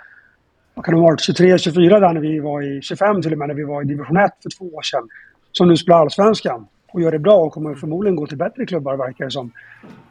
vad 0.74 0.86
kan 0.86 0.94
det 0.94 1.00
ha 1.00 1.08
varit, 1.08 1.22
23, 1.22 1.58
24 1.58 2.00
där 2.00 2.14
när 2.14 2.22
vi 2.22 2.40
var 2.40 2.62
i, 2.62 2.82
25 2.82 3.22
till 3.22 3.32
och 3.32 3.38
med, 3.38 3.48
när 3.48 3.56
vi 3.56 3.64
var 3.64 3.82
i 3.82 3.86
division 3.86 4.18
1 4.18 4.32
för 4.44 4.50
två 4.58 4.66
år 4.76 4.82
sedan. 4.82 5.08
Som 5.52 5.68
nu 5.68 5.78
spelar 5.78 6.00
allsvenskan 6.00 6.68
och 6.92 7.02
gör 7.02 7.12
det 7.12 7.20
bra 7.20 7.36
och 7.36 7.54
kommer 7.54 7.76
förmodligen 7.76 8.16
gå 8.16 8.28
till 8.28 8.38
bättre 8.38 8.66
klubbar 8.66 8.98
verkar 8.98 9.26
det 9.26 9.32
som. 9.32 9.52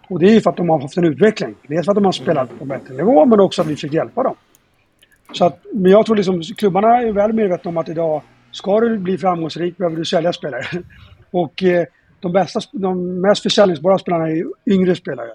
Och 0.09 0.19
det 0.19 0.27
är 0.27 0.35
ju 0.35 0.41
för 0.41 0.51
att 0.51 0.57
de 0.57 0.69
har 0.69 0.81
haft 0.81 0.97
en 0.97 1.05
utveckling. 1.05 1.55
Dels 1.67 1.85
för 1.85 1.93
att 1.93 1.97
de 1.97 2.05
har 2.05 2.13
spelat 2.13 2.59
på 2.59 2.65
bättre 2.65 2.95
nivå 2.95 3.27
men 3.27 3.41
också 3.41 3.63
att 3.63 3.69
vi 3.69 3.77
fick 3.77 3.93
hjälpa 3.93 4.23
dem. 4.23 4.35
Så 5.33 5.45
att, 5.45 5.61
men 5.75 5.93
jag 5.93 6.07
tror 6.07 6.17
liksom 6.17 6.43
klubbarna 6.43 7.03
är 7.03 7.13
väl 7.13 7.33
medvetna 7.33 7.69
om 7.69 7.77
att 7.77 7.89
idag 7.89 8.23
ska 8.51 8.81
du 8.81 8.99
bli 8.99 9.19
framgångsrik 9.19 9.77
behöver 9.77 9.97
du 9.97 10.05
sälja 10.05 10.33
spelare. 10.33 10.63
Och 11.31 11.63
eh, 11.63 11.87
de, 12.21 12.33
bästa, 12.33 12.61
de 12.73 13.21
mest 13.21 13.43
försäljningsbara 13.43 13.99
spelarna 13.99 14.29
är 14.29 14.45
yngre 14.67 14.95
spelare. 14.95 15.31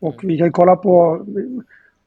Och 0.00 0.20
vi 0.22 0.38
kan 0.38 0.52
kolla 0.52 0.76
på... 0.76 1.24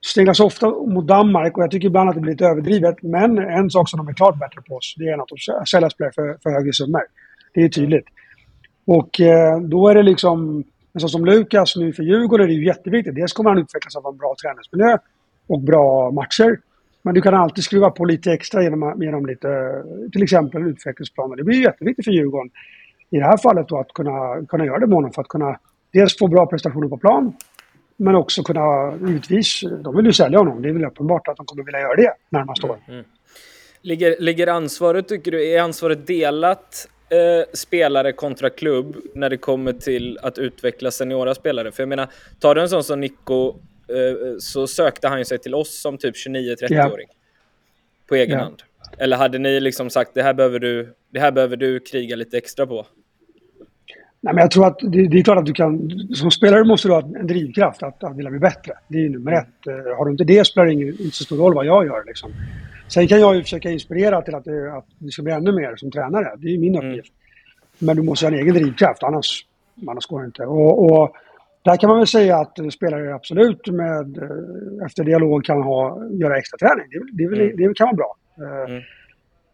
Sneglas 0.01 0.39
ofta 0.39 0.69
mot 0.69 1.07
Danmark 1.07 1.57
och 1.57 1.63
jag 1.63 1.71
tycker 1.71 1.87
ibland 1.87 2.09
att 2.09 2.15
det 2.15 2.21
blir 2.21 2.31
lite 2.31 2.45
överdrivet. 2.45 2.95
Men 3.01 3.37
en 3.37 3.69
sak 3.69 3.89
som 3.89 3.97
de 3.97 4.07
är 4.07 4.13
klart 4.13 4.39
bättre 4.39 4.61
på 4.61 4.75
oss, 4.75 4.95
det 4.97 5.03
är 5.03 5.21
att 5.21 5.27
de 5.27 5.65
säljer 5.65 5.89
spelare 5.89 6.13
för, 6.15 6.37
för 6.43 6.49
högre 6.49 6.73
summor. 6.73 7.01
Det 7.53 7.61
är 7.61 7.69
tydligt. 7.69 8.05
Och 8.85 9.21
eh, 9.21 9.59
då 9.59 9.87
är 9.87 9.95
det 9.95 10.03
liksom... 10.03 10.63
En 10.93 10.99
sån 10.99 11.09
som 11.09 11.25
Lukas 11.25 11.75
nu 11.75 11.93
för 11.93 12.03
Djurgården 12.03 12.43
är 12.43 12.47
det 12.47 12.53
ju 12.53 12.65
jätteviktigt. 12.65 13.15
Dels 13.15 13.33
kommer 13.33 13.49
han 13.49 13.59
utvecklas 13.59 13.95
av 13.95 14.05
en 14.05 14.17
bra 14.17 14.35
träningsmiljö 14.41 14.97
och 15.47 15.59
bra 15.59 16.11
matcher. 16.11 16.59
Men 17.01 17.13
du 17.13 17.21
kan 17.21 17.33
alltid 17.33 17.63
skruva 17.63 17.89
på 17.89 18.05
lite 18.05 18.31
extra 18.31 18.63
genom, 18.63 19.03
genom 19.03 19.25
lite, 19.25 19.47
till 20.11 20.23
exempel 20.23 20.67
utvecklingsplaner. 20.67 21.35
Det 21.35 21.43
blir 21.43 21.61
jätteviktigt 21.61 22.05
för 22.05 22.11
Djurgården 22.11 22.49
i 23.11 23.17
det 23.17 23.25
här 23.25 23.37
fallet 23.37 23.67
då 23.67 23.79
att 23.79 23.93
kunna, 23.93 24.45
kunna 24.45 24.65
göra 24.65 24.79
det 24.79 24.87
med 24.87 24.95
honom 24.95 25.11
för 25.11 25.21
att 25.21 25.27
kunna 25.27 25.59
dels 25.93 26.17
få 26.17 26.27
bra 26.27 26.45
prestationer 26.45 26.87
på 26.87 26.97
plan 26.97 27.33
men 27.99 28.15
också 28.15 28.43
kunna, 28.43 28.97
givetvis, 29.07 29.61
de 29.83 29.95
vill 29.95 30.05
ju 30.05 30.13
sälja 30.13 30.37
honom. 30.37 30.61
Det 30.61 30.69
är 30.69 30.73
väl 30.73 30.85
uppenbart 30.85 31.27
att 31.27 31.37
de 31.37 31.45
kommer 31.45 31.63
vilja 31.63 31.79
göra 31.79 31.95
det 31.95 32.13
närmast 32.29 32.63
år. 32.63 32.77
Mm. 32.87 33.03
Ligger, 33.81 34.15
ligger 34.19 34.47
ansvaret, 34.47 35.07
tycker 35.07 35.31
du, 35.31 35.47
är 35.47 35.61
ansvaret 35.61 36.07
delat 36.07 36.87
eh, 37.09 37.53
spelare 37.53 38.11
kontra 38.11 38.49
klubb 38.49 38.97
när 39.13 39.29
det 39.29 39.37
kommer 39.37 39.73
till 39.73 40.19
att 40.21 40.37
utveckla 40.37 40.91
seniora 40.91 41.35
spelare? 41.35 41.71
För 41.71 41.83
jag 41.83 41.89
menar, 41.89 42.07
tar 42.39 42.55
du 42.55 42.61
en 42.61 42.69
sån 42.69 42.83
som 42.83 42.99
Nico 42.99 43.49
eh, 43.49 44.37
så 44.39 44.67
sökte 44.67 45.07
han 45.07 45.19
ju 45.19 45.25
sig 45.25 45.37
till 45.37 45.55
oss 45.55 45.81
som 45.81 45.97
typ 45.97 46.15
29-30-åring. 46.15 46.71
Yeah. 46.71 46.89
På 48.09 48.15
egen 48.15 48.29
yeah. 48.29 48.43
hand. 48.43 48.63
Eller 48.97 49.17
hade 49.17 49.37
ni 49.37 49.59
liksom 49.59 49.89
sagt 49.89 50.11
det 50.13 50.23
här 50.23 50.33
behöver 50.33 50.59
du, 50.59 50.93
det 51.09 51.19
här 51.19 51.31
behöver 51.31 51.57
du 51.57 51.79
kriga 51.79 52.15
lite 52.15 52.37
extra 52.37 52.67
på? 52.67 52.85
Nej, 54.21 54.33
men 54.33 54.41
jag 54.41 54.51
tror 54.51 54.67
att 54.67 54.79
det, 54.79 55.07
det, 55.07 55.19
är 55.19 55.23
klart 55.23 55.37
att 55.37 55.45
du 55.45 55.53
kan... 55.53 55.91
Som 56.13 56.31
spelare 56.31 56.63
måste 56.63 56.87
du 56.87 56.93
ha 56.93 57.01
en 57.01 57.27
drivkraft 57.27 57.83
att, 57.83 58.03
att 58.03 58.17
vilja 58.17 58.31
bli 58.31 58.39
bättre. 58.39 58.73
Det 58.87 58.97
är 58.97 59.01
ju 59.01 59.09
nummer 59.09 59.31
ett. 59.31 59.67
Eh, 59.67 59.97
har 59.97 60.05
du 60.05 60.11
inte 60.11 60.23
det 60.23 60.47
spelar 60.47 60.65
det 60.65 60.73
ingen, 60.73 60.87
inte 60.87 61.11
så 61.11 61.23
stor 61.23 61.37
roll 61.37 61.55
vad 61.55 61.65
jag 61.65 61.85
gör. 61.85 62.03
Liksom. 62.07 62.31
Sen 62.87 63.07
kan 63.07 63.19
jag 63.19 63.35
ju 63.35 63.41
försöka 63.41 63.71
inspirera 63.71 64.21
till 64.21 64.35
att 64.35 64.45
det, 64.45 64.77
att 64.77 64.85
det 64.97 65.11
ska 65.11 65.23
bli 65.23 65.33
ännu 65.33 65.51
mer 65.51 65.75
som 65.75 65.91
tränare. 65.91 66.35
Det 66.37 66.53
är 66.53 66.57
min 66.57 66.75
mm. 66.75 66.89
uppgift. 66.89 67.13
Mm. 67.13 67.87
Men 67.87 67.95
du 67.95 68.01
måste 68.01 68.25
ha 68.25 68.31
en 68.31 68.39
egen 68.39 68.53
drivkraft, 68.53 69.03
annars, 69.03 69.45
annars 69.87 70.05
går 70.05 70.19
det 70.19 70.25
inte. 70.25 70.45
Och, 70.45 70.85
och 70.85 71.15
där 71.61 71.77
kan 71.77 71.87
man 71.87 71.97
väl 71.97 72.07
säga 72.07 72.37
att 72.37 72.73
spelare 72.73 73.15
absolut 73.15 73.67
med, 73.67 74.17
eh, 74.17 74.85
efter 74.85 75.03
dialog 75.03 75.45
kan 75.45 75.61
ha, 75.61 76.07
göra 76.11 76.37
extra 76.37 76.57
träning. 76.57 76.85
Det, 76.91 77.27
det, 77.29 77.35
det, 77.35 77.67
det 77.67 77.77
kan 77.77 77.85
vara 77.85 77.95
bra. 77.95 78.15
Eh, 78.37 78.71
mm 78.71 78.81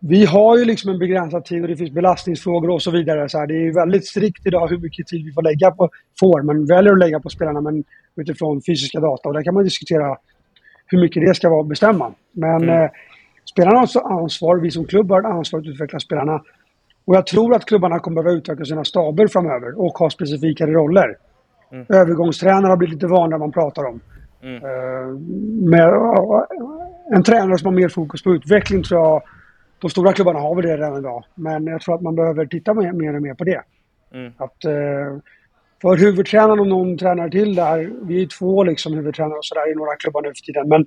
vi 0.07 0.25
har 0.25 0.57
ju 0.57 0.65
liksom 0.65 0.91
en 0.91 0.99
begränsad 0.99 1.45
tid 1.45 1.61
och 1.61 1.67
det 1.67 1.75
finns 1.75 1.91
belastningsfrågor 1.91 2.69
och 2.69 2.81
så 2.81 2.91
vidare. 2.91 3.29
Så 3.29 3.37
här, 3.37 3.47
det 3.47 3.53
är 3.53 3.73
väldigt 3.73 4.07
strikt 4.07 4.45
idag 4.47 4.67
hur 4.67 4.77
mycket 4.77 5.07
tid 5.07 5.25
vi 5.25 5.31
får 5.31 5.41
lägga 5.41 5.71
på, 5.71 5.89
får, 6.19 6.41
men 6.41 6.65
väljer 6.65 6.93
att 6.93 6.99
lägga 6.99 7.19
på 7.19 7.29
spelarna 7.29 7.61
men 7.61 7.83
utifrån 8.15 8.61
fysiska 8.61 8.99
data. 8.99 9.29
Och 9.29 9.33
där 9.35 9.43
kan 9.43 9.53
man 9.53 9.63
diskutera 9.63 10.17
hur 10.85 11.01
mycket 11.01 11.27
det 11.27 11.35
ska 11.35 11.49
vara 11.49 11.61
att 11.61 11.67
bestämma. 11.67 12.13
Men 12.31 12.63
mm. 12.63 12.83
eh, 12.83 12.89
spelarna 13.51 13.77
har 13.79 14.21
ansvar, 14.21 14.57
vi 14.57 14.71
som 14.71 14.85
klubb 14.85 15.11
har 15.11 15.23
ansvar 15.23 15.59
att 15.59 15.65
utveckla 15.65 15.99
spelarna. 15.99 16.41
Och 17.05 17.15
jag 17.15 17.27
tror 17.27 17.55
att 17.55 17.65
klubbarna 17.65 17.99
kommer 17.99 18.23
behöva 18.23 18.37
utveckla 18.37 18.65
sina 18.65 18.83
staber 18.83 19.27
framöver 19.27 19.79
och 19.79 19.93
ha 19.97 20.09
specifikare 20.09 20.71
roller. 20.71 21.15
Mm. 21.71 21.85
Övergångstränare 21.89 22.69
har 22.69 22.77
blivit 22.77 22.93
lite 22.93 23.07
vanliga 23.07 23.37
man 23.37 23.51
pratar 23.51 23.83
om. 23.83 23.99
Mm. 24.43 24.55
Uh, 24.55 25.19
med, 25.69 25.89
en 27.15 27.23
tränare 27.23 27.57
som 27.57 27.65
har 27.65 27.81
mer 27.81 27.89
fokus 27.89 28.23
på 28.23 28.33
utveckling 28.33 28.83
tror 28.83 29.01
jag 29.01 29.23
de 29.79 29.89
stora 29.89 30.13
klubbarna 30.13 30.39
har 30.39 30.55
väl 30.55 30.65
det 30.65 30.77
redan 30.77 30.97
idag. 30.97 31.25
Men 31.35 31.67
jag 31.67 31.81
tror 31.81 31.95
att 31.95 32.01
man 32.01 32.15
behöver 32.15 32.45
titta 32.45 32.73
mer, 32.73 32.91
mer 32.91 33.15
och 33.15 33.21
mer 33.21 33.33
på 33.33 33.43
det. 33.43 33.61
Mm. 34.13 34.33
Att, 34.37 34.65
eh, 34.65 35.17
för 35.81 35.97
huvudtränaren 35.97 36.59
och 36.59 36.67
någon 36.67 36.97
tränare 36.97 37.31
till 37.31 37.55
där, 37.55 37.91
vi 38.01 38.21
är 38.23 38.27
två 38.27 38.63
liksom 38.63 38.93
huvudtränare 38.93 39.37
och 39.37 39.45
sådär 39.45 39.71
i 39.71 39.75
några 39.75 39.95
klubbar 39.95 40.21
nu 40.21 40.27
för 40.27 40.45
tiden. 40.45 40.69
Men, 40.69 40.85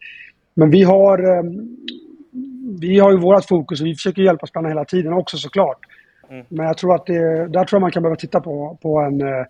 men 0.55 0.71
vi 0.71 0.83
har 0.83 1.37
eh, 1.37 1.43
vi 2.81 2.99
har 2.99 3.11
ju 3.11 3.17
vårt 3.17 3.45
fokus 3.45 3.81
och 3.81 3.87
vi 3.87 3.95
försöker 3.95 4.23
hjälpa 4.23 4.47
spelarna 4.47 4.69
hela 4.69 4.85
tiden 4.85 5.13
också 5.13 5.37
såklart. 5.37 5.79
Mm. 6.31 6.47
Men 6.49 6.67
jag 6.67 6.79
tror 6.79 6.95
att 6.95 7.07
det, 7.07 7.49
där 7.49 7.65
tror 7.65 7.77
jag 7.77 7.81
man 7.81 7.91
kan 7.91 8.03
behöva 8.03 8.17
titta 8.17 8.41
på, 8.41 8.79
på 8.83 8.99
en 8.99 9.23
uh, 9.23 9.45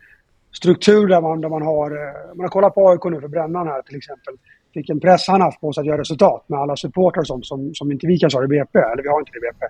struktur 0.53 1.07
där 1.07 1.21
man, 1.21 1.41
där 1.41 1.49
man 1.49 1.63
har... 1.63 1.91
Man 2.37 2.45
har 2.45 2.49
kollat 2.49 2.75
på 2.75 2.89
AIK 2.89 3.05
nu 3.05 3.21
för 3.21 3.29
Brännan 3.29 3.67
här 3.67 3.83
till 3.83 3.97
exempel. 3.97 4.35
Vilken 4.79 5.01
press 5.01 5.29
han 5.29 5.41
haft 5.41 5.61
på 5.61 5.73
sig 5.73 5.81
att 5.81 5.87
göra 5.87 6.01
resultat 6.01 6.45
med 6.47 6.59
alla 6.59 6.77
supportrar 6.77 7.21
och 7.21 7.27
sånt 7.27 7.47
som, 7.47 7.75
som 7.75 7.93
inte 7.93 8.07
vi 8.07 8.19
kanske 8.19 8.39
har 8.39 8.45
i 8.45 8.49
BP. 8.49 8.79
Eller 8.79 9.03
vi 9.03 9.09
har 9.09 9.19
inte 9.19 9.33
det 9.33 9.39
i 9.39 9.41
BP. 9.41 9.67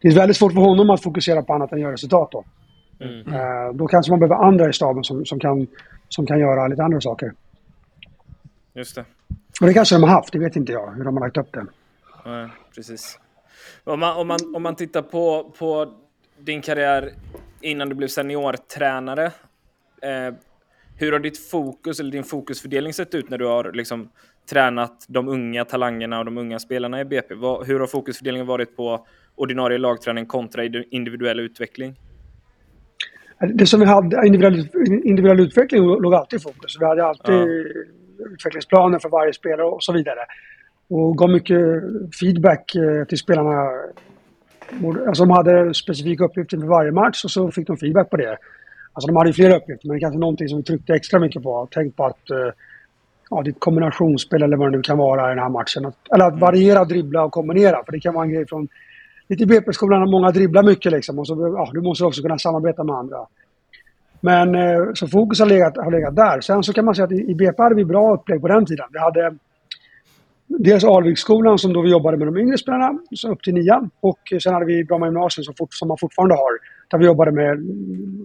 Det 0.00 0.08
är 0.08 0.14
väldigt 0.14 0.36
svårt 0.36 0.52
för 0.52 0.60
honom 0.60 0.90
att 0.90 1.02
fokusera 1.02 1.42
på 1.42 1.54
annat 1.54 1.72
än 1.72 1.78
att 1.78 1.82
göra 1.82 1.92
resultat 1.92 2.28
då. 2.32 2.44
Mm. 3.00 3.34
Uh, 3.34 3.74
då 3.74 3.86
kanske 3.86 4.12
man 4.12 4.20
behöver 4.20 4.44
andra 4.44 4.68
i 4.68 4.72
staben 4.72 5.04
som, 5.04 5.24
som, 5.24 5.40
kan, 5.40 5.66
som 6.08 6.26
kan 6.26 6.38
göra 6.38 6.68
lite 6.68 6.82
andra 6.82 7.00
saker. 7.00 7.32
Just 8.74 8.94
det. 8.94 9.04
Och 9.60 9.66
det 9.66 9.74
kanske 9.74 9.94
de 9.94 10.02
har 10.02 10.10
haft, 10.10 10.32
det 10.32 10.38
vet 10.38 10.56
inte 10.56 10.72
jag 10.72 10.90
hur 10.90 11.04
de 11.04 11.16
har 11.16 11.24
lagt 11.24 11.36
upp 11.36 11.52
det. 11.52 11.66
Nej, 12.26 12.48
precis. 12.74 13.18
Om 13.84 14.00
man, 14.00 14.16
om 14.16 14.28
man, 14.28 14.38
om 14.54 14.62
man 14.62 14.74
tittar 14.74 15.02
på, 15.02 15.52
på 15.58 15.92
din 16.38 16.62
karriär 16.62 17.12
innan 17.60 17.88
du 17.88 17.94
blev 17.94 18.08
seniortränare. 18.08 19.24
Eh, 20.02 20.34
hur 20.98 21.12
har 21.12 21.18
ditt 21.18 21.50
fokus 21.50 22.00
eller 22.00 22.10
din 22.10 22.24
fokusfördelning 22.24 22.92
sett 22.92 23.14
ut 23.14 23.30
när 23.30 23.38
du 23.38 23.46
har 23.46 23.72
liksom 23.72 24.08
tränat 24.50 25.06
de 25.08 25.28
unga 25.28 25.64
talangerna 25.64 26.18
och 26.18 26.24
de 26.24 26.38
unga 26.38 26.58
spelarna 26.58 27.00
i 27.00 27.04
BP? 27.04 27.34
Vad, 27.34 27.66
hur 27.66 27.80
har 27.80 27.86
fokusfördelningen 27.86 28.46
varit 28.46 28.76
på 28.76 29.06
ordinarie 29.34 29.78
lagträning 29.78 30.26
kontra 30.26 30.64
individuell 30.64 31.40
utveckling? 31.40 31.96
Det 33.54 33.66
som 33.66 33.80
vi 33.80 33.86
hade, 33.86 34.26
individuell, 34.26 34.68
individuell 35.04 35.40
utveckling 35.40 35.82
låg 35.82 36.14
alltid 36.14 36.40
i 36.40 36.42
fokus. 36.42 36.76
Vi 36.80 36.84
hade 36.86 37.04
alltid 37.04 37.34
ja. 37.34 38.24
utvecklingsplaner 38.32 38.98
för 38.98 39.08
varje 39.08 39.32
spelare 39.32 39.66
och 39.66 39.82
så 39.82 39.92
vidare 39.92 40.20
och 40.88 41.18
gav 41.18 41.30
mycket 41.30 41.82
feedback 42.20 42.74
eh, 42.74 43.04
till 43.04 43.18
spelarna. 43.18 43.70
Alltså 45.06 45.24
de 45.24 45.30
hade 45.30 45.74
specifika 45.74 46.24
uppgifter 46.24 46.58
för 46.58 46.66
varje 46.66 46.92
match 46.92 47.24
och 47.24 47.30
så 47.30 47.50
fick 47.50 47.66
de 47.66 47.76
feedback 47.76 48.10
på 48.10 48.16
det. 48.16 48.38
Alltså 48.98 49.06
de 49.06 49.16
hade 49.16 49.28
ju 49.28 49.34
flera 49.34 49.56
uppgifter, 49.56 49.88
men 49.88 49.94
det 49.94 50.00
kanske 50.00 50.18
någonting 50.18 50.48
som 50.48 50.58
vi 50.58 50.64
tryckte 50.64 50.94
extra 50.94 51.20
mycket 51.20 51.42
på. 51.42 51.68
Tänk 51.70 51.96
på 51.96 52.04
att 52.04 52.30
eh, 52.30 52.36
ja, 53.30 53.42
ditt 53.42 53.60
kombinationsspel 53.60 54.42
eller 54.42 54.56
vad 54.56 54.72
det 54.72 54.76
nu 54.76 54.82
kan 54.82 54.98
vara 54.98 55.26
i 55.26 55.34
den 55.34 55.38
här 55.38 55.48
matchen. 55.48 55.86
Att, 55.86 55.96
eller 56.14 56.24
att 56.24 56.40
variera, 56.40 56.84
dribbla 56.84 57.24
och 57.24 57.32
kombinera. 57.32 57.84
För 57.84 57.92
det 57.92 58.00
kan 58.00 58.14
vara 58.14 58.24
en 58.24 58.32
grej 58.32 58.46
från... 58.46 58.68
Lite 59.28 59.46
BP-skolan 59.46 60.10
många 60.10 60.30
dribblar 60.30 60.62
mycket 60.62 60.92
liksom. 60.92 61.18
Och 61.18 61.26
så, 61.26 61.54
ja, 61.56 61.70
du 61.72 61.80
måste 61.80 62.04
också 62.04 62.22
kunna 62.22 62.38
samarbeta 62.38 62.84
med 62.84 62.94
andra. 62.94 63.26
Men 64.20 64.54
eh, 64.54 64.92
så 64.94 65.08
fokus 65.08 65.40
har 65.40 65.46
legat, 65.46 65.76
har 65.76 65.90
legat 65.90 66.16
där. 66.16 66.40
Sen 66.40 66.62
så 66.62 66.72
kan 66.72 66.84
man 66.84 66.94
säga 66.94 67.04
att 67.04 67.12
i 67.12 67.34
BP 67.34 67.62
hade 67.62 67.74
vi 67.74 67.84
bra 67.84 68.14
upplägg 68.14 68.40
på 68.40 68.48
den 68.48 68.66
tiden. 68.66 68.86
Vi 68.92 68.98
hade 68.98 69.36
Dels 70.46 70.84
Alviksskolan 70.84 71.58
som 71.58 71.72
då 71.72 71.82
vi 71.82 71.90
jobbade 71.90 72.16
med 72.16 72.28
de 72.28 72.36
yngre 72.36 72.58
spelarna, 72.58 72.98
så 73.10 73.32
upp 73.32 73.42
till 73.42 73.54
nian. 73.54 73.90
Och 74.00 74.18
sen 74.42 74.54
hade 74.54 74.66
vi 74.66 74.84
Bromma 74.84 75.06
gymnasium 75.06 75.44
som, 75.44 75.54
fort, 75.54 75.74
som 75.74 75.88
man 75.88 75.98
fortfarande 75.98 76.34
har, 76.34 76.58
där 76.88 76.98
vi 76.98 77.06
jobbade 77.06 77.32
med 77.32 77.58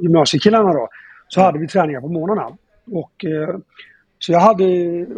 gymnasiekillarna 0.02 0.74
då. 0.74 0.90
Så 1.28 1.42
hade 1.42 1.60
vi 1.60 1.68
träningar 1.68 2.02
på 2.02 2.08
morgnarna. 2.08 2.58
Och, 2.92 3.26
eh, 3.26 3.56
så 4.20 4.32
jag 4.32 4.40
hade, 4.40 4.66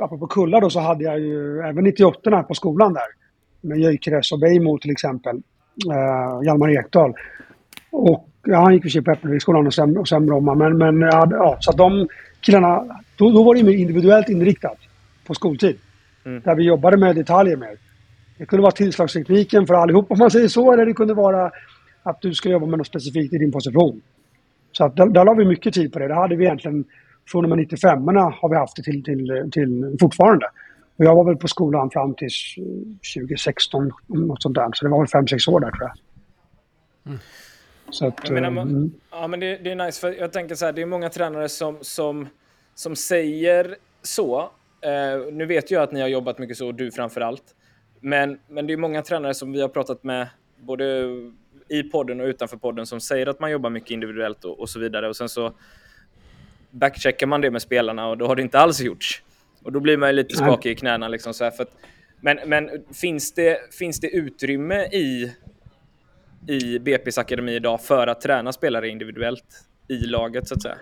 apropå 0.02 0.28
kullar 0.28 0.62
då, 0.62 0.70
så 0.70 0.80
hade 0.80 1.04
jag 1.04 1.20
ju 1.20 1.60
även 1.60 1.84
98 1.84 2.44
på 2.44 2.54
skolan 2.54 2.94
där. 2.94 3.08
Med 3.62 3.78
Gyökeres 3.78 4.32
och 4.32 4.40
Beijmo 4.40 4.78
till 4.78 4.92
exempel. 4.92 5.36
Eh, 5.92 6.46
Hjalmar 6.46 6.70
Ekdal. 6.70 7.14
Och 7.92 8.30
ja, 8.44 8.60
han 8.60 8.74
gick 8.74 8.96
i 8.96 9.02
på 9.02 9.12
Äppelviksskolan 9.12 9.68
och 9.68 9.74
sen, 9.74 9.98
och 9.98 10.08
sen 10.08 10.26
Bromma. 10.26 10.56
Men, 10.56 10.78
men 10.78 11.02
ja, 11.02 11.58
så 11.60 11.72
de 11.72 12.08
killarna, 12.42 12.86
då, 13.18 13.32
då 13.32 13.44
var 13.44 13.56
det 13.56 13.64
mer 13.64 13.74
individuellt 13.74 14.30
inriktat 14.30 14.78
på 15.28 15.34
skoltid. 15.34 15.78
Mm. 16.26 16.42
Där 16.42 16.56
vi 16.56 16.64
jobbade 16.64 16.98
med 16.98 17.16
detaljer 17.16 17.58
mer. 17.58 17.78
Det 18.38 18.46
kunde 18.46 18.62
vara 18.62 18.72
tillslagstekniken 18.72 19.68
för 19.68 19.74
allihop 19.74 20.12
om 20.12 20.18
man 20.18 20.32
säger 20.32 20.48
så, 20.48 20.72
eller 20.72 20.86
det 20.86 20.94
kunde 20.94 21.14
vara 21.14 21.52
att 22.06 22.22
du 22.22 22.34
ska 22.34 22.50
jobba 22.50 22.66
med 22.66 22.78
något 22.78 22.88
specifikt 22.88 23.34
i 23.34 23.38
din 23.38 23.52
position. 23.52 24.02
Så 24.72 24.86
att 24.86 24.96
där, 24.96 25.06
där 25.06 25.26
la 25.26 25.34
vi 25.34 25.46
mycket 25.46 25.74
tid 25.74 25.94
på 25.94 26.00
det. 26.00 26.08
Det 26.08 26.14
hade 26.14 26.36
vi 26.36 26.46
egentligen 26.46 26.86
från 27.28 27.46
och 27.46 27.50
med 27.50 27.58
95 27.58 28.08
har 28.08 28.50
vi 28.50 28.56
haft 28.56 28.76
det 28.76 28.84
till, 28.84 29.04
till, 29.04 29.50
till 29.52 29.98
fortfarande. 30.00 30.46
Och 30.98 31.06
jag 31.06 31.16
var 31.16 31.24
väl 31.24 31.38
på 31.38 31.48
skolan 31.48 31.90
fram 31.90 32.14
till 32.14 32.30
2016, 33.16 33.92
något 34.08 34.42
sånt 34.42 34.56
där. 34.56 34.70
Så 34.74 34.86
det 34.86 34.92
var 34.92 35.00
väl 35.00 35.24
5-6 35.24 35.50
år 35.50 35.60
där 35.60 35.72
tror 35.72 35.82
jag. 35.82 35.98
Mm. 37.06 37.20
Så 37.90 38.08
att, 38.08 38.30
menar, 38.30 38.50
man, 38.50 38.70
mm. 38.70 38.92
Ja, 39.12 39.28
men 39.28 39.40
det, 39.40 39.58
det, 39.58 39.72
är 39.72 39.76
nice, 39.76 40.02
för 40.02 40.14
jag 40.14 40.34
tänker 40.34 40.56
så 40.56 40.66
här, 40.66 40.74
det 40.74 40.82
är 40.82 40.86
många 40.86 41.10
tränare 41.10 41.50
som, 41.50 41.78
som, 41.82 42.28
som 42.76 42.96
säger 42.96 43.76
så, 44.02 44.52
Uh, 44.86 45.34
nu 45.34 45.46
vet 45.46 45.72
jag 45.72 45.84
att 45.84 45.92
ni 45.92 46.02
har 46.02 46.08
jobbat 46.08 46.40
mycket 46.40 46.58
så, 46.58 46.72
du 46.72 46.92
framför 46.92 47.22
allt. 47.22 47.44
Men, 48.00 48.40
men 48.48 48.68
det 48.68 48.74
är 48.74 48.78
många 48.78 49.02
tränare 49.02 49.34
som 49.34 49.52
vi 49.52 49.62
har 49.62 49.68
pratat 49.68 50.04
med, 50.04 50.28
både 50.60 51.06
i 51.70 51.84
podden 51.84 52.22
och 52.22 52.26
utanför 52.26 52.58
podden, 52.58 52.86
som 52.86 53.00
säger 53.00 53.28
att 53.28 53.40
man 53.40 53.52
jobbar 53.52 53.70
mycket 53.70 53.92
individuellt 53.92 54.46
och, 54.46 54.60
och 54.60 54.70
så 54.70 54.80
vidare. 54.80 55.10
Och 55.10 55.16
sen 55.16 55.30
så 55.30 55.54
backcheckar 56.72 57.28
man 57.28 57.42
det 57.42 57.52
med 57.52 57.62
spelarna 57.62 58.08
och 58.08 58.18
då 58.18 58.28
har 58.28 58.36
det 58.36 58.42
inte 58.42 58.60
alls 58.60 58.82
gjorts. 58.82 59.24
Och 59.64 59.72
då 59.72 59.80
blir 59.80 59.98
man 59.98 60.10
ju 60.10 60.16
lite 60.16 60.36
skakig 60.36 60.72
i 60.72 60.76
knäna. 60.76 61.08
Liksom 61.08 61.34
så 61.34 61.46
att, 61.46 61.78
men 62.22 62.40
men 62.46 62.70
finns, 62.94 63.34
det, 63.34 63.58
finns 63.74 64.00
det 64.00 64.08
utrymme 64.08 64.84
i, 64.86 65.32
i 66.48 66.80
BP's 66.80 67.20
akademi 67.20 67.56
idag 67.56 67.82
för 67.82 68.08
att 68.08 68.22
träna 68.22 68.54
spelare 68.54 68.90
individuellt 68.90 69.66
i 69.88 69.98
laget, 69.98 70.48
så 70.48 70.56
att 70.56 70.62
säga? 70.62 70.78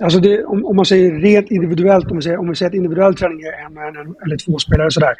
Alltså 0.00 0.20
det, 0.20 0.44
om, 0.44 0.64
om, 0.64 0.76
man 0.76 0.86
säger 0.86 1.12
rent 1.12 1.50
individuellt, 1.50 2.10
om 2.10 2.16
vi 2.16 2.22
säger, 2.22 2.38
om 2.38 2.48
vi 2.48 2.54
säger 2.54 2.70
att 2.70 2.74
individuell 2.74 3.14
träning 3.14 3.42
är 3.42 3.52
en, 3.52 3.76
en, 3.76 3.96
en 3.96 4.14
eller 4.24 4.36
två 4.36 4.58
spelare 4.58 4.90
sådär. 4.90 5.14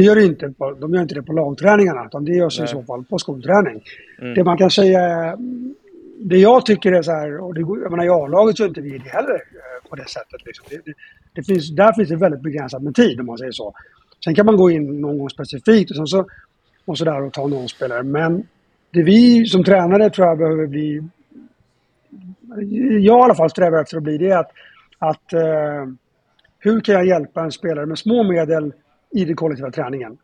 Det 0.00 0.04
gör 0.04 0.14
det 0.14 0.24
inte 0.24 0.50
på, 0.50 0.70
de 0.70 0.94
gör 0.94 1.02
inte 1.02 1.14
det 1.14 1.22
på 1.22 1.32
lagträningarna, 1.32 2.06
utan 2.06 2.24
det 2.24 2.32
görs 2.32 2.58
Nej. 2.58 2.64
i 2.64 2.68
så 2.68 2.82
fall 2.82 3.04
på 3.04 3.18
skolträning. 3.18 3.82
Mm. 4.20 4.34
Det 4.34 4.44
man 4.44 4.58
kan 4.58 4.70
säga, 4.70 5.36
det 6.18 6.38
jag 6.38 6.66
tycker 6.66 6.92
är 6.92 7.02
så 7.02 7.12
här, 7.12 7.40
och 7.40 7.54
det, 7.54 7.60
jag 7.60 7.90
menar 7.90 8.04
i 8.04 8.08
A-laget 8.08 8.58
gör 8.58 8.66
inte 8.68 8.80
vi 8.80 8.98
det 8.98 9.08
heller 9.08 9.34
eh, 9.34 9.88
på 9.90 9.96
det 9.96 10.08
sättet. 10.08 10.46
Liksom. 10.46 10.66
Det, 10.70 10.76
det, 10.84 10.92
det, 11.32 11.42
finns, 11.42 11.70
där 11.70 11.92
finns 11.92 12.08
det 12.08 12.16
väldigt 12.16 12.40
begränsat 12.40 12.82
med 12.82 12.94
tid 12.94 13.20
om 13.20 13.26
man 13.26 13.38
säger 13.38 13.52
så. 13.52 13.74
Sen 14.24 14.34
kan 14.34 14.46
man 14.46 14.56
gå 14.56 14.70
in 14.70 15.00
någon 15.00 15.18
gång 15.18 15.30
specifikt 15.30 15.90
och, 15.90 16.08
så, 16.08 16.26
och 16.84 16.98
så 16.98 17.04
där 17.04 17.22
och 17.22 17.32
ta 17.32 17.46
någon 17.46 17.68
spelare. 17.68 18.02
Men 18.02 18.46
det 18.90 19.02
vi 19.02 19.46
som 19.46 19.64
tränare 19.64 20.10
tror 20.10 20.28
jag 20.28 20.38
behöver 20.38 20.66
bli 20.66 21.02
jag 23.00 23.02
i 23.02 23.10
alla 23.10 23.34
fall 23.34 23.50
strävar 23.50 23.82
efter 23.82 23.96
att 23.96 24.02
bli 24.02 24.18
det 24.18 24.32
att, 24.32 24.50
att 24.98 25.32
eh, 25.32 25.86
hur 26.58 26.80
kan 26.80 26.94
jag 26.94 27.06
hjälpa 27.06 27.40
en 27.44 27.52
spelare 27.52 27.86
med 27.86 27.98
små 27.98 28.22
medel 28.22 28.72
i 29.10 29.24
den 29.24 29.36
kollektiva 29.36 29.70
träningen? 29.70 30.18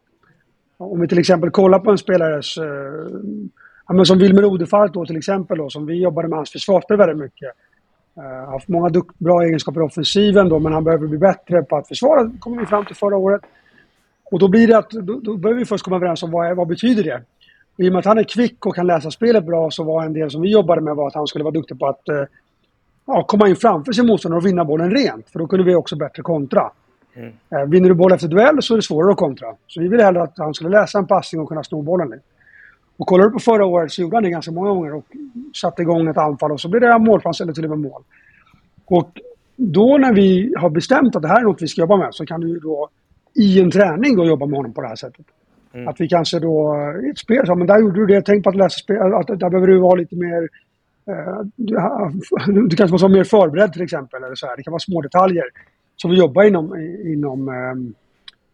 Om 0.77 1.01
vi 1.01 1.09
till 1.09 1.19
exempel 1.19 1.51
kollar 1.51 1.79
på 1.79 1.91
en 1.91 1.99
spelares, 1.99 2.57
eh, 2.57 2.65
ja, 3.89 4.05
som 4.05 4.19
Wilmer 4.19 4.45
Odefalk 4.45 4.93
då 4.93 5.07
till 5.07 5.17
exempel 5.17 5.59
då, 5.59 5.71
som 5.71 5.87
vi 5.87 6.03
jobbade 6.03 6.29
med 6.29 6.37
hans 6.37 6.53
försvarsspel 6.53 6.97
väldigt 6.97 7.19
mycket. 7.19 7.49
Uh, 8.19 8.51
haft 8.51 8.69
många 8.69 9.03
bra 9.19 9.43
egenskaper 9.43 9.81
i 9.81 9.85
offensiven 9.85 10.49
då, 10.49 10.59
men 10.59 10.73
han 10.73 10.85
behöver 10.85 11.07
bli 11.07 11.19
bättre 11.19 11.63
på 11.63 11.77
att 11.77 11.89
försvara, 11.89 12.31
kommer 12.39 12.61
vi 12.61 12.67
fram 12.67 12.85
till 12.85 12.97
förra 12.97 13.17
året. 13.17 13.41
Och 14.25 14.39
då 14.39 14.49
blir 14.49 14.67
det 14.67 14.79
att, 14.79 14.91
då, 14.91 15.21
då 15.21 15.37
behöver 15.37 15.59
vi 15.59 15.67
först 15.67 15.85
komma 15.85 15.97
överens 15.97 16.23
om 16.23 16.31
vad, 16.31 16.57
vad 16.57 16.69
betyder 16.69 17.05
det? 17.05 17.23
I 17.79 17.89
och 17.89 17.93
med 17.93 17.99
att 17.99 18.05
han 18.05 18.19
är 18.19 18.23
kvick 18.23 18.67
och 18.67 18.75
kan 18.75 18.87
läsa 18.87 19.11
spelet 19.11 19.45
bra 19.45 19.71
så 19.71 19.85
var 19.85 20.05
en 20.05 20.13
del 20.13 20.31
som 20.31 20.43
vi 20.43 20.51
jobbade 20.51 20.81
med 20.81 20.97
var 20.97 21.09
att 21.09 21.15
han 21.15 21.27
skulle 21.27 21.45
vara 21.45 21.55
duktig 21.55 21.79
på 21.79 21.87
att 21.87 22.09
eh, 22.09 22.25
ja, 23.07 23.23
komma 23.23 23.49
in 23.49 23.57
framför 23.57 23.93
sin 23.93 24.07
motståndare 24.07 24.39
och 24.39 24.47
vinna 24.47 24.65
bollen 24.65 24.91
rent. 24.91 25.31
För 25.31 25.39
då 25.39 25.47
kunde 25.47 25.65
vi 25.65 25.75
också 25.75 25.97
bättre 25.97 26.23
kontra. 26.23 26.71
Mm. 27.17 27.33
Eh, 27.51 27.65
vinner 27.69 27.89
du 27.89 27.95
boll 27.95 28.13
efter 28.13 28.29
duell 28.29 28.63
så 28.63 28.75
är 28.75 28.77
det 28.77 28.83
svårare 28.83 29.11
att 29.11 29.17
kontra. 29.17 29.47
Så 29.67 29.81
vi 29.81 29.89
ville 29.89 30.03
hellre 30.03 30.23
att 30.23 30.39
han 30.39 30.55
skulle 30.55 30.71
läsa 30.71 30.99
en 30.99 31.07
passning 31.07 31.43
och 31.43 31.49
kunna 31.49 31.65
sno 31.65 31.83
bollen. 31.83 32.21
Och 32.97 33.07
kollar 33.07 33.25
du 33.25 33.31
på 33.31 33.39
förra 33.39 33.67
året 33.67 33.93
så 33.93 34.03
gjorde 34.03 34.17
han 34.17 34.23
det 34.23 34.31
ganska 34.31 34.53
många 34.53 34.69
gånger 34.69 34.95
och 34.95 35.05
satte 35.55 35.83
igång 35.83 36.09
ett 36.09 36.19
anfall 36.19 36.53
och 36.53 36.61
så 36.61 36.69
blev 36.69 36.81
det 36.81 36.99
målchans 36.99 37.41
eller 37.41 37.53
till 37.53 37.65
och 37.65 37.71
med 37.71 37.79
mål. 37.79 38.03
Och 38.85 39.11
då 39.57 39.99
när 39.99 40.13
vi 40.13 40.55
har 40.59 40.71
bestämt 40.71 41.17
att 41.17 41.23
det 41.23 41.29
här 41.29 41.41
är 41.41 41.45
något 41.45 41.63
vi 41.63 41.69
ska 41.69 41.81
jobba 41.81 41.97
med 41.97 42.15
så 42.15 42.27
kan 42.27 42.41
du 42.41 42.59
då 42.59 42.89
i 43.35 43.61
en 43.61 43.71
träning 43.71 44.17
då 44.17 44.25
jobba 44.25 44.47
med 44.47 44.57
honom 44.57 44.73
på 44.73 44.81
det 44.81 44.89
här 44.89 44.97
sättet. 44.97 45.27
Mm. 45.73 45.89
Att 45.89 46.01
vi 46.01 46.09
kanske 46.09 46.39
då 46.39 46.77
i 47.07 47.11
ett 47.11 47.19
spel, 47.19 47.47
så, 47.47 47.55
men 47.55 47.67
där 47.67 47.79
gjorde 47.79 48.01
du 48.01 48.07
det, 48.07 48.23
tänk 48.23 48.45
på 48.45 48.51
att 48.51 48.57
läsa 48.57 48.79
spel, 48.79 49.15
att 49.15 49.27
där 49.27 49.51
behöver 49.51 49.67
du 49.67 49.79
vara 49.79 49.95
lite 49.95 50.17
mer 50.17 50.49
eh, 51.07 51.41
du, 51.57 52.69
du, 52.69 52.77
kanske 52.77 52.93
måste 52.93 53.05
vara 53.05 53.13
mer 53.13 53.25
förberedd 53.25 53.73
till 53.73 53.83
exempel. 53.83 54.25
Eller 54.25 54.35
så 54.35 54.47
här. 54.47 54.57
Det 54.57 54.63
kan 54.63 54.73
vara 54.73 54.81
små 54.81 55.01
detaljer 55.01 55.45
som 55.97 56.11
vi 56.11 56.19
jobbar 56.19 56.45
inom, 56.45 56.77
inom 57.05 57.49
eh, 57.49 57.93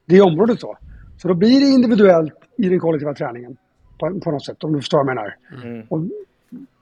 det 0.06 0.20
området. 0.20 0.60
Då. 0.60 0.76
Så 1.18 1.28
då 1.28 1.34
blir 1.34 1.60
det 1.60 1.66
individuellt 1.66 2.34
i 2.56 2.68
den 2.68 2.80
kollektiva 2.80 3.14
träningen 3.14 3.56
på, 3.98 4.20
på 4.20 4.30
något 4.30 4.44
sätt, 4.44 4.64
om 4.64 4.72
du 4.72 4.78
förstår 4.78 4.98
vad 4.98 5.08
jag 5.08 5.14
menar. 5.14 5.36
Mm. 5.64 5.86
Och 5.88 6.00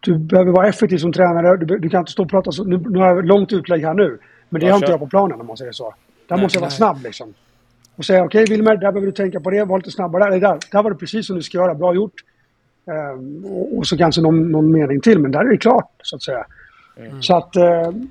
du 0.00 0.18
behöver 0.18 0.52
vara 0.52 0.68
effektiv 0.68 0.98
som 0.98 1.12
tränare. 1.12 1.56
Du, 1.56 1.78
du 1.78 1.88
kan 1.88 2.00
inte 2.00 2.12
stå 2.12 2.22
och 2.22 2.30
prata 2.30 2.52
så. 2.52 2.64
Nu, 2.64 2.78
nu 2.88 2.98
har 2.98 3.06
jag 3.06 3.26
långt 3.26 3.52
utlägg 3.52 3.82
här 3.84 3.94
nu. 3.94 4.18
Men 4.48 4.60
det 4.60 4.68
har 4.68 4.76
inte 4.76 4.90
jag 4.90 5.00
på 5.00 5.06
planen 5.06 5.40
om 5.40 5.46
man 5.46 5.56
säger 5.56 5.72
så. 5.72 5.94
Där 6.28 6.36
nej, 6.36 6.42
måste 6.42 6.56
jag 6.56 6.60
vara 6.60 6.68
nej. 6.68 6.76
snabb 6.76 7.02
liksom 7.02 7.34
och 8.00 8.04
säga 8.04 8.24
okej 8.24 8.42
okay, 8.42 8.56
Wilmer, 8.56 8.76
där 8.76 8.92
behöver 8.92 9.06
du 9.06 9.12
tänka 9.12 9.40
på 9.40 9.50
det, 9.50 9.64
var 9.64 9.78
lite 9.78 9.90
snabbare 9.90 10.24
där. 10.24 10.40
Där, 10.40 10.58
där 10.72 10.82
var 10.82 10.90
det 10.90 10.96
precis 10.96 11.26
som 11.26 11.36
du 11.36 11.42
ska 11.42 11.58
göra, 11.58 11.74
bra 11.74 11.94
gjort. 11.94 12.14
Um, 12.84 13.44
och, 13.44 13.78
och, 13.78 13.86
så 13.86 13.96
kanske 13.96 14.20
någon, 14.20 14.52
någon 14.52 14.72
mening 14.72 15.00
till, 15.00 15.18
men 15.18 15.30
där 15.30 15.40
är 15.40 15.50
det 15.50 15.56
klart 15.56 15.90
så 16.02 16.16
att 16.16 16.22
säga. 16.22 16.46
Mm. 16.96 17.22
Så 17.22 17.36
att 17.36 17.56
uh, 17.56 18.02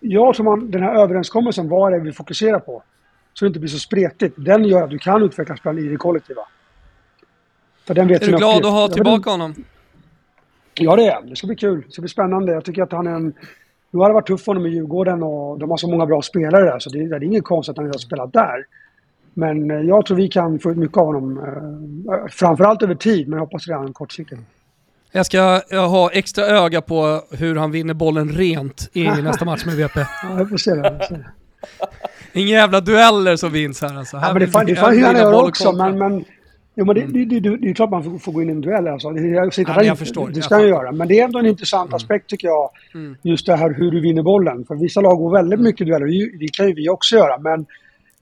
jag 0.00 0.34
tror 0.34 0.44
man, 0.44 0.70
den 0.70 0.82
här 0.82 0.94
överenskommelsen, 0.94 1.68
vad 1.68 1.92
är 1.92 1.98
det 1.98 2.04
vi 2.04 2.12
fokuserar 2.12 2.58
på? 2.58 2.82
Så 3.34 3.44
det 3.44 3.46
inte 3.46 3.60
blir 3.60 3.70
så 3.70 3.78
spretigt. 3.78 4.34
Den 4.36 4.64
gör 4.64 4.82
att 4.82 4.90
du 4.90 4.98
kan 4.98 5.22
utveckla 5.22 5.56
spel 5.56 5.78
i 5.78 5.88
det 5.88 5.96
kollektiva. 5.96 6.42
För 7.86 7.94
den 7.94 8.08
vet 8.08 8.22
är 8.22 8.26
du 8.26 8.36
glad 8.36 8.66
att 8.66 8.72
ha 8.72 8.88
tillbaka 8.88 9.30
honom? 9.30 9.54
Ja, 10.74 10.96
det 10.96 11.06
är 11.06 11.22
Det 11.22 11.36
ska 11.36 11.46
bli 11.46 11.56
kul. 11.56 11.82
Det 11.86 11.92
ska 11.92 12.02
bli 12.02 12.08
spännande. 12.08 12.52
Jag 12.52 12.64
tycker 12.64 12.82
att 12.82 12.92
han 12.92 13.06
är 13.06 13.14
en... 13.14 13.32
Nu 13.90 13.98
har 13.98 14.08
det 14.08 14.14
varit 14.14 14.26
tufft 14.26 14.44
för 14.44 14.52
honom 14.52 14.66
i 14.66 14.70
Djurgården 14.70 15.22
och 15.22 15.58
de 15.58 15.70
har 15.70 15.76
så 15.76 15.90
många 15.90 16.06
bra 16.06 16.22
spelare 16.22 16.64
där 16.64 16.78
så 16.78 16.90
det, 16.90 17.08
det 17.08 17.16
är 17.16 17.22
ingen 17.22 17.42
konst 17.42 17.68
att 17.68 17.76
han 17.76 17.86
inte 17.86 17.96
har 17.96 18.00
spelat 18.00 18.32
där. 18.32 18.66
Men 19.34 19.70
eh, 19.70 19.80
jag 19.80 20.06
tror 20.06 20.16
vi 20.16 20.28
kan 20.28 20.58
få 20.58 20.70
ut 20.70 20.76
mycket 20.76 20.96
av 20.96 21.06
honom. 21.06 21.38
Eh, 21.38 22.26
framförallt 22.30 22.82
över 22.82 22.94
tid, 22.94 23.28
men 23.28 23.36
jag 23.36 23.46
hoppas 23.46 23.68
redan 23.68 23.92
kortsiktigt. 23.92 24.40
Jag 25.18 25.26
ska 25.26 25.62
ha 25.78 26.10
extra 26.10 26.44
öga 26.44 26.80
på 26.80 27.22
hur 27.30 27.56
han 27.56 27.70
vinner 27.70 27.94
bollen 27.94 28.28
rent 28.28 28.90
i 28.92 29.04
nästa 29.22 29.44
match 29.44 29.64
med 29.66 29.76
VP. 29.76 30.00
Ja, 30.00 30.38
jag 30.38 30.48
får 30.48 30.56
se 30.56 30.70
det. 30.70 30.76
Jag 30.76 31.08
får 31.08 31.14
det. 31.14 31.26
Inga 32.32 32.48
jävla 32.48 32.80
dueller 32.80 33.36
som 33.36 33.52
vinns 33.52 33.82
här 33.82 33.98
alltså. 33.98 34.16
Här 34.16 34.28
ja, 34.28 34.32
men 34.32 34.42
det, 34.42 34.48
fan, 34.48 34.66
det 34.66 34.76
får 34.76 34.86
han 34.86 34.98
göra 34.98 35.38
också, 35.38 35.72
men, 35.72 35.98
men 35.98 36.24
Jo, 36.74 36.84
men 36.84 36.94
det, 36.94 37.02
mm. 37.02 37.28
det, 37.28 37.40
det, 37.40 37.56
det, 37.56 37.68
är 37.70 37.74
klart 37.74 37.90
man 37.90 38.04
får, 38.04 38.18
får 38.18 38.32
gå 38.32 38.42
in 38.42 38.48
i 38.48 38.52
en 38.52 38.60
duell. 38.60 38.88
Alltså. 38.88 39.10
Det, 39.10 39.20
jag 39.20 39.52
ja, 39.56 39.62
jag 39.66 39.84
inte, 39.84 39.96
förstår. 39.96 40.28
Det 40.28 40.42
ska 40.42 40.54
han 40.54 40.68
göra. 40.68 40.92
Men 40.92 41.08
det 41.08 41.20
är 41.20 41.24
ändå 41.24 41.38
en 41.38 41.46
intressant 41.46 41.88
mm. 41.88 41.96
aspekt 41.96 42.28
tycker 42.28 42.48
jag. 42.48 42.70
Mm. 42.94 43.16
Just 43.22 43.46
det 43.46 43.56
här 43.56 43.74
hur 43.74 43.90
du 43.90 44.00
vinner 44.00 44.22
bollen. 44.22 44.64
För 44.64 44.74
vissa 44.74 45.00
lag 45.00 45.18
går 45.18 45.32
väldigt 45.32 45.60
mycket 45.60 45.86
dueller. 45.86 46.38
Det 46.38 46.48
kan 46.52 46.68
ju 46.68 46.74
vi 46.74 46.88
också 46.88 47.16
göra. 47.16 47.38
Men 47.38 47.66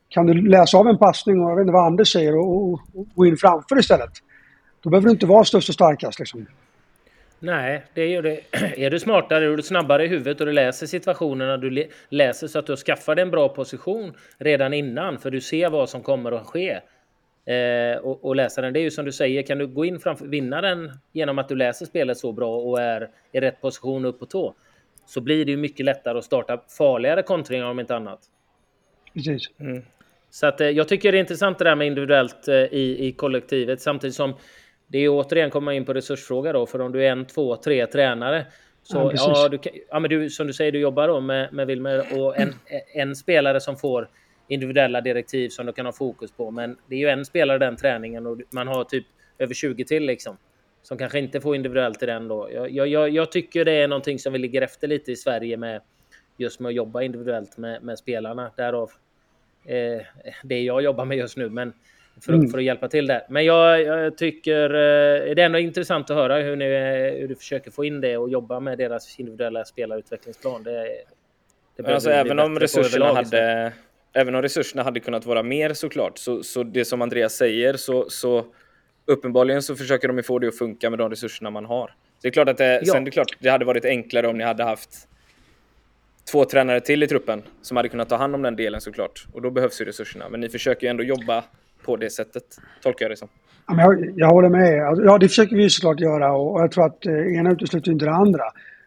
kan 0.08 0.26
du 0.26 0.48
läsa 0.48 0.78
av 0.78 0.86
en 0.86 0.98
passning 0.98 1.40
och 1.40 1.50
jag 1.50 1.56
vet 1.56 1.62
inte 1.62 1.72
vad 1.72 1.86
Anders 1.86 2.12
säger 2.12 2.36
och, 2.36 2.56
och, 2.56 2.72
och 2.94 3.06
gå 3.14 3.26
in 3.26 3.36
framför 3.36 3.78
istället. 3.78 4.12
Då 4.82 4.90
behöver 4.90 5.06
du 5.06 5.12
inte 5.12 5.26
vara 5.26 5.44
störst 5.44 5.68
och 5.68 5.74
starkast 5.74 6.18
liksom. 6.18 6.46
Nej, 7.38 7.84
det 7.94 8.06
gör 8.06 8.22
det. 8.22 8.40
Är 8.76 8.90
du 8.90 9.00
smartare 9.00 9.48
och 9.48 9.56
du 9.56 9.62
snabbare 9.62 10.04
i 10.04 10.08
huvudet 10.08 10.40
och 10.40 10.46
du 10.46 10.52
läser 10.52 10.86
situationerna, 10.86 11.56
du 11.56 11.88
läser 12.08 12.46
så 12.46 12.58
att 12.58 12.66
du 12.66 12.76
skaffar 12.76 13.14
dig 13.14 13.22
en 13.22 13.30
bra 13.30 13.48
position 13.48 14.12
redan 14.38 14.74
innan, 14.74 15.18
för 15.18 15.30
du 15.30 15.40
ser 15.40 15.70
vad 15.70 15.88
som 15.88 16.02
kommer 16.02 16.32
att 16.32 16.46
ske 16.46 16.80
eh, 17.46 17.98
och, 17.98 18.24
och, 18.24 18.36
läsa 18.36 18.62
den. 18.62 18.72
Det 18.72 18.80
är 18.80 18.82
ju 18.82 18.90
som 18.90 19.04
du 19.04 19.12
säger, 19.12 19.42
kan 19.42 19.58
du 19.58 19.66
gå 19.66 19.84
in 19.84 20.00
framför, 20.00 20.26
vinna 20.26 20.60
den 20.60 20.92
genom 21.12 21.38
att 21.38 21.48
du 21.48 21.56
läser 21.56 21.86
spelet 21.86 22.18
så 22.18 22.32
bra 22.32 22.56
och 22.56 22.80
är 22.80 23.10
i 23.32 23.40
rätt 23.40 23.60
position 23.60 24.04
upp 24.04 24.18
på 24.18 24.26
tå, 24.26 24.54
så 25.06 25.20
blir 25.20 25.44
det 25.44 25.50
ju 25.50 25.56
mycket 25.56 25.86
lättare 25.86 26.18
att 26.18 26.24
starta 26.24 26.62
farligare 26.78 27.22
kontringar 27.22 27.66
om 27.66 27.80
inte 27.80 27.96
annat. 27.96 28.20
Precis. 29.14 29.42
Mm. 29.60 29.82
Så 30.30 30.46
att, 30.46 30.60
eh, 30.60 30.68
jag 30.68 30.88
tycker 30.88 31.12
det 31.12 31.18
är 31.18 31.20
intressant 31.20 31.58
det 31.58 31.64
där 31.64 31.74
med 31.74 31.86
individuellt 31.86 32.48
eh, 32.48 32.54
i, 32.54 33.06
i 33.06 33.12
kollektivet, 33.12 33.80
samtidigt 33.80 34.16
som 34.16 34.34
det 34.88 34.98
är 34.98 35.08
återigen 35.08 35.50
komma 35.50 35.74
in 35.74 35.84
på 35.84 35.92
resursfråga 35.92 36.52
då, 36.52 36.66
för 36.66 36.80
om 36.80 36.92
du 36.92 37.06
är 37.06 37.12
en, 37.12 37.24
två, 37.24 37.56
tre 37.56 37.86
tränare 37.86 38.46
så 38.82 38.96
ja, 38.96 39.12
ja, 39.14 39.48
du, 39.48 39.58
ja 39.88 39.98
men 39.98 40.10
du, 40.10 40.30
som 40.30 40.46
du 40.46 40.52
säger, 40.52 40.72
du 40.72 40.78
jobbar 40.78 41.08
då 41.08 41.20
med, 41.20 41.52
med 41.52 41.66
Wilmer 41.66 42.20
och 42.20 42.38
en, 42.38 42.54
en 42.94 43.16
spelare 43.16 43.60
som 43.60 43.76
får 43.76 44.08
individuella 44.48 45.00
direktiv 45.00 45.48
som 45.48 45.66
du 45.66 45.72
kan 45.72 45.86
ha 45.86 45.92
fokus 45.92 46.32
på. 46.32 46.50
Men 46.50 46.76
det 46.86 46.94
är 46.94 46.98
ju 46.98 47.08
en 47.08 47.24
spelare 47.24 47.58
den 47.58 47.76
träningen 47.76 48.26
och 48.26 48.38
man 48.50 48.68
har 48.68 48.84
typ 48.84 49.06
över 49.38 49.54
20 49.54 49.84
till 49.84 50.06
liksom. 50.06 50.36
Som 50.82 50.98
kanske 50.98 51.18
inte 51.18 51.40
får 51.40 51.56
individuellt 51.56 52.02
i 52.02 52.06
den 52.06 52.28
då. 52.28 52.48
Jag, 52.52 52.88
jag, 52.88 53.10
jag 53.10 53.32
tycker 53.32 53.64
det 53.64 53.72
är 53.72 53.88
någonting 53.88 54.18
som 54.18 54.32
vi 54.32 54.38
ligger 54.38 54.62
efter 54.62 54.88
lite 54.88 55.12
i 55.12 55.16
Sverige 55.16 55.56
med 55.56 55.80
just 56.36 56.60
med 56.60 56.68
att 56.68 56.74
jobba 56.74 57.02
individuellt 57.02 57.56
med, 57.56 57.82
med 57.82 57.98
spelarna. 57.98 58.50
Därav 58.56 58.90
eh, 59.64 60.06
det 60.42 60.60
jag 60.60 60.82
jobbar 60.82 61.04
med 61.04 61.18
just 61.18 61.36
nu. 61.36 61.50
Men 61.50 61.72
för, 62.20 62.32
mm. 62.32 62.48
för 62.48 62.58
att 62.58 62.64
hjälpa 62.64 62.88
till 62.88 63.06
där. 63.06 63.22
Men 63.28 63.44
jag, 63.44 63.82
jag 63.82 64.18
tycker 64.18 64.70
eh, 64.70 65.34
det 65.34 65.42
är 65.42 65.46
ändå 65.46 65.58
intressant 65.58 66.10
att 66.10 66.16
höra 66.16 66.38
hur, 66.38 66.56
ni, 66.56 66.64
hur 67.20 67.28
du 67.28 67.34
försöker 67.34 67.70
få 67.70 67.84
in 67.84 68.00
det 68.00 68.16
och 68.16 68.30
jobba 68.30 68.60
med 68.60 68.78
deras 68.78 69.20
individuella 69.20 69.64
spelarutvecklingsplan. 69.64 70.62
Det, 70.62 70.88
det 71.76 71.94
alltså, 71.94 72.10
även 72.10 72.38
om 72.38 72.58
resurserna 72.58 73.12
hade 73.12 73.72
även 74.12 74.34
om 74.34 74.42
resurserna 74.42 74.82
hade 74.82 75.00
kunnat 75.00 75.26
vara 75.26 75.42
mer 75.42 75.72
såklart, 75.72 76.18
så, 76.18 76.42
så 76.42 76.62
det 76.62 76.84
som 76.84 77.02
Andreas 77.02 77.34
säger, 77.34 77.76
så, 77.76 78.10
så 78.10 78.44
uppenbarligen 79.04 79.62
så 79.62 79.76
försöker 79.76 80.08
de 80.08 80.16
ju 80.16 80.22
få 80.22 80.38
det 80.38 80.48
att 80.48 80.58
funka 80.58 80.90
med 80.90 80.98
de 80.98 81.10
resurserna 81.10 81.50
man 81.50 81.64
har. 81.64 81.94
det 82.22 82.28
är 82.28 82.32
klart 82.32 82.48
att 82.48 82.58
det, 82.58 82.80
ja. 82.84 82.92
sen 82.92 83.04
det, 83.04 83.08
är 83.08 83.12
klart, 83.12 83.36
det 83.38 83.48
hade 83.48 83.64
varit 83.64 83.84
enklare 83.84 84.28
om 84.28 84.38
ni 84.38 84.44
hade 84.44 84.64
haft 84.64 85.08
två 86.32 86.44
tränare 86.44 86.80
till 86.80 87.02
i 87.02 87.06
truppen 87.06 87.42
som 87.62 87.76
hade 87.76 87.88
kunnat 87.88 88.08
ta 88.08 88.16
hand 88.16 88.34
om 88.34 88.42
den 88.42 88.56
delen 88.56 88.80
såklart. 88.80 89.26
Och 89.32 89.42
då 89.42 89.50
behövs 89.50 89.80
ju 89.80 89.84
resurserna. 89.84 90.28
Men 90.28 90.40
ni 90.40 90.48
försöker 90.48 90.86
ju 90.86 90.90
ändå 90.90 91.02
jobba 91.02 91.44
på 91.86 91.96
det 91.96 92.10
sättet, 92.10 92.44
tolkar 92.82 93.04
jag 93.04 93.10
det 93.12 93.16
som. 93.16 93.28
Ja, 93.66 93.74
jag, 93.80 94.12
jag 94.16 94.28
håller 94.28 94.48
med. 94.48 94.86
Alltså, 94.88 95.04
ja, 95.04 95.18
det 95.18 95.28
försöker 95.28 95.56
vi 95.56 95.70
såklart 95.70 96.00
göra 96.00 96.32
och 96.32 96.60
jag 96.60 96.70
tror 96.70 96.86
att 96.86 97.06
eh, 97.06 97.36
ena 97.38 97.50
utesluter 97.50 97.92
inte 97.92 98.04
det 98.04 98.12
andra. 98.12 98.44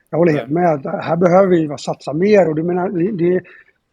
Jag 0.10 0.18
håller 0.18 0.34
helt 0.34 0.52
med. 0.52 0.86
Här 1.02 1.16
behöver 1.16 1.48
vi 1.48 1.78
satsa 1.78 2.14
mer 2.14 2.50
och 2.50 2.56
du 2.56 2.64
menar, 2.64 2.90
det, 2.90 3.42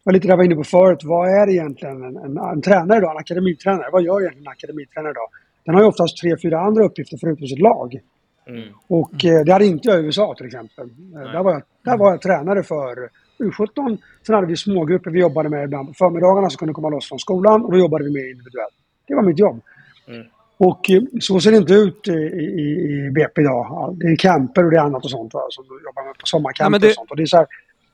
var 0.03 0.13
lite 0.13 0.27
det 0.27 0.31
jag 0.31 0.37
var 0.37 0.43
inne 0.43 0.55
på 0.55 0.63
förut. 0.63 1.03
Vad 1.03 1.29
är 1.29 1.49
egentligen 1.49 2.03
en, 2.03 2.17
en, 2.17 2.37
en 2.37 2.61
tränare 2.61 2.99
då? 2.99 3.09
En 3.09 3.17
akademitränare. 3.17 3.89
Vad 3.91 4.03
gör 4.03 4.21
egentligen 4.21 4.47
en 4.47 4.51
akademitränare 4.51 5.13
då? 5.13 5.27
Den 5.65 5.75
har 5.75 5.81
ju 5.81 5.87
oftast 5.87 6.17
tre, 6.17 6.37
fyra 6.41 6.59
andra 6.59 6.85
uppgifter 6.85 7.17
förutom 7.17 7.47
sitt 7.47 7.59
lag. 7.59 7.99
Mm. 8.47 8.69
Och. 8.87 9.25
Eh, 9.25 9.45
det 9.45 9.53
hade 9.53 9.65
inte 9.65 9.89
jag 9.89 9.99
i 9.99 10.05
USA 10.05 10.35
till 10.37 10.45
exempel. 10.45 10.89
Eh, 11.15 11.31
där 11.31 11.43
var, 11.43 11.51
jag, 11.51 11.61
där 11.83 11.97
var 11.97 12.11
jag 12.11 12.21
tränare 12.21 12.63
för 12.63 13.09
U17. 13.39 13.97
Sen 14.25 14.35
hade 14.35 14.47
vi 14.47 14.57
smågrupper 14.57 15.11
vi 15.11 15.19
jobbade 15.19 15.49
med 15.49 15.63
ibland 15.63 15.87
på 15.87 15.93
förmiddagarna 15.93 16.49
som 16.49 16.57
kunde 16.57 16.73
komma 16.73 16.89
loss 16.89 17.09
från 17.09 17.19
skolan 17.19 17.65
och 17.65 17.71
då 17.71 17.77
jobbade 17.77 18.03
vi 18.03 18.11
mer 18.11 18.31
individuellt. 18.31 18.75
Det 19.07 19.15
var 19.15 19.23
mitt 19.23 19.39
jobb. 19.39 19.61
Mm. 20.07 20.25
Och 20.57 20.91
eh, 20.91 21.01
så 21.19 21.39
ser 21.39 21.51
det 21.51 21.57
inte 21.57 21.73
ut 21.73 22.07
i, 22.07 22.11
i, 22.11 22.67
i 22.89 23.11
BP 23.15 23.41
idag. 23.41 23.95
Det 23.99 24.07
är 24.07 24.15
camper 24.15 24.65
och 24.65 24.71
det 24.71 24.77
är 24.77 24.81
annat 24.81 25.03
och 25.03 25.11
sånt 25.11 25.33
va, 25.33 25.41
som 25.49 25.65
jobbar 25.65 26.05
med 26.07 26.17
på 26.17 26.25
sommarcamper 26.25 26.75
ja, 26.75 26.79
det... 26.79 26.87
och 26.87 26.93
sånt. 26.93 27.11
Och 27.11 27.17
det 27.17 27.23
är 27.23 27.25
så 27.25 27.37
här, 27.37 27.47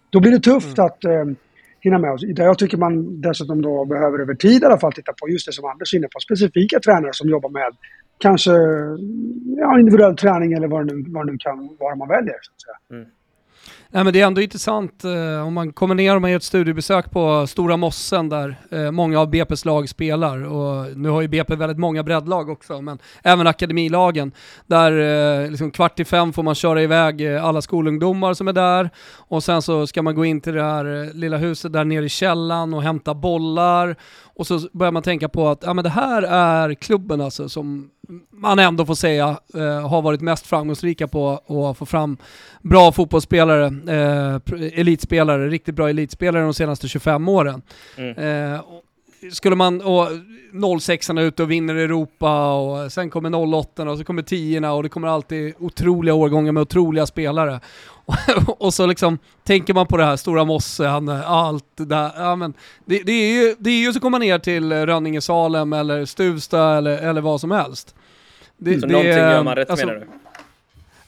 då 0.09 0.19
blir 0.19 0.31
det 0.31 0.39
tufft 0.39 0.77
mm. 0.77 0.85
att 0.85 1.03
eh, 1.05 1.25
hinna 1.83 1.97
med. 1.97 2.35
Där 2.35 2.43
jag 2.43 2.57
tycker 2.57 2.77
man 2.77 3.21
dessutom 3.21 3.61
då 3.61 3.85
behöver 3.85 4.19
över 4.19 4.35
tid 4.35 4.61
i 4.61 4.65
alla 4.65 4.79
fall 4.79 4.93
titta 4.93 5.13
på 5.21 5.29
just 5.29 5.45
det 5.45 5.53
som 5.53 5.65
Anders 5.65 5.93
är 5.93 5.97
inne 5.97 6.07
på. 6.07 6.19
Specifika 6.19 6.79
tränare 6.79 7.13
som 7.13 7.29
jobbar 7.29 7.49
med 7.49 7.71
kanske 8.17 8.51
ja, 9.61 9.79
individuell 9.79 10.15
träning 10.15 10.53
eller 10.53 10.67
vad 10.67 10.87
det 10.87 10.93
nu, 10.93 11.03
vad 11.07 11.25
det 11.25 11.31
nu 11.31 11.37
kan 11.37 11.77
vara 11.79 11.95
man 11.95 12.07
väljer. 12.07 12.37
Så 12.41 12.51
att 12.53 12.61
säga. 12.61 12.99
Mm. 12.99 13.09
Nej, 13.95 14.03
men 14.03 14.13
det 14.13 14.21
är 14.21 14.27
ändå 14.27 14.41
intressant 14.41 15.03
eh, 15.03 15.47
om 15.47 15.53
man 15.53 15.73
kommer 15.73 15.95
ner 15.95 16.15
och 16.15 16.21
man 16.21 16.31
gör 16.31 16.37
ett 16.37 16.43
studiebesök 16.43 17.11
på 17.11 17.47
Stora 17.47 17.77
Mossen 17.77 18.29
där 18.29 18.55
eh, 18.71 18.91
många 18.91 19.19
av 19.19 19.31
BP's 19.33 19.65
lag 19.65 19.89
spelar. 19.89 20.43
Och 20.43 20.97
nu 20.97 21.09
har 21.09 21.21
ju 21.21 21.27
BP 21.27 21.55
väldigt 21.55 21.77
många 21.77 22.03
breddlag 22.03 22.49
också, 22.49 22.81
men 22.81 22.99
även 23.23 23.47
akademilagen. 23.47 24.31
Där 24.67 24.91
eh, 25.43 25.49
liksom 25.49 25.71
kvart 25.71 25.99
i 25.99 26.05
fem 26.05 26.33
får 26.33 26.43
man 26.43 26.55
köra 26.55 26.81
iväg 26.81 27.35
eh, 27.35 27.45
alla 27.45 27.61
skolungdomar 27.61 28.33
som 28.33 28.47
är 28.47 28.53
där 28.53 28.89
och 29.15 29.43
sen 29.43 29.61
så 29.61 29.87
ska 29.87 30.01
man 30.01 30.15
gå 30.15 30.25
in 30.25 30.41
till 30.41 30.53
det 30.53 30.63
här 30.63 31.03
eh, 31.03 31.13
lilla 31.13 31.37
huset 31.37 31.73
där 31.73 31.83
nere 31.83 32.05
i 32.05 32.09
källan 32.09 32.73
och 32.73 32.83
hämta 32.83 33.13
bollar 33.13 33.95
och 34.35 34.47
så 34.47 34.59
börjar 34.71 34.91
man 34.91 35.03
tänka 35.03 35.29
på 35.29 35.47
att 35.47 35.63
ja, 35.65 35.73
men 35.73 35.83
det 35.83 35.89
här 35.89 36.21
är 36.21 36.73
klubben 36.73 37.21
alltså 37.21 37.49
som 37.49 37.89
man 38.29 38.59
ändå 38.59 38.85
får 38.85 38.95
säga 38.95 39.39
eh, 39.53 39.89
har 39.89 40.01
varit 40.01 40.21
mest 40.21 40.47
framgångsrika 40.47 41.07
på 41.07 41.31
att 41.71 41.77
få 41.77 41.85
fram 41.85 42.17
bra 42.61 42.91
fotbollsspelare, 42.91 43.65
eh, 43.65 44.79
elitspelare, 44.79 45.47
riktigt 45.49 45.75
bra 45.75 45.89
elitspelare 45.89 46.43
de 46.43 46.53
senaste 46.53 46.87
25 46.87 47.27
åren. 47.27 47.61
Mm. 47.97 48.53
Eh, 48.53 48.61
skulle 49.31 49.55
man, 49.55 49.81
och 49.81 50.07
06 50.81 51.09
är 51.09 51.21
ute 51.21 51.43
och 51.43 51.51
vinner 51.51 51.75
Europa 51.75 52.53
och 52.53 52.91
sen 52.91 53.09
kommer 53.09 53.55
08 53.55 53.89
och 53.89 53.97
så 53.97 54.03
kommer 54.03 54.21
10 54.21 54.69
och 54.69 54.83
det 54.83 54.89
kommer 54.89 55.07
alltid 55.07 55.53
otroliga 55.59 56.13
årgångar 56.13 56.51
med 56.51 56.61
otroliga 56.61 57.05
spelare. 57.05 57.59
och 58.47 58.73
så 58.73 58.85
liksom 58.85 59.17
tänker 59.43 59.73
man 59.73 59.87
på 59.87 59.97
det 59.97 60.05
här, 60.05 60.15
Stora 60.15 60.45
Mosse, 60.45 60.85
han, 60.85 61.09
allt 61.09 61.65
det 61.75 61.85
där. 61.85 62.11
Ja, 62.17 62.35
men 62.35 62.53
det, 62.85 63.03
det, 63.03 63.11
är 63.11 63.33
ju, 63.33 63.55
det 63.59 63.69
är 63.69 63.79
ju 63.79 63.93
så 63.93 63.99
kommer 63.99 64.19
ner 64.19 64.39
till 64.39 64.73
Rönninge 64.73 65.21
Salem 65.21 65.73
eller 65.73 66.05
Stuvsta 66.05 66.77
eller, 66.77 66.97
eller 66.97 67.21
vad 67.21 67.41
som 67.41 67.51
helst. 67.51 67.95
Det, 68.57 68.79
så 68.79 68.85
det, 68.85 68.91
någonting 68.91 69.13
gör 69.13 69.43
man 69.43 69.55
rätt 69.55 69.69
alltså, 69.69 69.85
menar 69.85 69.99
du? 69.99 70.07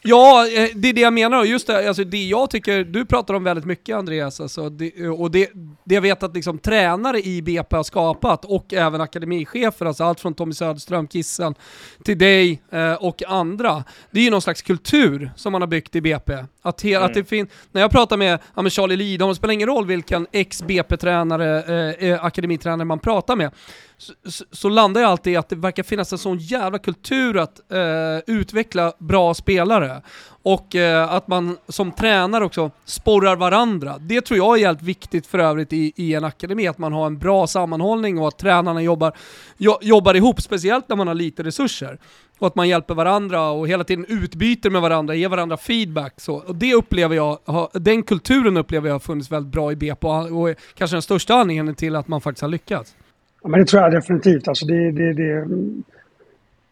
Ja, 0.07 0.47
eh, 0.47 0.69
det 0.75 0.89
är 0.89 0.93
det 0.93 1.01
jag 1.01 1.13
menar. 1.13 1.43
Just 1.43 1.67
det, 1.67 1.87
alltså 1.87 2.03
det 2.03 2.23
jag 2.23 2.49
tycker, 2.49 2.83
du 2.83 3.05
pratar 3.05 3.33
om 3.33 3.43
väldigt 3.43 3.65
mycket 3.65 3.95
Andreas, 3.95 4.41
alltså 4.41 4.69
det, 4.69 5.09
och 5.09 5.31
det, 5.31 5.49
det 5.83 5.95
jag 5.95 6.01
vet 6.01 6.23
att 6.23 6.35
liksom 6.35 6.57
tränare 6.57 7.21
i 7.21 7.41
BP 7.41 7.75
har 7.75 7.83
skapat, 7.83 8.45
och 8.45 8.73
även 8.73 9.01
akademichefer, 9.01 9.85
alltså 9.85 10.03
allt 10.03 10.19
från 10.19 10.33
Tommy 10.33 10.53
Söderström, 10.53 11.07
Kissen, 11.07 11.55
till 12.03 12.17
dig 12.17 12.61
eh, 12.71 12.93
och 12.93 13.23
andra. 13.27 13.83
Det 14.11 14.19
är 14.19 14.23
ju 14.23 14.29
någon 14.29 14.41
slags 14.41 14.61
kultur 14.61 15.31
som 15.35 15.51
man 15.51 15.61
har 15.61 15.67
byggt 15.67 15.95
i 15.95 16.01
BP. 16.01 16.33
Att, 16.65 16.81
he, 16.81 16.89
mm. 16.93 17.03
att 17.03 17.13
det 17.13 17.23
fin 17.23 17.47
när 17.71 17.81
jag 17.81 17.91
pratar 17.91 18.17
med, 18.17 18.39
ja, 18.55 18.61
med 18.61 18.71
Charlie 18.71 18.95
Lidholm, 18.95 19.29
det 19.29 19.35
spelar 19.35 19.53
ingen 19.53 19.67
roll 19.67 19.85
vilken 19.85 20.27
ex-BP-tränare, 20.31 21.63
eh, 21.63 22.09
eh, 22.09 22.25
akademitränare 22.25 22.85
man 22.85 22.99
pratar 22.99 23.35
med, 23.35 23.51
så, 23.97 24.13
så, 24.51 24.69
landar 24.69 25.01
jag 25.01 25.09
alltid 25.11 25.33
i 25.33 25.35
att 25.35 25.49
det 25.49 25.55
verkar 25.55 25.83
finnas 25.83 26.11
en 26.11 26.17
sån 26.17 26.37
jävla 26.37 26.79
kultur 26.79 27.37
att 27.37 27.71
eh, 27.71 28.35
utveckla 28.35 28.93
bra 28.99 29.33
spelare. 29.33 30.01
Och 30.45 30.75
eh, 30.75 31.13
att 31.13 31.27
man 31.27 31.57
som 31.67 31.91
tränare 31.91 32.45
också 32.45 32.71
sporrar 32.85 33.35
varandra. 33.35 33.95
Det 33.99 34.21
tror 34.21 34.37
jag 34.37 34.57
är 34.57 34.61
jävligt 34.61 34.83
viktigt 34.83 35.27
för 35.27 35.39
övrigt 35.39 35.73
i, 35.73 35.93
i 35.95 36.13
en 36.13 36.23
akademi, 36.23 36.67
att 36.67 36.77
man 36.77 36.93
har 36.93 37.05
en 37.05 37.17
bra 37.17 37.47
sammanhållning 37.47 38.19
och 38.19 38.27
att 38.27 38.37
tränarna 38.37 38.81
jobbar, 38.81 39.13
jo, 39.57 39.77
jobbar 39.81 40.13
ihop, 40.13 40.41
speciellt 40.41 40.89
när 40.89 40.95
man 40.95 41.07
har 41.07 41.13
lite 41.13 41.43
resurser. 41.43 41.97
Och 42.39 42.47
att 42.47 42.55
man 42.55 42.69
hjälper 42.69 42.93
varandra 42.93 43.49
och 43.49 43.67
hela 43.67 43.83
tiden 43.83 44.05
utbyter 44.07 44.69
med 44.69 44.81
varandra, 44.81 45.15
ger 45.15 45.29
varandra 45.29 45.57
feedback. 45.57 46.13
Så. 46.17 46.35
Och 46.35 46.55
det 46.55 46.73
upplever 46.73 47.15
jag, 47.15 47.39
den 47.73 48.03
kulturen 48.03 48.57
upplever 48.57 48.87
jag 48.87 48.93
har 48.93 48.99
funnits 48.99 49.31
väldigt 49.31 49.51
bra 49.51 49.71
i 49.71 49.75
BP 49.75 50.07
och 50.07 50.49
är 50.49 50.55
kanske 50.77 50.95
den 50.95 51.01
största 51.01 51.33
anledningen 51.33 51.75
till 51.75 51.95
att 51.95 52.07
man 52.07 52.21
faktiskt 52.21 52.41
har 52.41 52.49
lyckats. 52.49 52.95
Ja, 53.43 53.49
men 53.49 53.59
det 53.59 53.65
tror 53.65 53.83
jag 53.83 53.91
definitivt. 53.91 54.47
Alltså 54.47 54.65
det, 54.65 54.91
det, 54.91 55.13
det, 55.13 55.31
mm, 55.31 55.83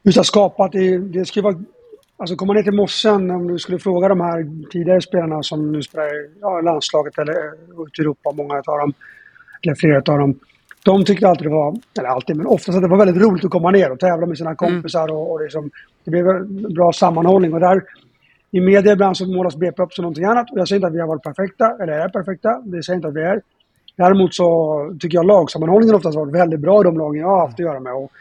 just 0.04 0.18
att 0.18 0.26
skapa, 0.26 0.68
det, 0.68 0.98
det 0.98 1.26
ska 1.26 1.42
vara 1.42 1.56
Alltså 2.24 2.36
komma 2.36 2.54
ner 2.54 2.64
till 2.64 2.74
Mossen, 2.74 3.32
om 3.32 3.48
du 3.48 3.60
skulle 3.60 3.80
fråga 3.80 4.08
de 4.08 4.22
här 4.22 4.70
tidigare 4.72 5.02
spelarna 5.02 5.44
som 5.44 5.72
nu 5.72 5.82
spelar 5.82 6.06
i 6.06 6.30
ja, 6.42 6.62
landslaget 6.62 7.18
eller 7.18 7.34
ute 7.88 8.02
i 8.02 8.02
Europa, 8.02 8.32
många 8.32 8.56
av 8.56 8.80
dem, 8.80 8.94
eller 9.62 9.76
flera 9.76 9.98
av 9.98 10.20
dem. 10.20 10.40
De 10.86 11.06
tyckte 11.06 11.28
alltid 11.28 11.46
det 11.46 11.54
var, 11.54 11.78
eller 12.00 12.10
alltid, 12.10 12.36
men 12.36 12.46
oftast 12.46 12.76
att 12.76 12.82
det 12.82 12.88
var 12.88 12.98
väldigt 12.98 13.24
roligt 13.24 13.46
att 13.46 13.52
komma 13.52 13.72
ner 13.72 13.92
och 13.92 14.00
tävla 14.00 14.26
med 14.26 14.38
sina 14.38 14.50
mm. 14.50 14.58
kompisar 14.58 15.12
och, 15.12 15.32
och 15.32 15.42
liksom, 15.42 15.72
det 16.04 16.12
blev 16.12 16.28
en 16.28 16.74
bra 16.74 16.92
sammanhållning. 16.94 17.54
Och 17.54 17.60
där, 17.60 17.84
i 18.52 18.62
media 18.62 18.94
ibland 18.94 19.18
så 19.18 19.26
målas 19.26 19.56
BP 19.56 19.84
upp 19.84 19.94
som 19.94 20.04
någonting 20.04 20.26
annat. 20.26 20.52
Och 20.52 20.60
jag 20.60 20.68
säger 20.68 20.78
inte 20.78 20.88
att 20.88 20.94
vi 20.94 21.00
har 21.00 21.08
varit 21.08 21.24
perfekta, 21.24 21.78
eller 21.82 21.94
är 21.94 22.10
perfekta. 22.10 22.62
Det 22.66 22.84
säger 22.84 22.96
inte 22.96 23.08
att 23.08 23.16
vi 23.16 23.22
är. 23.22 23.42
Däremot 23.96 24.36
så 24.36 24.48
tycker 25.00 25.18
jag 25.18 25.26
lagsammanhållningen 25.26 25.96
oftast 25.96 26.16
varit 26.16 26.36
väldigt 26.36 26.60
bra 26.60 26.82
i 26.82 26.84
de 26.84 26.98
lagen 26.98 27.22
jag 27.22 27.28
har 27.28 27.40
haft 27.40 27.54
att 27.54 27.66
göra 27.66 27.80
med. 27.80 27.94
Och 27.94 28.12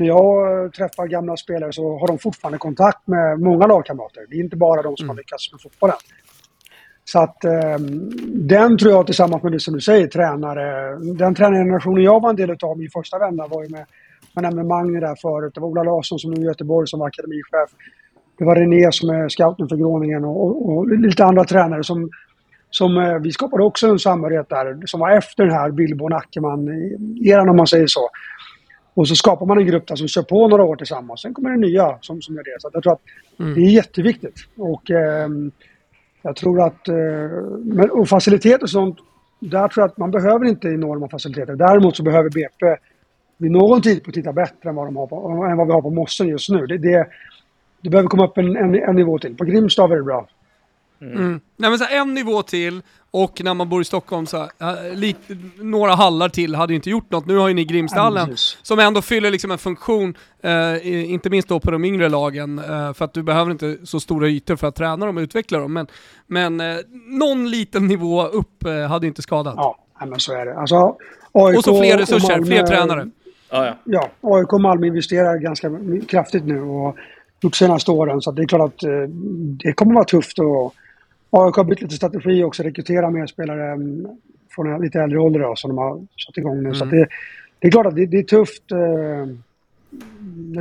när 0.00 0.06
jag 0.06 0.72
träffar 0.72 1.06
gamla 1.06 1.36
spelare 1.36 1.72
så 1.72 1.98
har 1.98 2.06
de 2.06 2.18
fortfarande 2.18 2.58
kontakt 2.58 3.06
med 3.06 3.40
många 3.40 3.66
lagkamrater. 3.66 4.26
Det 4.28 4.36
är 4.36 4.40
inte 4.40 4.56
bara 4.56 4.82
de 4.82 4.96
som 4.96 5.04
mm. 5.04 5.08
har 5.08 5.16
lyckats 5.16 5.52
med 5.52 5.60
fotbollen. 5.60 5.96
Så 7.04 7.18
att 7.18 7.44
eh, 7.44 7.78
den 8.26 8.78
tror 8.78 8.92
jag 8.92 9.06
tillsammans 9.06 9.42
med 9.42 9.52
det 9.52 9.60
som 9.60 9.74
du 9.74 9.80
säger, 9.80 10.06
tränare. 10.06 10.96
Den 11.14 11.34
tränargenerationen 11.34 12.04
jag 12.04 12.22
var 12.22 12.30
en 12.30 12.36
del 12.36 12.50
av, 12.50 12.78
min 12.78 12.90
första 12.90 13.18
vända 13.18 13.46
var 13.46 13.62
ju 13.62 13.68
med, 13.68 13.86
man 14.34 14.44
nämnde 14.44 14.64
Magne 14.64 15.00
där 15.00 15.16
förut. 15.22 15.54
Det 15.54 15.60
var 15.60 15.68
Ola 15.68 15.82
Larsson 15.82 16.18
som 16.18 16.30
nu 16.30 16.40
är 16.40 16.44
i 16.44 16.46
Göteborg 16.46 16.88
som 16.88 17.00
var 17.00 17.06
akademichef. 17.06 17.70
Det 18.38 18.44
var 18.44 18.56
René 18.56 18.92
som 18.92 19.10
är 19.10 19.28
scouten 19.28 19.68
för 19.68 19.76
Groningen 19.76 20.24
och, 20.24 20.44
och, 20.44 20.76
och 20.76 20.88
lite 20.88 21.24
andra 21.24 21.44
tränare 21.44 21.84
som, 21.84 22.10
som 22.70 22.96
eh, 22.96 23.18
vi 23.18 23.32
skapade 23.32 23.64
också 23.64 23.88
en 23.88 23.98
samhörighet 23.98 24.48
där 24.48 24.86
som 24.86 25.00
var 25.00 25.10
efter 25.10 25.44
den 25.44 25.54
här 25.54 25.70
Billborn 25.70 26.12
Ackerman-eran 26.12 27.48
om 27.48 27.56
man 27.56 27.66
säger 27.66 27.86
så. 27.86 28.08
Och 28.94 29.08
så 29.08 29.14
skapar 29.14 29.46
man 29.46 29.58
en 29.58 29.66
grupp 29.66 29.86
där 29.86 29.96
som 29.96 30.08
kör 30.08 30.22
på 30.22 30.48
några 30.48 30.64
år 30.64 30.76
tillsammans. 30.76 31.20
Sen 31.20 31.34
kommer 31.34 31.50
det 31.50 31.56
nya 31.56 31.98
som, 32.00 32.22
som 32.22 32.34
gör 32.34 32.42
det. 32.42 32.56
Så 32.58 32.70
jag 32.72 32.82
tror 32.82 32.92
att 32.92 33.00
mm. 33.38 33.54
det 33.54 33.60
är 33.60 33.70
jätteviktigt. 33.70 34.36
Och 34.56 34.90
eh, 34.90 35.28
jag 36.22 36.36
tror 36.36 36.60
att... 36.66 36.88
Eh, 36.88 37.90
och 37.90 38.08
faciliteter 38.08 38.62
och 38.62 38.70
sånt. 38.70 38.98
Där 39.38 39.68
tror 39.68 39.82
jag 39.82 39.90
att 39.90 39.96
man 39.96 40.10
behöver 40.10 40.44
inte 40.44 40.68
enorma 40.68 41.08
faciliteter. 41.08 41.56
Däremot 41.56 41.96
så 41.96 42.02
behöver 42.02 42.30
BP 42.30 42.76
vid 43.36 43.50
någon 43.50 43.82
tidpunkt 43.82 44.14
titta 44.14 44.32
bättre 44.32 44.68
än 44.68 44.74
vad, 44.74 44.86
de 44.86 44.96
har 44.96 45.06
på, 45.06 45.46
än 45.50 45.56
vad 45.56 45.66
vi 45.66 45.72
har 45.72 45.82
på 45.82 45.90
Mossen 45.90 46.28
just 46.28 46.50
nu. 46.50 46.66
Det, 46.66 46.78
det, 46.78 47.06
det 47.80 47.90
behöver 47.90 48.08
komma 48.08 48.26
upp 48.26 48.38
en, 48.38 48.56
en, 48.56 48.74
en 48.74 48.96
nivå 48.96 49.18
till. 49.18 49.36
På 49.36 49.44
Grimstad 49.44 49.92
är 49.92 49.96
det 49.96 50.02
bra. 50.02 50.26
Mm. 51.00 51.16
Mm. 51.16 51.40
Nej, 51.56 51.70
men 51.70 51.78
så 51.78 51.84
en 51.90 52.14
nivå 52.14 52.42
till 52.42 52.82
och 53.10 53.40
när 53.44 53.54
man 53.54 53.68
bor 53.68 53.82
i 53.82 53.84
Stockholm 53.84 54.26
så 54.26 54.48
här, 54.58 54.94
lik, 54.94 55.16
några 55.56 55.94
hallar 55.94 56.28
till 56.28 56.54
hade 56.54 56.72
ju 56.72 56.76
inte 56.76 56.90
gjort 56.90 57.10
något. 57.10 57.26
Nu 57.26 57.36
har 57.36 57.48
ju 57.48 57.54
ni 57.54 57.64
Grimstallen 57.64 58.24
mm, 58.24 58.36
som 58.62 58.78
ändå 58.78 59.02
fyller 59.02 59.30
liksom 59.30 59.50
en 59.50 59.58
funktion, 59.58 60.14
eh, 60.42 61.10
inte 61.12 61.30
minst 61.30 61.48
då 61.48 61.60
på 61.60 61.70
de 61.70 61.84
yngre 61.84 62.08
lagen, 62.08 62.58
eh, 62.58 62.92
för 62.92 63.04
att 63.04 63.14
du 63.14 63.22
behöver 63.22 63.50
inte 63.50 63.76
så 63.84 64.00
stora 64.00 64.28
ytor 64.28 64.56
för 64.56 64.66
att 64.66 64.74
träna 64.74 65.06
dem 65.06 65.16
och 65.16 65.20
utveckla 65.20 65.58
dem. 65.58 65.72
Men, 65.72 65.86
men 66.26 66.60
eh, 66.60 66.76
någon 67.06 67.50
liten 67.50 67.86
nivå 67.86 68.26
upp 68.26 68.64
eh, 68.64 68.88
hade 68.88 69.06
inte 69.06 69.22
skadat. 69.22 69.54
Ja, 69.56 69.76
men 70.06 70.20
så 70.20 70.32
är 70.32 70.46
det. 70.46 70.58
Alltså, 70.58 70.96
AIK 71.32 71.58
och 71.58 71.64
så 71.64 71.80
fler 71.80 71.98
resurser, 71.98 72.28
Malmö, 72.28 72.46
fler 72.46 72.66
tränare. 72.66 73.10
Ja, 73.50 73.66
ja. 73.66 73.74
ja, 73.84 74.36
AIK 74.36 74.52
och 74.52 74.60
Malmö 74.60 74.86
investerar 74.86 75.38
ganska 75.38 75.70
kraftigt 76.08 76.44
nu 76.44 76.62
och 76.62 76.96
de 77.40 77.52
senaste 77.52 77.90
åren. 77.90 78.20
Så 78.20 78.30
det 78.32 78.42
är 78.42 78.46
klart 78.46 78.74
att 78.74 78.84
eh, 78.84 78.90
det 79.64 79.72
kommer 79.72 79.94
vara 79.94 80.04
tufft 80.04 80.38
att 80.38 80.72
AIK 81.30 81.56
har 81.56 81.64
bytt 81.64 81.82
lite 81.82 81.94
strategi 81.94 82.44
också, 82.44 82.62
rekrytera 82.62 83.10
mer 83.10 83.26
spelare 83.26 83.72
mm, 83.72 84.06
från 84.50 84.72
en 84.74 84.82
lite 84.82 85.00
äldre 85.00 85.18
ålder 85.18 85.40
då, 85.40 85.56
som 85.56 85.70
de 85.70 85.78
har 85.78 86.06
satt 86.26 86.38
igång 86.38 86.56
nu. 86.56 86.68
Mm. 86.68 86.74
Så 86.74 86.84
det, 86.84 87.08
det, 87.58 87.66
är 87.66 87.70
klart 87.70 87.86
att 87.86 87.96
det, 87.96 88.06
det 88.06 88.18
är 88.18 88.22
tufft. 88.22 88.72
Eh, 88.72 88.78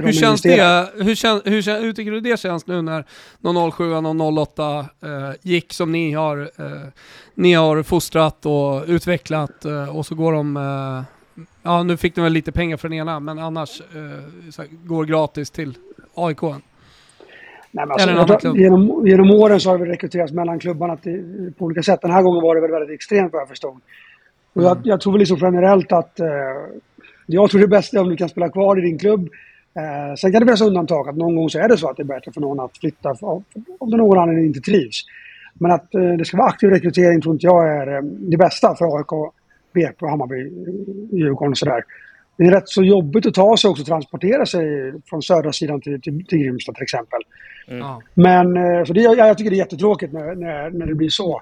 hur 0.03 0.11
känns 0.11 0.41
det? 0.41 0.89
Hur, 0.95 1.15
kän, 1.15 1.41
hur, 1.45 1.81
hur, 1.81 1.93
tycker 1.93 2.11
du 2.11 2.19
det 2.19 2.39
känns 2.39 2.67
nu 2.67 2.81
när 2.81 3.05
någon 3.39 3.71
07 3.71 3.93
och 3.93 4.37
08 4.37 4.79
eh, 4.79 5.31
gick 5.41 5.73
som 5.73 5.91
ni 5.91 6.11
har, 6.11 6.37
eh, 6.57 6.87
ni 7.35 7.53
har 7.53 7.83
fostrat 7.83 8.45
och 8.45 8.83
utvecklat 8.87 9.65
eh, 9.65 9.97
och 9.97 10.05
så 10.05 10.15
går 10.15 10.33
de 10.33 10.57
eh, 10.57 11.03
Ja, 11.61 11.83
nu 11.83 11.97
fick 11.97 12.15
de 12.15 12.21
väl 12.21 12.33
lite 12.33 12.51
pengar 12.51 12.77
för 12.77 12.89
den 12.89 12.97
ena, 12.97 13.19
men 13.19 13.39
annars 13.39 13.81
eh, 13.81 14.65
går 14.83 15.05
gratis 15.05 15.51
till 15.51 15.77
AIK. 16.13 16.41
Nej, 17.71 17.85
men 17.87 18.17
alltså, 18.17 18.55
genom, 18.55 19.07
genom 19.07 19.31
åren 19.31 19.59
så 19.59 19.69
har 19.69 19.77
det 19.77 19.85
rekryterats 19.85 20.33
mellan 20.33 20.59
klubbarna 20.59 20.97
till, 20.97 21.53
på 21.57 21.65
olika 21.65 21.83
sätt. 21.83 22.01
Den 22.01 22.11
här 22.11 22.21
gången 22.21 22.43
var 22.43 22.55
det 22.55 22.61
väl 22.61 22.71
väldigt 22.71 22.95
extremt 22.95 23.33
vad 23.33 23.41
jag 23.41 23.49
förstod. 23.49 23.81
Och 24.53 24.63
jag, 24.63 24.71
mm. 24.71 24.81
jag 24.83 25.01
tror 25.01 25.13
väl 25.13 25.19
liksom 25.19 25.37
generellt 25.41 25.91
att 25.91 26.19
eh, 26.19 26.27
jag 27.25 27.49
tror 27.49 27.61
det 27.61 27.67
bästa 27.67 27.97
är 27.97 28.01
om 28.01 28.09
du 28.09 28.15
kan 28.15 28.29
spela 28.29 28.49
kvar 28.49 28.79
i 28.79 28.81
din 28.81 28.97
klubb. 28.97 29.29
Eh, 29.79 30.15
sen 30.15 30.31
kan 30.31 30.41
det 30.41 30.45
finnas 30.45 30.61
undantag, 30.61 31.09
att 31.09 31.17
någon 31.17 31.35
gång 31.35 31.49
så 31.49 31.59
är 31.59 31.67
det 31.67 31.77
så 31.77 31.89
att 31.89 31.97
det 31.97 32.03
är 32.03 32.05
bättre 32.05 32.31
för 32.31 32.41
någon 32.41 32.59
att 32.59 32.77
flytta 32.77 33.15
om 33.79 33.89
någon 33.89 34.17
anledning 34.17 34.45
inte 34.45 34.59
trivs. 34.59 35.05
Men 35.53 35.71
att 35.71 35.95
eh, 35.95 36.13
det 36.17 36.25
ska 36.25 36.37
vara 36.37 36.47
aktiv 36.47 36.69
rekrytering 36.69 37.21
tror 37.21 37.35
inte 37.35 37.45
jag 37.45 37.67
är 37.67 37.95
eh, 37.95 38.01
det 38.03 38.37
bästa 38.37 38.75
för 38.75 38.97
AIK, 38.97 39.33
BP, 39.73 40.05
Hammarby, 40.05 40.35
Djurgården 41.17 41.51
och 41.51 41.57
sådär 41.57 41.83
det 42.39 42.45
är 42.45 42.51
rätt 42.51 42.69
så 42.69 42.83
jobbigt 42.83 43.25
att 43.25 43.33
ta 43.33 43.57
sig 43.57 43.69
också, 43.69 43.83
transportera 43.83 44.45
sig 44.45 44.93
från 45.09 45.21
södra 45.21 45.51
sidan 45.53 45.81
till, 45.81 46.01
till, 46.01 46.25
till 46.25 46.37
Grimsta 46.37 46.73
till 46.73 46.83
exempel. 46.83 47.19
Mm. 47.69 47.83
Men 48.13 48.57
eh, 48.57 48.83
så 48.83 48.93
det, 48.93 49.01
jag, 49.01 49.17
jag 49.17 49.37
tycker 49.37 49.51
det 49.51 49.55
är 49.55 49.65
jättetråkigt 49.65 50.13
när, 50.13 50.35
när, 50.35 50.69
när 50.69 50.85
det 50.85 50.95
blir 50.95 51.09
så. 51.09 51.41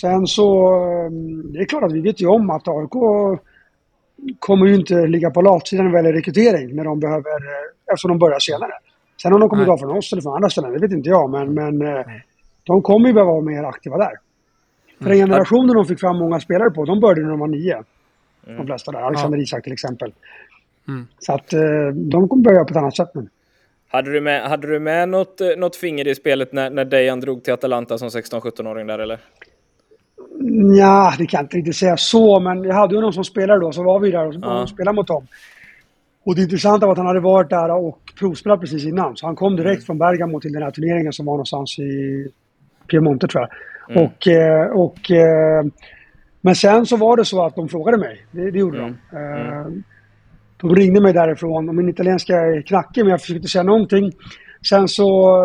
Sen 0.00 0.26
så, 0.26 0.74
mm, 1.06 1.52
det 1.52 1.58
är 1.58 1.64
klart 1.64 1.82
att 1.82 1.92
vi 1.92 2.00
vet 2.00 2.20
ju 2.20 2.26
om 2.26 2.50
att 2.50 2.68
AIK 2.68 2.94
kommer 4.38 4.66
ju 4.66 4.74
inte 4.74 5.06
ligga 5.06 5.30
på 5.30 5.42
latsidan 5.42 5.92
vad 5.92 5.98
gäller 5.98 6.12
rekrytering 6.12 6.76
när 6.76 6.84
de 6.84 7.00
behöver, 7.00 7.30
eh, 7.30 7.92
eftersom 7.92 8.08
de 8.08 8.18
börjar 8.18 8.38
senare. 8.38 8.72
Sen 9.22 9.32
om 9.32 9.40
de 9.40 9.48
kommer 9.48 9.62
idag 9.62 9.80
från 9.80 9.96
oss 9.96 10.12
eller 10.12 10.22
från 10.22 10.34
andra 10.34 10.50
ställen, 10.50 10.72
det 10.72 10.78
vet 10.78 10.92
inte 10.92 11.08
jag, 11.08 11.30
men, 11.30 11.54
men 11.54 11.82
mm. 11.82 12.04
de 12.64 12.82
kommer 12.82 13.08
ju 13.08 13.14
behöva 13.14 13.32
vara 13.32 13.42
mer 13.42 13.64
aktiva 13.64 13.96
där. 13.96 14.12
För 14.98 15.04
den 15.04 15.18
mm. 15.18 15.28
generationen 15.28 15.76
de 15.76 15.84
fick 15.84 16.00
fram 16.00 16.18
många 16.18 16.40
spelare 16.40 16.70
på, 16.70 16.84
de 16.84 17.00
började 17.00 17.22
när 17.22 17.30
de 17.30 17.40
var 17.40 17.46
nio. 17.46 17.82
Mm. 18.46 18.56
De 18.56 18.66
flesta 18.66 18.92
där. 18.92 19.00
Alexander 19.00 19.38
ja. 19.38 19.42
Isak 19.42 19.64
till 19.64 19.72
exempel. 19.72 20.12
Mm. 20.88 21.06
Så 21.18 21.32
att 21.32 21.52
eh, 21.52 21.88
de 21.94 22.28
kommer 22.28 22.42
börja 22.42 22.64
på 22.64 22.70
ett 22.70 22.76
annat 22.76 22.96
sätt 22.96 23.14
nu. 23.14 23.28
Hade 23.88 24.12
du 24.12 24.20
med, 24.20 24.42
hade 24.42 24.66
du 24.66 24.80
med 24.80 25.08
något, 25.08 25.40
eh, 25.40 25.48
något 25.56 25.76
finger 25.76 26.08
i 26.08 26.14
spelet 26.14 26.52
när, 26.52 26.70
när 26.70 26.84
Dejan 26.84 27.20
drog 27.20 27.44
till 27.44 27.52
Atalanta 27.52 27.98
som 27.98 28.08
16-17-åring 28.08 28.86
där 28.86 28.98
eller? 28.98 29.20
Ja, 30.78 31.14
det 31.18 31.26
kan 31.26 31.38
jag 31.38 31.44
inte 31.44 31.56
riktigt 31.56 31.76
säga 31.76 31.96
så, 31.96 32.40
men 32.40 32.64
jag 32.64 32.74
hade 32.74 32.94
ju 32.94 33.00
någon 33.00 33.12
som 33.12 33.24
spelade 33.24 33.60
då, 33.60 33.72
så 33.72 33.82
var 33.82 34.00
vi 34.00 34.10
där 34.10 34.26
och, 34.26 34.34
ja. 34.42 34.66
spelade 34.66 34.94
mot 34.94 35.06
dem. 35.06 35.26
Och 36.24 36.34
det 36.36 36.42
intressanta 36.42 36.86
var 36.86 36.92
att 36.92 36.98
han 36.98 37.06
hade 37.06 37.20
varit 37.20 37.50
där 37.50 37.70
och 37.70 37.98
provspelat 38.18 38.60
precis 38.60 38.84
innan. 38.84 39.16
Så 39.16 39.26
han 39.26 39.36
kom 39.36 39.56
direkt 39.56 39.78
mm. 39.78 39.86
från 39.86 39.98
Bergamo 39.98 40.40
till 40.40 40.52
den 40.52 40.62
här 40.62 40.70
turneringen 40.70 41.12
som 41.12 41.26
var 41.26 41.32
någonstans 41.32 41.78
i 41.78 42.28
Piemonte 42.90 43.28
tror 43.28 43.42
jag. 43.42 43.50
Mm. 43.96 44.04
Och, 44.04 44.28
eh, 44.28 44.70
och 44.70 44.98
men 46.40 46.54
sen 46.54 46.86
så 46.86 46.96
var 46.96 47.16
det 47.16 47.24
så 47.24 47.44
att 47.44 47.56
de 47.56 47.68
frågade 47.68 47.98
mig. 47.98 48.26
Det, 48.30 48.50
det 48.50 48.58
gjorde 48.58 48.78
mm. 48.78 48.94
de. 49.10 49.84
De 50.64 50.74
ringde 50.74 51.00
mig 51.00 51.12
därifrån 51.12 51.68
och 51.68 51.74
min 51.74 51.88
italienska 51.88 52.36
är 52.36 52.62
knackig 52.62 53.02
men 53.02 53.10
jag 53.10 53.20
försökte 53.20 53.48
säga 53.48 53.62
någonting. 53.62 54.12
Sen 54.68 54.88
så 54.88 55.38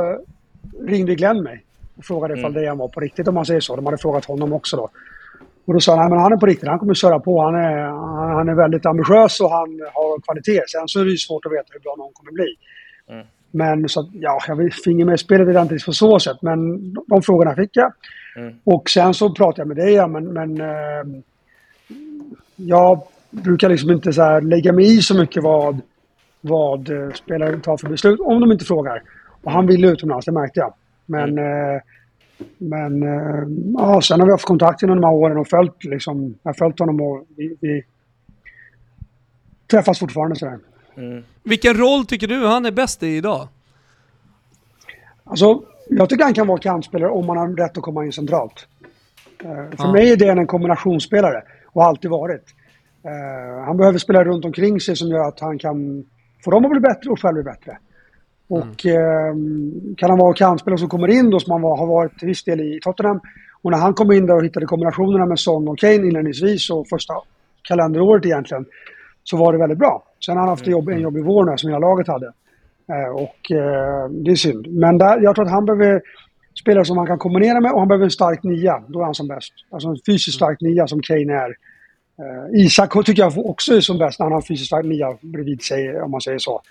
ringde 0.88 1.16
Glenn 1.16 1.44
mig 1.44 1.64
och 1.98 2.06
frågade 2.06 2.34
mm. 2.34 2.40
ifall 2.40 2.54
det 2.54 2.74
var 2.74 2.88
på 2.88 3.00
riktigt 3.00 3.28
om 3.28 3.36
man 3.36 3.46
säger 3.46 3.60
så. 3.60 3.76
De 3.76 3.86
hade 3.86 3.98
frågat 3.98 4.26
honom 4.26 4.54
också 4.54 4.78
då. 4.78 4.90
Och 5.66 5.74
då 5.74 5.80
sa 5.80 5.96
han, 5.96 6.14
att 6.14 6.22
han 6.22 6.34
är 6.34 6.38
på 6.38 6.46
riktigt, 6.46 6.70
han 6.70 6.80
kommer 6.80 6.94
köra 6.94 7.20
på. 7.20 7.42
Han 7.42 7.56
är, 7.56 7.88
han 8.36 8.50
är 8.50 8.54
väldigt 8.54 8.86
ambitiös 8.86 9.40
och 9.40 9.52
han 9.52 9.80
har 9.94 10.22
kvalitet. 10.22 10.62
Sen 10.68 10.88
så 10.88 11.00
är 11.00 11.06
det 11.06 11.12
ju 11.12 11.18
svårt 11.18 11.46
att 11.46 11.52
veta 11.52 11.68
hur 11.72 11.80
bra 11.80 11.96
någon 11.98 12.14
kommer 12.14 12.32
bli. 12.32 12.56
Mm. 13.10 13.26
Men 13.52 13.90
så 13.90 14.10
ja, 14.14 14.40
jag 14.48 14.74
fick 14.74 15.06
med 15.06 15.20
spelet 15.20 15.48
är 15.48 15.62
inte 15.62 15.86
på 15.86 15.94
så 15.94 16.20
sätt. 16.20 16.38
Men 16.42 16.94
de, 16.94 17.06
de 17.08 17.22
frågorna 17.22 17.56
fick 17.56 17.70
jag. 17.74 17.92
Mm. 18.36 18.56
Och 18.64 18.90
sen 18.90 19.14
så 19.14 19.34
pratade 19.34 19.62
jag 19.62 19.68
med 19.68 19.78
dig, 19.78 19.94
ja, 19.94 20.08
men, 20.08 20.34
men 20.34 20.62
eh, 20.62 21.22
jag 22.56 23.02
brukar 23.30 23.70
liksom 23.70 23.92
inte 23.92 24.14
så 24.14 24.22
här 24.22 24.42
lägga 24.42 24.74
mig 24.74 24.98
i 24.98 25.02
så 25.02 25.18
mycket 25.18 25.44
vad, 25.44 25.82
vad 26.42 26.90
eh, 26.90 27.14
spelare 27.14 27.60
tar 27.60 27.78
för 27.78 27.90
beslut 27.90 28.20
om 28.20 28.40
de 28.40 28.52
inte 28.52 28.66
frågar. 28.66 29.04
Och 29.44 29.52
han 29.52 29.68
ville 29.68 29.88
utomlands, 29.88 30.26
det 30.26 30.32
märkte 30.32 30.60
jag. 30.60 30.74
Men, 31.06 31.30
mm. 31.30 31.76
eh, 31.76 31.82
men 32.58 33.04
eh, 33.04 33.48
ja, 33.74 34.02
sen 34.02 34.20
har 34.20 34.28
vi 34.28 34.32
haft 34.32 34.46
kontakt 34.46 34.82
genom 34.82 35.02
de 35.02 35.08
här 35.08 35.14
åren 35.14 35.38
och 35.38 35.48
följt, 35.48 35.84
liksom, 35.84 36.36
jag 36.44 36.50
har 36.50 36.54
följt 36.54 36.80
honom 36.80 37.02
och 37.02 37.26
vi, 37.38 37.58
vi 37.62 37.84
träffas 39.72 40.00
fortfarande 40.00 40.36
sådär. 40.36 40.60
Mm. 40.98 41.24
Vilken 41.44 41.74
roll 41.74 42.06
tycker 42.06 42.28
du 42.28 42.46
han 42.46 42.66
är 42.66 42.72
bäst 42.72 43.04
i 43.04 43.08
idag? 43.08 43.48
Alltså, 45.24 45.64
jag 45.90 46.10
tycker 46.10 46.24
han 46.24 46.34
kan 46.34 46.48
vara 46.48 46.60
kantspelare 46.60 47.10
om 47.10 47.26
man 47.26 47.38
har 47.38 47.48
rätt 47.48 47.78
att 47.78 47.84
komma 47.84 48.06
in 48.06 48.14
centralt. 48.14 48.68
För 49.42 49.76
ja. 49.78 49.92
mig 49.92 50.12
är 50.12 50.18
det 50.18 50.30
en 50.30 50.48
kombinationsspelare 50.48 51.44
och 51.66 51.82
har 51.82 51.90
alltid 51.90 52.12
varit. 52.12 52.56
Uh, 53.06 53.66
han 53.66 53.78
behöver 53.78 53.98
spela 53.98 54.24
runt 54.24 54.46
omkring 54.46 54.80
sig 54.80 54.96
som 54.96 55.08
gör 55.08 55.28
att 55.28 55.40
han 55.40 55.58
kan 55.58 56.06
få 56.44 56.52
dem 56.52 56.66
att 56.66 56.72
bli 56.72 56.80
bättre 56.80 57.10
och 57.10 57.22
själv 57.22 57.34
bli 57.34 57.44
bättre. 57.44 57.78
Och 58.48 58.86
mm. 58.86 58.98
uh, 58.98 59.96
kan 59.98 60.10
han 60.10 60.20
vara 60.20 60.34
kantspelare 60.34 60.78
som 60.78 60.90
kommer 60.90 61.08
in 61.08 61.30
då 61.30 61.40
som 61.40 61.52
han 61.52 61.62
var, 61.62 61.78
har 61.78 61.88
varit 61.88 62.20
till 62.20 62.28
viss 62.28 62.44
del 62.44 62.62
i 62.62 62.80
Tottenham. 62.84 63.20
Och 63.62 63.72
när 63.72 63.78
han 63.78 63.94
kom 63.94 64.12
in 64.12 64.26
där 64.26 64.36
och 64.36 64.46
hittade 64.46 64.66
kombinationerna 64.66 65.26
med 65.26 65.40
Son 65.40 65.68
och 65.68 65.80
Kane 65.80 65.96
inledningsvis 65.96 66.70
och 66.70 66.88
första 66.88 67.14
kalenderåret 67.62 68.26
egentligen 68.26 68.66
så 69.24 69.38
var 69.38 69.54
det 69.54 69.60
väldigt 69.60 69.78
bra. 69.78 70.04
Sen 70.26 70.38
har 70.38 70.42
han 70.42 70.50
haft 70.50 70.68
en, 70.68 70.72
jobb, 70.72 70.90
en 70.90 71.02
jobbig 71.02 71.24
vår 71.24 71.46
nu 71.46 71.58
som 71.58 71.70
hela 71.70 71.80
laget 71.80 72.08
hade. 72.08 72.32
Eh, 72.92 73.10
och 73.16 73.52
eh, 73.52 74.10
det 74.10 74.32
är 74.32 74.36
synd. 74.36 74.68
Men 74.68 74.98
där, 74.98 75.22
jag 75.22 75.36
tror 75.36 75.46
att 75.46 75.52
han 75.52 75.66
behöver 75.66 76.02
spelare 76.62 76.86
som 76.86 76.98
han 76.98 77.08
kan 77.08 77.18
kombinera 77.18 77.60
med 77.60 77.72
och 77.72 77.80
han 77.80 77.88
behöver 77.88 78.06
en 78.06 78.12
stark 78.12 78.44
nia. 78.44 78.84
Då 78.88 79.00
är 79.00 79.04
han 79.04 79.14
som 79.14 79.28
bäst. 79.28 79.54
Alltså 79.72 79.90
en 79.90 79.98
fysiskt 80.06 80.36
stark 80.36 80.62
nia 80.62 80.88
som 80.88 81.02
Kane 81.02 81.34
är. 81.34 81.56
Uh, 82.20 82.66
Isak 82.66 83.06
tycker 83.06 83.22
jag 83.22 83.38
också 83.38 83.74
är 83.74 83.82
som 83.82 83.98
bäst 83.98 84.20
när 84.20 84.26
han 84.26 84.34
har 84.34 84.42
fysiskt 84.42 84.84
nia 84.84 85.18
bredvid 85.22 85.62
sig, 85.62 86.02
om 86.02 86.12
man 86.12 86.22
säger 86.22 86.40
så. 86.40 86.62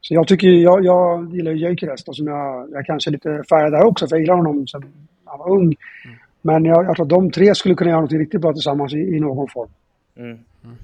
Så 0.00 0.14
jag 0.14 0.28
tycker, 0.28 0.48
jag, 0.48 0.84
jag 0.84 1.34
gillar 1.34 1.52
ju 1.52 1.58
Gyökeres 1.58 2.04
som 2.04 2.26
jag, 2.26 2.68
jag 2.72 2.86
kanske 2.86 3.10
är 3.10 3.12
lite 3.12 3.42
färgad 3.48 3.72
där 3.72 3.84
också, 3.84 4.08
för 4.08 4.16
jag 4.16 4.20
gillar 4.20 4.34
honom 4.34 4.66
sen 4.66 4.84
han 5.24 5.38
var 5.38 5.50
ung. 5.50 5.76
Mm. 6.04 6.16
Men 6.42 6.64
jag, 6.64 6.84
jag 6.84 6.96
tror 6.96 7.06
att 7.06 7.10
de 7.10 7.30
tre 7.30 7.54
skulle 7.54 7.74
kunna 7.74 7.90
göra 7.90 8.00
något 8.00 8.12
riktigt 8.12 8.40
bra 8.40 8.52
tillsammans 8.52 8.94
i, 8.94 8.96
i 8.96 9.20
någon 9.20 9.48
form. 9.48 9.70
Mm. 10.16 10.38
Mm. 10.64 10.76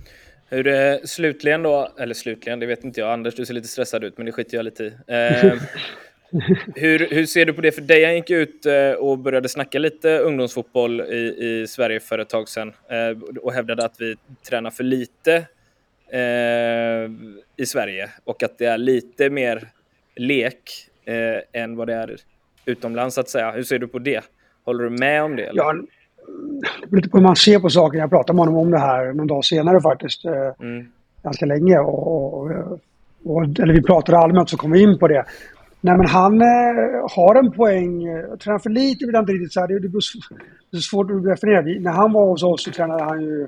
Hur 0.48 0.64
det 0.64 1.08
slutligen 1.08 1.62
då, 1.62 1.88
eller 1.98 2.14
slutligen, 2.14 2.60
det 2.60 2.66
vet 2.66 2.84
inte 2.84 3.00
jag. 3.00 3.12
Anders, 3.12 3.34
du 3.34 3.46
ser 3.46 3.54
lite 3.54 3.68
stressad 3.68 4.04
ut, 4.04 4.16
men 4.18 4.26
det 4.26 4.32
skiter 4.32 4.56
jag 4.56 4.64
lite 4.64 4.84
i. 4.84 4.92
Eh, 5.06 5.52
hur, 6.74 7.08
hur 7.10 7.26
ser 7.26 7.46
du 7.46 7.52
på 7.52 7.60
det? 7.60 7.72
För 7.72 7.82
Dejan 7.82 8.14
gick 8.14 8.30
ut 8.30 8.66
eh, 8.66 8.90
och 8.90 9.18
började 9.18 9.48
snacka 9.48 9.78
lite 9.78 10.18
ungdomsfotboll 10.18 11.00
i, 11.00 11.36
i 11.62 11.66
Sverige 11.66 12.00
för 12.00 12.18
ett 12.18 12.28
tag 12.28 12.48
sedan 12.48 12.72
eh, 12.88 13.38
och 13.42 13.52
hävdade 13.52 13.84
att 13.84 13.94
vi 13.98 14.16
tränar 14.48 14.70
för 14.70 14.84
lite 14.84 15.34
eh, 16.08 17.10
i 17.56 17.66
Sverige 17.66 18.10
och 18.24 18.42
att 18.42 18.58
det 18.58 18.66
är 18.66 18.78
lite 18.78 19.30
mer 19.30 19.68
lek 20.16 20.90
än 21.52 21.76
vad 21.76 21.86
det 21.86 21.94
är 21.94 22.16
utomlands, 22.64 23.14
så 23.14 23.20
att 23.20 23.28
säga. 23.28 23.50
Hur 23.50 23.62
ser 23.62 23.78
du 23.78 23.88
på 23.88 23.98
det? 23.98 24.24
Håller 24.64 24.84
du 24.84 24.90
med 24.90 25.22
om 25.22 25.36
det? 25.36 25.44
Eller? 25.44 25.62
Ja, 25.62 25.72
det 25.72 26.86
beror 26.86 26.96
lite 26.96 27.08
på 27.08 27.16
hur 27.16 27.24
man 27.24 27.36
ser 27.36 27.58
på 27.58 27.70
saken. 27.70 28.00
Jag 28.00 28.10
pratade 28.10 28.36
med 28.36 28.46
honom 28.46 28.60
om 28.60 28.70
det 28.70 28.78
här 28.78 29.12
någon 29.12 29.26
dag 29.26 29.44
senare 29.44 29.80
faktiskt. 29.80 30.24
Mm. 30.24 30.92
Ganska 31.22 31.46
länge. 31.46 31.78
Och, 31.78 32.34
och, 32.34 32.50
och, 33.24 33.42
eller 33.42 33.74
vi 33.74 33.82
pratade 33.82 34.18
allmänt 34.18 34.50
så 34.50 34.56
kom 34.56 34.70
vi 34.70 34.82
in 34.82 34.98
på 34.98 35.08
det. 35.08 35.24
Nej 35.86 35.96
men 35.96 36.06
han 36.06 36.40
eh, 36.40 36.46
har 37.16 37.34
en 37.34 37.52
poäng. 37.52 38.00
Tränar 38.38 38.58
för 38.58 38.70
lite 38.70 39.06
vill 39.06 39.14
jag 39.14 39.22
inte 39.22 39.32
riktigt 39.32 39.52
säga. 39.52 39.66
Det, 39.66 39.78
det, 39.78 40.76
är 40.76 40.80
svårt 40.80 41.10
att 41.10 41.24
definiera. 41.24 41.80
När 41.80 41.90
han 41.90 42.12
var 42.12 42.26
hos 42.26 42.42
oss 42.42 42.64
så 42.64 42.70
tränade 42.70 43.04
han 43.04 43.20
ju... 43.20 43.46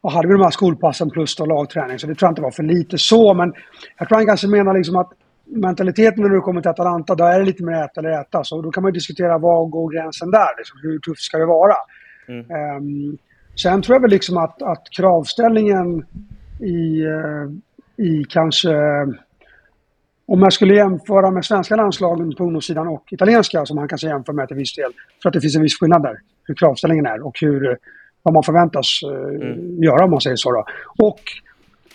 Och 0.00 0.12
hade 0.12 0.28
vi 0.28 0.34
de 0.34 0.42
här 0.42 0.50
skolpassen 0.50 1.10
plus 1.10 1.36
då 1.36 1.46
lagträning. 1.46 1.98
Så 1.98 2.06
det 2.06 2.14
tror 2.14 2.26
jag 2.26 2.32
inte 2.32 2.42
var 2.42 2.50
för 2.50 2.62
lite 2.62 2.98
så. 2.98 3.34
Men 3.34 3.52
jag 3.98 4.08
tror 4.08 4.18
han 4.18 4.26
kanske 4.26 4.48
menar 4.48 4.74
liksom 4.74 4.96
att 4.96 5.12
mentaliteten 5.44 6.22
när 6.22 6.30
du 6.30 6.40
kommer 6.40 6.60
till 6.60 6.70
Atalanta, 6.70 7.14
då 7.14 7.24
är 7.24 7.38
det 7.38 7.44
lite 7.44 7.64
mer 7.64 7.84
äta 7.84 8.00
eller 8.00 8.20
äta. 8.20 8.44
Så 8.44 8.62
då 8.62 8.70
kan 8.70 8.82
man 8.82 8.92
diskutera 8.92 9.38
var 9.38 9.66
går 9.66 9.92
gränsen 9.92 10.30
där? 10.30 10.56
Liksom, 10.58 10.78
hur 10.82 10.98
tufft 10.98 11.22
ska 11.22 11.38
det 11.38 11.46
vara? 11.46 11.74
Mm. 12.28 12.76
Um, 12.76 13.18
sen 13.62 13.82
tror 13.82 13.94
jag 13.94 14.00
väl 14.00 14.10
liksom 14.10 14.36
att, 14.36 14.62
att 14.62 14.84
kravställningen 14.96 16.06
i, 16.60 17.06
uh, 17.06 17.50
i 17.96 18.24
kanske... 18.28 18.72
Om 20.26 20.42
jag 20.42 20.52
skulle 20.52 20.74
jämföra 20.74 21.30
med 21.30 21.44
svenska 21.44 21.76
landslagen 21.76 22.34
på 22.34 22.44
ungdomssidan 22.44 22.88
och 22.88 23.12
italienska, 23.12 23.66
som 23.66 23.76
man 23.76 23.88
kanske 23.88 24.06
jämför 24.06 24.32
med 24.32 24.48
till 24.48 24.56
viss 24.56 24.74
del, 24.74 24.90
för 25.22 25.28
att 25.28 25.32
det 25.32 25.40
finns 25.40 25.56
en 25.56 25.62
viss 25.62 25.78
skillnad 25.78 26.02
där. 26.02 26.18
Hur 26.44 26.54
kravställningen 26.54 27.06
är 27.06 27.26
och 27.26 27.36
hur, 27.40 27.78
vad 28.22 28.34
man 28.34 28.42
förväntas 28.42 29.00
uh, 29.04 29.48
mm. 29.48 29.82
göra 29.82 30.04
om 30.04 30.10
man 30.10 30.20
säger 30.20 30.36
så. 30.36 30.52
Då. 30.52 30.64
Och 30.98 31.20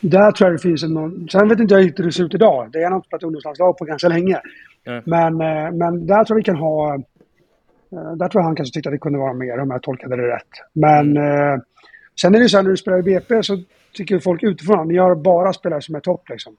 där 0.01 0.31
tror 0.31 0.49
jag 0.49 0.59
det 0.59 0.61
finns 0.61 0.83
en... 0.83 1.27
Sen 1.31 1.49
vet 1.49 1.59
inte 1.59 1.73
jag 1.73 1.81
hur 1.81 2.03
det 2.03 2.11
ser 2.11 2.23
ut 2.23 2.33
idag. 2.33 2.69
Det 2.71 2.79
är 2.79 2.95
inte 2.95 3.07
spelat 3.07 3.23
ungdomslandslag 3.23 3.77
på 3.77 3.85
ganska 3.85 4.07
länge. 4.07 4.41
Mm. 4.85 5.03
Men, 5.05 5.33
eh, 5.33 5.71
men 5.71 6.07
där 6.07 6.23
tror 6.23 6.35
jag 6.35 6.35
vi 6.35 6.43
kan 6.43 6.55
ha... 6.55 6.95
Eh, 6.95 8.11
där 8.15 8.29
tror 8.29 8.41
jag 8.41 8.43
han 8.43 8.55
kanske 8.55 8.73
tyckte 8.73 8.89
att 8.89 8.93
det 8.93 8.99
kunde 8.99 9.19
vara 9.19 9.33
mer 9.33 9.59
om 9.59 9.71
jag 9.71 9.81
tolkade 9.81 10.15
det 10.15 10.35
rätt. 10.35 10.53
Men 10.73 11.17
mm. 11.17 11.61
sen 12.21 12.35
är 12.35 12.39
det 12.39 12.49
så 12.49 12.57
här 12.57 12.63
när 12.63 12.71
du 12.71 12.77
spelar 12.77 12.99
i 12.99 13.03
BP 13.03 13.43
så 13.43 13.57
tycker 13.93 14.19
folk 14.19 14.43
utifrån 14.43 14.87
ni 14.87 14.97
har 14.97 15.15
bara 15.15 15.53
spelare 15.53 15.81
som 15.81 15.95
är 15.95 15.99
topp 15.99 16.29
liksom. 16.29 16.55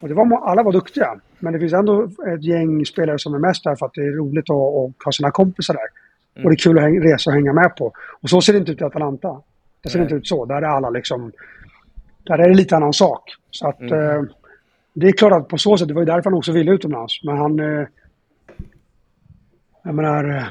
Och 0.00 0.08
det 0.08 0.14
var, 0.14 0.50
alla 0.50 0.62
var 0.62 0.72
duktiga. 0.72 1.20
Men 1.38 1.52
det 1.52 1.58
finns 1.58 1.72
ändå 1.72 2.08
ett 2.34 2.44
gäng 2.44 2.84
spelare 2.84 3.18
som 3.18 3.34
är 3.34 3.38
mest 3.38 3.64
där 3.64 3.76
för 3.76 3.86
att 3.86 3.94
det 3.94 4.00
är 4.00 4.12
roligt 4.12 4.50
att, 4.50 4.56
att 4.56 5.04
ha 5.04 5.12
sina 5.12 5.30
kompisar 5.30 5.74
där. 5.74 5.88
Mm. 6.34 6.44
Och 6.44 6.50
det 6.50 6.54
är 6.54 6.64
kul 6.64 6.78
att 6.78 7.12
resa 7.12 7.30
och 7.30 7.34
hänga 7.34 7.52
med 7.52 7.76
på. 7.76 7.92
Och 8.22 8.30
så 8.30 8.40
ser 8.40 8.52
det 8.52 8.58
inte 8.58 8.72
ut 8.72 8.80
i 8.80 8.84
Atalanta. 8.84 9.40
Det 9.82 9.88
ser 9.88 9.98
Nej. 9.98 10.04
inte 10.04 10.14
ut 10.14 10.26
så. 10.26 10.44
Där 10.44 10.62
är 10.62 10.66
alla 10.66 10.90
liksom 10.90 11.32
där 12.28 12.38
är 12.38 12.48
det 12.48 12.54
lite 12.54 12.76
annan 12.76 12.92
sak. 12.92 13.22
Så 13.50 13.68
att, 13.68 13.80
mm. 13.80 13.92
eh, 13.92 14.22
det 14.92 15.06
är 15.06 15.12
klart 15.12 15.32
att 15.32 15.48
på 15.48 15.58
så 15.58 15.76
sätt, 15.76 15.88
det 15.88 15.94
var 15.94 16.02
ju 16.02 16.06
därför 16.06 16.30
han 16.30 16.38
också 16.38 16.52
ville 16.52 16.72
utomlands. 16.72 17.24
Men 17.24 17.36
han... 17.36 17.60
Eh, 17.60 17.86
jag 19.82 19.94
menar, 19.94 20.36
eh, 20.36 20.44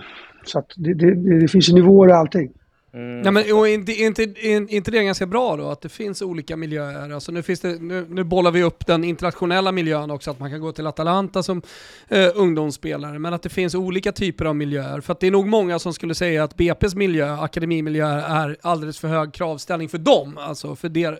så 0.45 0.59
att 0.59 0.73
det, 0.77 0.93
det, 0.93 1.39
det 1.39 1.47
finns 1.47 1.69
ju 1.69 1.73
nivåer 1.73 2.09
i 2.09 2.11
allting. 2.11 2.51
Mm. 2.97 3.25
Ja, 3.25 3.31
men, 3.31 3.53
och 3.53 3.67
inte, 3.67 3.93
inte, 3.93 4.23
inte 4.43 4.91
det 4.91 4.97
är 4.97 5.03
ganska 5.03 5.25
bra 5.25 5.57
då, 5.57 5.69
att 5.69 5.81
det 5.81 5.89
finns 5.89 6.21
olika 6.21 6.57
miljöer? 6.57 7.13
Alltså 7.13 7.31
nu, 7.31 7.43
finns 7.43 7.59
det, 7.59 7.81
nu, 7.81 8.05
nu 8.09 8.23
bollar 8.23 8.51
vi 8.51 8.63
upp 8.63 8.87
den 8.87 9.03
internationella 9.03 9.71
miljön 9.71 10.11
också, 10.11 10.31
att 10.31 10.39
man 10.39 10.49
kan 10.49 10.61
gå 10.61 10.71
till 10.71 10.87
Atalanta 10.87 11.43
som 11.43 11.61
eh, 12.07 12.29
ungdomsspelare, 12.35 13.19
men 13.19 13.33
att 13.33 13.41
det 13.41 13.49
finns 13.49 13.75
olika 13.75 14.11
typer 14.11 14.45
av 14.45 14.55
miljöer. 14.55 15.01
För 15.01 15.15
det 15.19 15.27
är 15.27 15.31
nog 15.31 15.47
många 15.47 15.79
som 15.79 15.93
skulle 15.93 16.15
säga 16.15 16.43
att 16.43 16.55
BP's 16.55 16.95
miljö, 16.95 17.33
akademimiljö, 17.39 18.07
är 18.07 18.57
alldeles 18.61 18.99
för 18.99 19.07
hög 19.07 19.33
kravställning 19.33 19.89
för 19.89 19.97
dem, 19.97 20.37
alltså 20.37 20.75
för 20.75 20.89
der, 20.89 21.11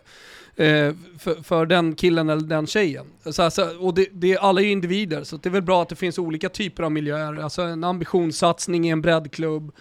eh, 0.56 0.94
för, 1.20 1.44
för, 1.44 1.66
den 1.66 1.96
killen 1.96 2.30
eller 2.30 2.48
den 2.48 2.68
tjejen. 2.68 3.06
Så, 3.26 3.44
alltså, 3.44 3.78
och 3.80 3.94
det, 3.94 4.08
det, 4.12 4.38
alla 4.38 4.62
är 4.62 4.66
ju 4.66 4.72
individer, 4.72 5.24
så 5.24 5.38
det 5.38 5.50
är 5.50 5.54
väl 5.54 5.62
bra 5.62 5.82
att 5.82 5.90
det 5.90 5.96
finns 5.96 6.20
olika 6.20 6.50
typer 6.50 6.84
av 6.84 6.92
miljöer. 6.92 7.44
Alltså 7.44 7.62
en 7.62 7.84
ambitionssatsning 7.84 8.88
i 8.88 8.90
en 8.90 9.02
breddklubb, 9.02 9.72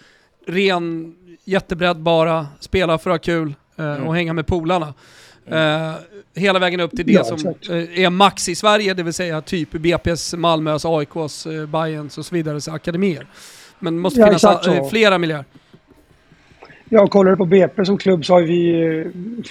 ren 0.47 1.15
jättebredd 1.43 1.97
bara, 1.97 2.47
spela 2.59 2.97
för 2.97 3.09
att 3.09 3.13
ha 3.13 3.33
kul 3.33 3.55
eh, 3.77 3.85
mm. 3.85 4.07
och 4.07 4.15
hänga 4.15 4.33
med 4.33 4.47
polarna. 4.47 4.93
Uh, 5.51 5.95
hela 6.35 6.59
vägen 6.59 6.79
upp 6.79 6.91
till 6.91 7.05
det 7.05 7.11
ja, 7.11 7.23
som 7.23 7.47
uh, 7.47 7.99
är 7.99 8.09
max 8.09 8.49
i 8.49 8.55
Sverige, 8.55 8.93
det 8.93 9.03
vill 9.03 9.13
säga 9.13 9.41
typ 9.41 9.73
BP's, 9.73 10.37
Malmös, 10.37 10.85
AIKs, 10.85 11.47
uh, 11.47 11.65
Bayerns 11.65 12.17
och 12.17 12.25
så 12.25 12.35
vidare 12.35 12.73
akademier. 12.73 13.27
Men 13.79 13.95
det 13.95 14.01
måste 14.01 14.19
ja, 14.19 14.27
finnas 14.27 14.67
uh, 14.67 14.89
flera 14.89 15.17
miljöer. 15.17 15.45
Ja, 16.89 17.07
kollar 17.07 17.31
du 17.31 17.37
på 17.37 17.45
BP 17.45 17.85
som 17.85 17.97
klubb 17.97 18.25
så 18.25 18.33
har 18.33 18.41
vi, 18.41 18.71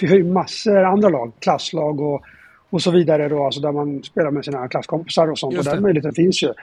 vi 0.01 0.07
har 0.07 0.15
ju 0.15 0.23
massor 0.23 0.83
andra 0.83 1.09
lag, 1.09 1.31
klasslag 1.39 2.01
och, 2.01 2.21
och 2.69 2.81
så 2.81 2.91
vidare 2.91 3.29
då, 3.29 3.45
alltså 3.45 3.61
där 3.61 3.71
man 3.71 4.03
spelar 4.03 4.31
med 4.31 4.45
sina 4.45 4.67
klasskompisar 4.67 5.31
och 5.31 5.39
sånt. 5.39 5.57
och 5.57 5.63
den 5.63 5.81
möjligheten 5.81 6.13
finns 6.13 6.43
ju. 6.43 6.53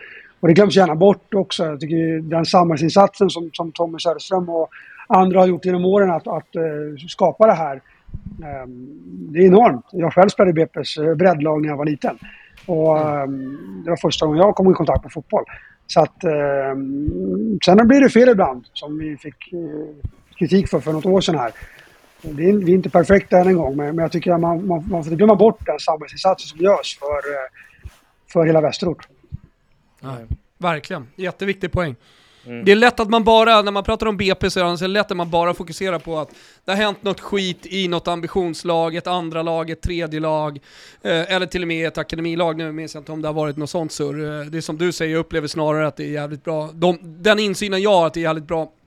Och 0.44 0.48
det 0.48 0.54
glöms 0.54 0.76
gärna 0.76 0.94
bort 0.94 1.34
också. 1.34 1.64
Jag 1.64 1.80
tycker 1.80 2.20
den 2.20 2.44
samhällsinsatsen 2.44 3.30
som, 3.30 3.50
som 3.52 3.72
Tommy 3.72 3.98
Söderström 3.98 4.48
och 4.48 4.68
andra 5.08 5.40
har 5.40 5.46
gjort 5.46 5.64
genom 5.64 5.84
åren 5.84 6.10
att, 6.10 6.26
att 6.26 6.56
uh, 6.56 6.96
skapa 7.08 7.46
det 7.46 7.52
här. 7.52 7.80
Um, 8.64 9.00
det 9.32 9.38
är 9.38 9.46
enormt. 9.46 9.84
Jag 9.92 10.12
själv 10.12 10.28
spelade 10.28 10.60
i 10.60 10.64
BP's 10.64 11.08
eh, 11.08 11.14
breddlag 11.14 11.62
när 11.62 11.68
jag 11.68 11.76
var 11.76 11.84
liten. 11.84 12.18
Och 12.66 13.22
um, 13.22 13.82
det 13.84 13.90
var 13.90 13.96
första 13.96 14.26
gången 14.26 14.40
jag 14.40 14.54
kom 14.54 14.70
i 14.70 14.74
kontakt 14.74 15.04
med 15.04 15.12
fotboll. 15.12 15.44
Så 15.86 16.00
att, 16.00 16.24
um, 16.72 17.58
sen 17.64 17.88
blir 17.88 18.00
det 18.00 18.10
fel 18.10 18.28
ibland, 18.28 18.64
som 18.72 18.98
vi 18.98 19.16
fick 19.16 19.52
uh, 19.52 19.86
kritik 20.38 20.68
för 20.68 20.80
för 20.80 20.92
något 20.92 21.06
år 21.06 21.20
sedan 21.20 21.38
här. 21.38 21.52
Det 22.22 22.48
är, 22.48 22.52
vi 22.52 22.72
är 22.72 22.76
inte 22.76 22.90
perfekta 22.90 23.38
än 23.38 23.46
en 23.46 23.56
gång, 23.56 23.76
men, 23.76 23.96
men 23.96 24.02
jag 24.02 24.12
tycker 24.12 24.32
att 24.32 24.40
man, 24.40 24.66
man, 24.66 24.84
man 24.90 25.04
får 25.04 25.12
inte 25.12 25.16
glömma 25.16 25.34
bort 25.34 25.66
den 25.66 25.78
samhällsinsatsen 25.78 26.48
som 26.48 26.60
görs 26.64 26.98
för, 26.98 27.06
uh, 27.06 27.90
för 28.32 28.46
hela 28.46 28.60
västerort. 28.60 29.08
Nej, 30.04 30.26
verkligen, 30.58 31.08
jätteviktig 31.16 31.72
poäng. 31.72 31.96
Mm. 32.46 32.64
Det 32.64 32.72
är 32.72 32.76
lätt 32.76 33.00
att 33.00 33.10
man 33.10 33.24
bara, 33.24 33.62
när 33.62 33.72
man 33.72 33.84
pratar 33.84 34.06
om 34.06 34.16
BP 34.16 34.50
så 34.50 34.60
är 34.60 34.80
det 34.80 34.88
lätt 34.88 35.10
att 35.10 35.16
man 35.16 35.30
bara 35.30 35.54
fokuserar 35.54 35.98
på 35.98 36.18
att 36.18 36.30
det 36.64 36.70
har 36.70 36.76
hänt 36.76 37.02
något 37.02 37.20
skit 37.20 37.66
i 37.66 37.88
något 37.88 38.08
ambitionslag, 38.08 38.96
ett 38.96 39.06
andra 39.06 39.42
lag, 39.42 39.70
ett 39.70 39.82
tredje 39.82 40.20
lag, 40.20 40.58
eh, 41.02 41.32
eller 41.34 41.46
till 41.46 41.62
och 41.62 41.68
med 41.68 41.88
ett 41.88 41.98
akademilag. 41.98 42.56
Nu 42.56 42.72
minns 42.72 42.94
jag 42.94 43.00
inte 43.00 43.12
om 43.12 43.22
det 43.22 43.28
har 43.28 43.32
varit 43.32 43.56
något 43.56 43.70
sånt 43.70 43.92
surr. 43.92 44.40
Eh, 44.40 44.46
det 44.46 44.58
är 44.58 44.60
som 44.62 44.78
du 44.78 44.92
säger, 44.92 45.12
jag 45.12 45.20
upplever 45.20 45.48
snarare 45.48 45.86
att 45.86 45.96
det 45.96 46.04
är 46.04 46.10
jävligt 46.10 46.44
bra. 46.44 46.70
De, 46.72 46.98
den 47.02 47.38
insynen 47.38 47.82
jag 47.82 47.90
har 47.90 48.06
att 48.06 48.14
det 48.14 48.20
är 48.20 48.22
jävligt 48.22 48.46
bra 48.46 48.62
Eh, 48.62 48.83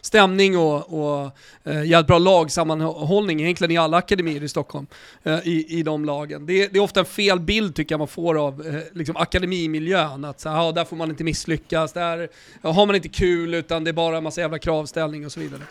stämning 0.00 0.58
och, 0.58 0.76
och 0.76 1.30
eh, 1.64 1.84
jävligt 1.84 2.06
bra 2.06 2.18
lagsammanhållning 2.18 3.40
egentligen 3.40 3.70
i 3.70 3.76
alla 3.76 3.96
akademier 3.96 4.42
i 4.42 4.48
Stockholm, 4.48 4.86
eh, 5.22 5.38
i, 5.48 5.78
i 5.78 5.82
de 5.82 6.04
lagen. 6.04 6.46
Det, 6.46 6.66
det, 6.72 6.78
är 6.78 6.82
ofta 6.82 7.00
en 7.00 7.06
fel 7.06 7.40
bild 7.40 7.74
tycker 7.74 7.92
jag 7.92 7.98
man 7.98 8.08
får 8.08 8.46
av 8.46 8.66
eh, 8.66 8.80
liksom 8.92 9.16
akademimiljön, 9.16 10.24
att 10.24 10.40
så 10.40 10.48
här, 10.48 10.56
ja, 10.56 10.72
där 10.72 10.84
får 10.84 10.96
man 10.96 11.10
inte 11.10 11.24
misslyckas, 11.24 11.92
där 11.92 12.28
har 12.62 12.86
man 12.86 12.96
inte 12.96 13.08
kul 13.08 13.54
utan 13.54 13.84
det 13.84 13.90
är 13.90 13.92
bara 13.92 14.16
en 14.16 14.22
massa 14.22 14.40
jävla 14.40 14.58
kravställning 14.58 15.26
och 15.26 15.32
så 15.32 15.40
vidare. 15.40 15.62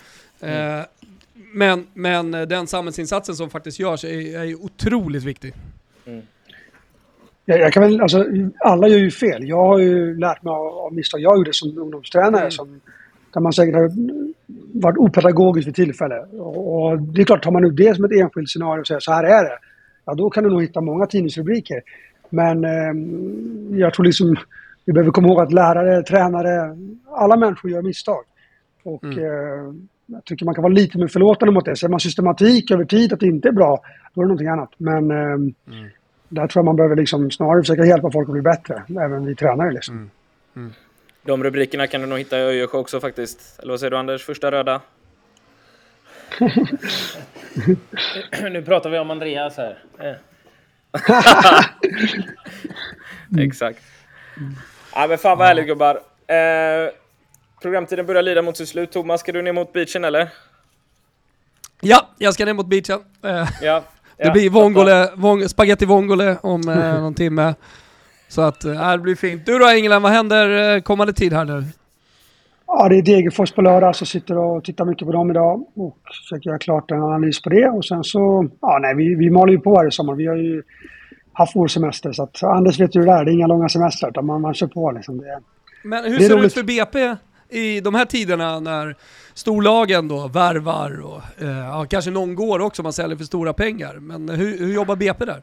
Mm. 0.42 0.86
men, 1.34 1.88
men 1.94 2.32
den 2.32 2.68
samhällsinsatsen 2.68 3.36
som 3.36 3.50
faktiskt 3.50 3.80
görs 3.80 4.04
är, 4.04 4.40
är 4.40 4.56
otroligt 4.56 5.24
viktig. 5.24 5.54
Mm. 6.06 6.22
Jag, 7.46 7.60
jag, 7.60 7.74
kan 7.74 7.84
väl, 7.84 8.02
alltså, 8.02 8.26
alla 8.60 8.88
gör 8.88 8.98
ju 8.98 9.12
fel. 9.12 9.48
Jag 9.48 9.66
har 9.66 9.78
ju 9.78 10.20
lärt 10.20 10.44
mig 10.44 10.52
av, 10.52 10.68
av 10.68 10.94
misstag 10.94 11.22
jag 11.22 11.38
gjorde 11.38 11.54
som 11.54 11.78
ungdomstränare 11.78 12.42
mm. 12.42 12.52
som 12.52 12.82
där 13.34 13.42
man 13.42 13.54
säkert 13.54 13.76
har 13.76 13.92
varit 14.74 14.98
opedagogisk 14.98 15.68
vid 15.68 15.76
tillfälle. 15.76 16.20
Och 16.40 17.02
det 17.02 17.22
är 17.22 17.26
klart, 17.26 17.44
tar 17.44 17.52
man 17.52 17.62
nu 17.62 17.70
det 17.70 17.96
som 17.96 18.06
ett 18.06 18.12
enskilt 18.12 18.50
scenario 18.50 18.82
och 18.82 18.88
säger 18.88 19.00
så 19.00 19.12
här 19.12 19.24
är 19.24 19.44
det. 19.44 19.58
Ja, 20.06 20.14
då 20.14 20.30
kan 20.30 20.44
du 20.44 20.50
nog 20.50 20.62
hitta 20.62 20.82
många 20.82 21.06
tidningsrubriker. 21.06 21.82
Men 22.30 22.64
eh, 22.64 23.80
jag 23.80 23.94
tror 23.94 24.06
liksom 24.06 24.36
vi 24.86 24.94
behöver 24.94 25.12
komma 25.12 25.28
ihåg 25.28 25.40
att 25.40 25.54
lärare, 25.54 26.04
tränare, 26.04 26.78
alla 27.12 27.38
människor 27.38 27.72
gör 27.72 27.82
misstag. 27.82 28.24
Och 28.84 29.04
mm. 29.04 29.20
eh, 29.20 29.74
jag 30.06 30.26
tycker 30.26 30.46
man 30.46 30.56
kan 30.56 30.62
vara 30.62 30.74
lite 30.74 30.98
mer 30.98 31.08
förlåtande 31.08 31.54
mot 31.54 31.66
det. 31.66 31.76
Ser 31.76 31.88
man 31.88 32.00
systematik 32.00 32.72
över 32.72 32.86
tid 32.86 33.14
att 33.14 33.20
det 33.20 33.28
inte 33.28 33.48
är 33.48 33.52
bra, 33.52 33.82
då 34.14 34.22
är 34.22 34.26
det 34.26 34.28
någonting 34.28 34.48
annat. 34.48 34.70
Men 34.78 35.12
eh, 35.12 35.18
mm. 35.18 35.54
där 36.30 36.48
tror 36.48 36.60
jag 36.60 36.66
man 36.66 36.76
behöver 36.76 36.96
liksom 36.96 37.32
snarare 37.32 37.62
försöka 37.62 37.86
hjälpa 37.86 38.12
folk 38.12 38.30
att 38.30 38.34
bli 38.34 38.42
bättre, 38.42 38.84
även 38.90 39.26
vi 39.26 39.36
tränare. 39.36 39.72
Liksom. 39.72 40.10
Mm. 40.56 40.72
De 41.30 41.44
rubrikerna 41.44 41.88
kan 41.88 42.02
du 42.02 42.08
nog 42.08 42.20
hitta 42.20 42.38
i 42.38 42.42
Öjersjö 42.42 42.78
också 42.78 43.00
faktiskt. 43.00 43.60
Eller 43.60 43.74
vad 43.74 43.80
säger 43.80 43.92
du 43.92 43.98
Anders? 43.98 44.26
Första 44.26 44.52
röda? 44.52 44.82
nu 48.52 48.64
pratar 48.66 48.90
vi 48.90 49.00
om 49.00 49.12
Andreas 49.12 49.58
här. 49.58 49.78
Exakt. 53.40 53.80
Ja, 54.96 55.08
men 55.08 55.18
fan 55.18 55.38
vad 55.38 55.48
härligt 55.48 55.68
gubbar. 55.68 55.96
Eh, 56.28 56.90
programtiden 57.62 58.06
börjar 58.06 58.22
lida 58.22 58.42
mot 58.42 58.58
sitt 58.58 58.70
slut. 58.70 58.92
Thomas, 58.92 59.22
ska 59.22 59.32
du 59.32 59.42
ner 59.42 59.54
mot 59.54 59.74
beachen 59.74 60.04
eller? 60.04 60.30
Ja, 61.82 62.10
jag 62.18 62.34
ska 62.34 62.46
ner 62.46 62.54
mot 62.54 62.68
beachen. 62.68 63.00
Eh, 63.24 63.50
ja, 63.62 63.84
det 64.18 64.32
blir 64.32 64.50
vongole, 64.50 65.12
vong, 65.16 65.50
spaghetti 65.50 65.86
vongole 65.86 66.38
om 66.42 66.70
eh, 66.70 67.02
någon 67.02 67.14
timme. 67.14 67.54
Så 68.30 68.42
att 68.42 68.66
äh, 68.66 68.92
det 68.92 68.98
blir 68.98 69.16
fint. 69.16 69.46
Du 69.46 69.60
då 69.60 69.68
England, 69.68 70.02
vad 70.02 70.12
händer 70.12 70.76
eh, 70.76 70.82
kommande 70.82 71.14
tid 71.14 71.34
här 71.34 71.46
nu? 71.46 71.64
Ja, 72.68 72.90
det 72.90 72.96
är 72.96 73.02
Degerfors 73.02 73.52
på 73.52 73.62
lördag, 73.62 73.96
så 73.96 74.06
sitter 74.06 74.38
och 74.38 74.64
tittar 74.64 74.86
mycket 74.86 75.06
på 75.06 75.12
dem 75.12 75.32
idag 75.32 75.66
och 75.76 75.98
försöker 76.24 76.50
göra 76.50 76.60
klart 76.60 76.92
en 76.92 77.04
analys 77.04 77.42
på 77.42 77.50
det. 77.50 77.70
Och 77.70 77.86
sen 77.86 78.04
så, 78.04 78.50
ja 78.62 78.80
nej, 78.82 78.96
vi, 78.96 79.16
vi 79.16 79.30
maler 79.30 79.54
ju 79.54 79.60
på 79.60 79.78
här 79.78 79.88
i 79.88 79.92
sommar. 79.92 80.16
Vi 80.16 80.28
har 80.28 80.36
ju 80.36 80.64
haft 81.34 81.56
vår 81.56 81.68
semester, 81.68 82.12
så 82.12 82.24
att 82.24 82.44
Anders 82.44 82.80
vet 82.80 82.96
ju 82.96 83.00
hur 83.00 83.08
det 83.08 83.14
är. 83.14 83.26
Det 83.26 83.32
är 83.32 83.34
inga 83.34 83.48
långa 83.48 83.70
semestrar, 83.70 84.10
utan 84.10 84.26
man, 84.26 84.42
man 84.42 84.54
kör 84.54 84.68
på 84.68 84.92
liksom. 84.92 85.18
Det, 85.18 85.40
Men 85.84 86.04
hur 86.04 86.18
det 86.18 86.24
ser 86.24 86.38
det 86.38 86.46
ut 86.46 86.54
för 86.54 86.64
BP 86.64 87.16
i 87.50 87.82
de 87.82 87.96
här 87.96 88.06
tiderna 88.06 88.60
när 88.60 88.96
storlagen 89.34 90.08
då 90.08 90.28
värvar 90.28 91.02
och 91.02 91.44
eh, 91.44 91.58
ja, 91.58 91.86
kanske 91.90 92.12
någon 92.12 92.36
går 92.36 92.60
också, 92.60 92.84
man 92.84 92.94
säljer 92.94 93.18
för 93.18 93.26
stora 93.26 93.54
pengar. 93.54 93.94
Men 93.94 94.30
hur, 94.30 94.58
hur 94.58 94.74
jobbar 94.74 94.96
BP 94.96 95.26
där? 95.26 95.42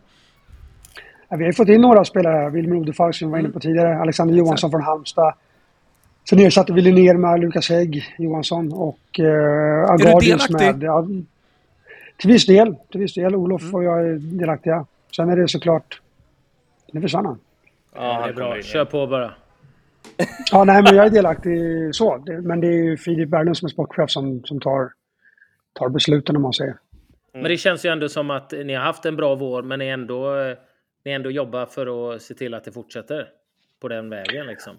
Vi 1.31 1.45
har 1.45 1.53
fått 1.53 1.69
in 1.69 1.81
några 1.81 2.05
spelare. 2.05 2.51
Wilmer 2.51 2.77
Odefalk 2.77 3.15
som 3.15 3.29
vi 3.29 3.33
var 3.33 3.39
inne 3.39 3.49
på 3.49 3.61
tidigare. 3.61 3.99
Alexander 3.99 4.35
Johansson 4.35 4.71
från 4.71 4.83
Halmstad. 4.83 5.35
Sen 6.29 6.39
ersatte 6.39 6.73
vi 6.73 6.81
Linnér 6.81 7.15
med 7.15 7.41
Lukas 7.41 7.69
Hägg 7.69 8.15
Johansson 8.19 8.73
och 8.73 9.21
eh, 9.21 9.25
Är 9.25 10.21
delaktig? 10.21 10.55
Med, 10.55 10.83
ja, 10.83 11.07
till 12.17 12.31
viss 12.31 12.47
del. 12.47 12.77
Till 12.91 13.01
viss 13.01 13.15
del. 13.15 13.35
Olof 13.35 13.63
mm. 13.63 13.75
och 13.75 13.85
jag 13.85 14.09
är 14.09 14.15
delaktiga. 14.15 14.87
Sen 15.17 15.31
är 15.31 15.37
det 15.37 15.49
såklart... 15.49 16.01
Nu 16.93 17.01
försvann 17.01 17.27
han. 17.27 17.39
Ja, 17.95 18.23
det 18.25 18.29
är 18.29 18.35
bra. 18.35 18.63
Kör 18.63 18.85
på 18.85 19.07
bara. 19.07 19.35
ja, 20.53 20.65
nej, 20.65 20.83
men 20.83 20.97
jag 20.97 21.07
är 21.07 21.11
delaktig 21.11 21.61
så. 21.95 22.25
Men 22.43 22.61
det 22.61 22.67
är 22.67 22.73
ju 22.73 22.97
Filip 22.97 23.29
Berglund 23.29 23.57
som 23.57 23.67
är 23.67 23.71
sportchef 23.71 24.11
som, 24.11 24.43
som 24.45 24.61
tar, 24.61 24.91
tar 25.73 25.89
besluten 25.89 26.37
om 26.37 26.43
man 26.43 26.53
säger. 26.53 26.71
Mm. 26.71 27.43
Men 27.43 27.51
det 27.51 27.57
känns 27.57 27.85
ju 27.85 27.91
ändå 27.91 28.09
som 28.09 28.31
att 28.31 28.53
ni 28.65 28.75
har 28.75 28.83
haft 28.83 29.05
en 29.05 29.17
bra 29.17 29.35
vår, 29.35 29.63
men 29.63 29.79
ni 29.79 29.89
ändå, 29.89 30.35
ni 31.07 31.13
ändå 31.13 31.31
jobbar 31.31 31.67
för 31.67 32.15
att 32.15 32.23
se 32.23 32.35
till 32.35 32.55
att 32.55 32.65
det 32.65 32.73
fortsätter 32.73 33.29
på 33.81 33.89
den 33.89 34.11
vägen 34.11 34.47
liksom. 34.47 34.73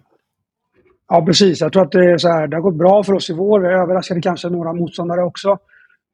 Ja, 1.08 1.24
precis. 1.26 1.60
Jag 1.60 1.72
tror 1.72 1.82
att 1.82 1.92
det, 1.92 2.04
är 2.04 2.18
så 2.18 2.28
här, 2.28 2.46
det 2.46 2.56
har 2.56 2.62
gått 2.62 2.78
bra 2.78 3.02
för 3.02 3.12
oss 3.12 3.30
i 3.30 3.34
vår. 3.34 3.60
Vi 3.60 3.68
överraskade 3.68 4.20
kanske 4.20 4.48
några 4.48 4.72
motståndare 4.72 5.22
också. 5.22 5.58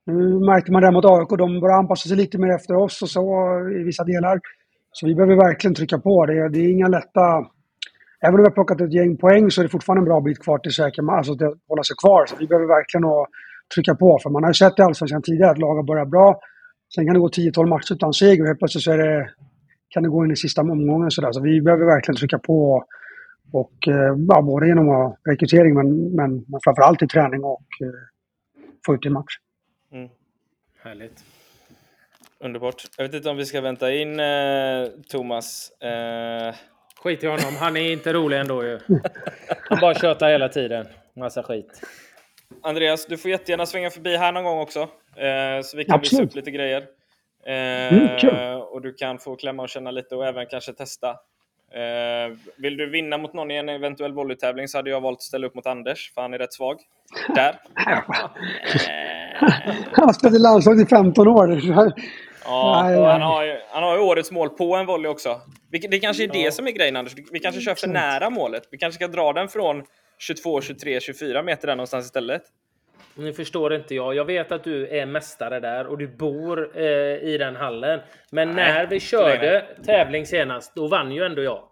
Nu 0.07 0.41
märkte 0.51 0.73
man 0.73 0.83
det 0.83 0.91
mot 0.91 1.05
AIK, 1.05 1.29
de 1.39 1.61
börjar 1.61 1.79
anpassa 1.79 2.09
sig 2.09 2.17
lite 2.17 2.39
mer 2.39 2.55
efter 2.55 2.75
oss 2.75 3.03
och 3.03 3.09
så 3.09 3.25
i 3.81 3.83
vissa 3.83 4.05
delar. 4.05 4.41
Så 4.93 5.07
vi 5.07 5.15
behöver 5.15 5.37
verkligen 5.37 5.75
trycka 5.75 5.99
på. 5.99 6.27
Det, 6.27 6.49
det 6.49 6.59
är 6.59 6.71
inga 6.71 6.89
lätta... 6.89 7.27
Även 8.21 8.35
om 8.35 8.41
vi 8.41 8.49
har 8.49 8.51
plockat 8.51 8.81
ett 8.81 8.93
gäng 8.93 9.17
poäng 9.17 9.51
så 9.51 9.61
är 9.61 9.63
det 9.63 9.69
fortfarande 9.69 10.01
en 10.01 10.05
bra 10.05 10.21
bit 10.21 10.43
kvar 10.43 10.59
till 10.59 10.73
säker, 10.73 11.17
alltså 11.17 11.37
till 11.37 11.47
att 11.47 11.59
hålla 11.69 11.83
sig 11.83 11.97
kvar. 12.03 12.27
Så 12.27 12.37
vi 12.37 12.47
behöver 12.47 12.67
verkligen 12.67 13.05
trycka 13.75 13.95
på. 13.95 14.19
För 14.23 14.31
man 14.31 14.43
har 14.43 14.51
ju 14.51 14.55
sett 14.55 14.79
i 14.79 14.83
Allsvenskan 14.83 15.23
tidigare 15.23 15.51
att 15.51 15.59
lag 15.59 15.75
har 15.75 15.83
börjat 15.83 16.09
bra. 16.09 16.41
Sen 16.95 17.07
kan 17.07 17.15
det 17.15 17.21
gå 17.21 17.29
10-12 17.29 17.67
matcher 17.67 17.93
utan 17.93 18.13
seger 18.13 18.43
och 18.43 18.47
helt 18.47 18.59
plötsligt 18.59 18.85
så 18.85 18.93
är 18.93 18.99
det, 18.99 19.31
kan 19.95 20.03
det 20.03 20.09
gå 20.09 20.25
in 20.25 20.31
i 20.31 20.37
sista 20.37 20.61
omgången. 20.61 21.11
Så, 21.11 21.21
där. 21.21 21.33
så 21.33 21.41
vi 21.41 21.61
behöver 21.61 21.87
verkligen 21.87 22.17
trycka 22.17 22.39
på. 22.39 22.85
Och, 23.53 23.89
eh, 23.89 24.17
ja, 24.29 24.43
både 24.43 24.67
genom 24.67 25.17
rekrytering 25.29 25.75
men, 25.75 26.15
men, 26.15 26.45
men 26.49 26.61
framförallt 26.65 27.03
i 27.03 27.07
träning 27.07 27.45
och 27.45 27.67
eh, 27.81 27.89
få 28.87 28.95
ut 28.95 29.07
i 29.07 29.11
match. 29.11 29.35
Mm. 29.93 30.09
Härligt. 30.83 31.25
Underbart. 32.41 32.85
Jag 32.97 33.05
vet 33.05 33.15
inte 33.15 33.31
om 33.31 33.37
vi 33.37 33.45
ska 33.45 33.61
vänta 33.61 33.93
in 33.93 34.21
eh, 34.21 34.87
Thomas. 35.09 35.71
Eh... 35.81 36.55
Skit 37.03 37.25
i 37.25 37.27
honom. 37.27 37.57
Han 37.61 37.77
är 37.77 37.93
inte 37.93 38.13
rolig 38.13 38.41
ändå 38.41 38.65
ju. 38.65 38.79
Han 39.69 39.79
bara 39.81 39.95
tjötar 39.95 40.31
hela 40.31 40.49
tiden. 40.49 40.87
Massa 41.17 41.43
skit. 41.43 41.83
Andreas, 42.63 43.07
du 43.07 43.17
får 43.17 43.31
jättegärna 43.31 43.67
svänga 43.67 43.91
förbi 43.91 44.17
här 44.17 44.33
någon 44.33 44.45
gång 44.45 44.59
också. 44.59 44.81
Eh, 45.17 45.63
så 45.63 45.77
vi 45.77 45.85
kan 45.85 45.95
Absolut. 45.95 46.13
visa 46.13 46.23
upp 46.23 46.35
lite 46.37 46.51
grejer. 46.51 46.87
Mm, 47.47 48.17
eh, 48.17 48.57
och 48.57 48.83
du 48.83 48.93
kan 48.93 49.19
få 49.19 49.37
klämma 49.37 49.63
och 49.63 49.69
känna 49.69 49.91
lite 49.91 50.17
och 50.17 50.27
även 50.27 50.47
kanske 50.47 50.73
testa 50.73 51.17
Eh, 51.75 52.37
vill 52.57 52.77
du 52.77 52.91
vinna 52.91 53.19
mot 53.19 53.35
någon 53.35 53.51
i 53.51 53.57
en 53.57 53.69
eventuell 53.69 54.13
volleytävling 54.13 54.69
så 54.69 54.79
hade 54.79 54.91
jag 54.91 55.01
valt 55.01 55.19
att 55.19 55.23
ställa 55.23 55.47
upp 55.47 55.55
mot 55.55 55.67
Anders, 55.67 56.13
för 56.15 56.23
han 56.23 56.35
är 56.35 56.39
rätt 56.39 56.53
svag. 56.53 56.81
Där. 57.35 57.61
han 59.93 60.05
har 60.05 60.13
spelat 60.13 60.35
i 60.35 60.39
landslaget 60.39 60.87
i 60.87 60.89
15 60.89 61.29
år. 61.29 61.61
Ja, 62.45 62.83
han 63.13 63.23
har, 63.23 63.45
ju, 63.45 63.57
han 63.71 63.83
har 63.83 63.97
ju 63.97 64.03
årets 64.03 64.31
mål 64.31 64.49
på 64.49 64.77
en 64.77 64.87
volley 64.87 65.11
också. 65.11 65.41
Det 65.71 65.99
kanske 65.99 66.25
är 66.25 66.29
det 66.29 66.55
som 66.55 66.67
är 66.67 66.71
grejen 66.71 66.97
Anders. 66.97 67.15
Vi 67.33 67.39
kanske 67.39 67.61
kör 67.61 67.75
för 67.75 67.89
nära 67.89 68.31
målet. 68.31 68.69
Vi 68.71 68.79
kanske 68.79 68.97
ska 68.97 69.09
dra 69.09 69.33
den 69.33 69.49
från 69.49 69.83
22, 70.19 70.61
23, 70.61 71.01
24 71.01 71.43
meter 71.43 71.67
där 71.67 71.77
någonstans 71.77 72.07
istället. 72.07 72.43
Nu 73.17 73.33
förstår 73.33 73.75
inte 73.75 73.95
jag. 73.95 74.15
Jag 74.15 74.25
vet 74.25 74.53
att 74.53 74.65
du 74.65 74.89
är 74.89 75.07
mästare 75.07 75.61
där 75.61 75.87
och 75.87 75.99
du 75.99 76.09
bor 76.09 76.71
eh, 76.75 76.85
i 77.23 77.37
den 77.39 77.57
hallen. 77.57 78.01
Men 78.31 78.51
nej, 78.51 78.73
när 78.73 78.87
vi 78.87 79.01
körde 79.01 79.65
tävling 79.87 80.27
senast, 80.27 80.75
då 80.75 80.89
vann 80.89 81.13
ju 81.13 81.25
ändå 81.25 81.43
jag. 81.43 81.63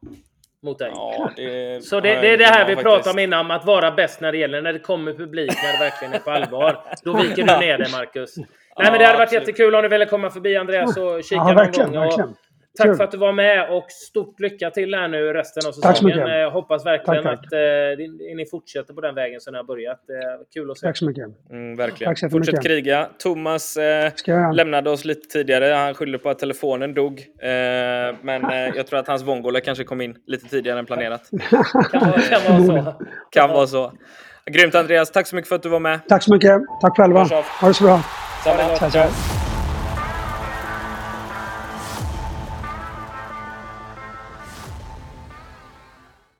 Mot 0.62 0.78
dig. 0.78 0.90
Ja, 0.95 1.30
det, 1.36 1.84
så 1.84 2.01
det, 2.01 2.20
det, 2.20 2.32
är 2.32 2.38
det 2.38 2.45
här 2.45 2.66
vi 2.66 2.76
pratade 2.76 3.11
om 3.11 3.18
innan, 3.18 3.40
om 3.40 3.51
att 3.51 3.64
vara 3.64 3.90
bäst 3.90 4.20
när 4.20 4.32
det 4.32 4.38
gäller. 4.38 4.62
När 4.62 4.72
det 4.72 4.78
kommer 4.78 5.12
publik, 5.12 5.53
när 5.62 5.72
det 5.72 5.78
verkligen 5.78 6.14
är 6.14 6.18
på 6.18 6.30
allvar. 6.30 6.84
Då 7.05 7.16
viker 7.16 7.36
du 7.36 7.59
ner 7.59 7.78
dig, 7.78 7.93
Marcus. 7.93 8.36
Nej, 8.36 8.47
men 8.90 8.99
det 8.99 9.07
hade 9.07 9.18
varit 9.18 9.32
jättekul 9.32 9.74
om 9.74 9.82
du 9.82 9.88
ville 9.88 10.07
komma 10.07 10.30
förbi 10.30 10.57
Andreas 10.57 10.97
och 10.97 11.24
kika 11.24 11.36
ja, 11.36 11.53
någon 11.53 11.93
gång. 11.93 12.07
Och, 12.07 12.20
Tack 12.79 12.87
Kul. 12.87 12.97
för 12.97 13.05
att 13.05 13.11
du 13.11 13.18
var 13.18 13.33
med 13.33 13.70
och 13.70 13.87
stort 13.91 14.41
lycka 14.41 14.70
till 14.70 14.95
här 14.95 15.09
nu 15.09 15.33
resten 15.33 15.68
av 15.68 15.73
säsongen. 15.73 16.18
Jag 16.18 16.51
hoppas 16.51 16.87
verkligen 16.87 17.23
tack, 17.23 17.37
tack. 17.37 17.47
att 17.47 17.53
eh, 17.53 18.37
ni 18.37 18.47
fortsätter 18.51 18.95
på 18.95 19.01
den 19.01 19.14
vägen 19.14 19.41
som 19.41 19.53
ni 19.53 19.57
har 19.57 19.64
börjat. 19.64 19.99
Eh, 20.11 20.47
kul 20.55 20.70
att 20.70 20.79
se. 20.79 20.87
Tack 20.87 20.97
så 20.97 21.05
mycket. 21.07 21.25
Mm, 21.51 21.77
verkligen. 21.77 22.14
Tack 22.14 22.31
Fortsätt 22.31 22.62
kriga. 22.62 23.09
Thomas 23.18 23.77
eh, 23.77 24.12
lämnade 24.55 24.91
oss 24.91 25.05
lite 25.05 25.29
tidigare. 25.29 25.75
Han 25.75 25.95
skyllde 25.95 26.18
på 26.18 26.31
att 26.31 26.39
telefonen 26.39 26.95
dog. 26.95 27.20
Eh, 27.20 27.49
men 28.23 28.45
eh, 28.45 28.77
jag 28.77 28.87
tror 28.87 28.99
att 28.99 29.09
hans 29.09 29.23
vongole 29.23 29.61
kanske 29.61 29.85
kom 29.85 30.01
in 30.01 30.16
lite 30.27 30.49
tidigare 30.49 30.79
än 30.79 30.87
planerat. 30.87 31.31
kan, 31.93 32.01
vara, 32.01 32.20
kan 32.20 32.41
vara 32.49 32.66
så. 32.66 32.95
Kan 33.31 33.51
vara 33.51 33.66
så. 33.66 33.93
Grymt 34.51 34.75
Andreas, 34.75 35.11
tack 35.11 35.27
så 35.27 35.37
mycket 35.37 35.49
för 35.49 35.57
att 35.57 35.62
du 35.62 35.68
var 35.68 35.81
med. 35.81 36.01
Tack 36.09 36.23
så 36.23 36.35
mycket. 36.35 36.61
Tack 36.81 36.97
själva. 36.97 37.25
Ha 37.61 37.68
det 37.68 37.75
så 37.75 37.85
bra. 37.85 38.01
Samma. 38.45 39.51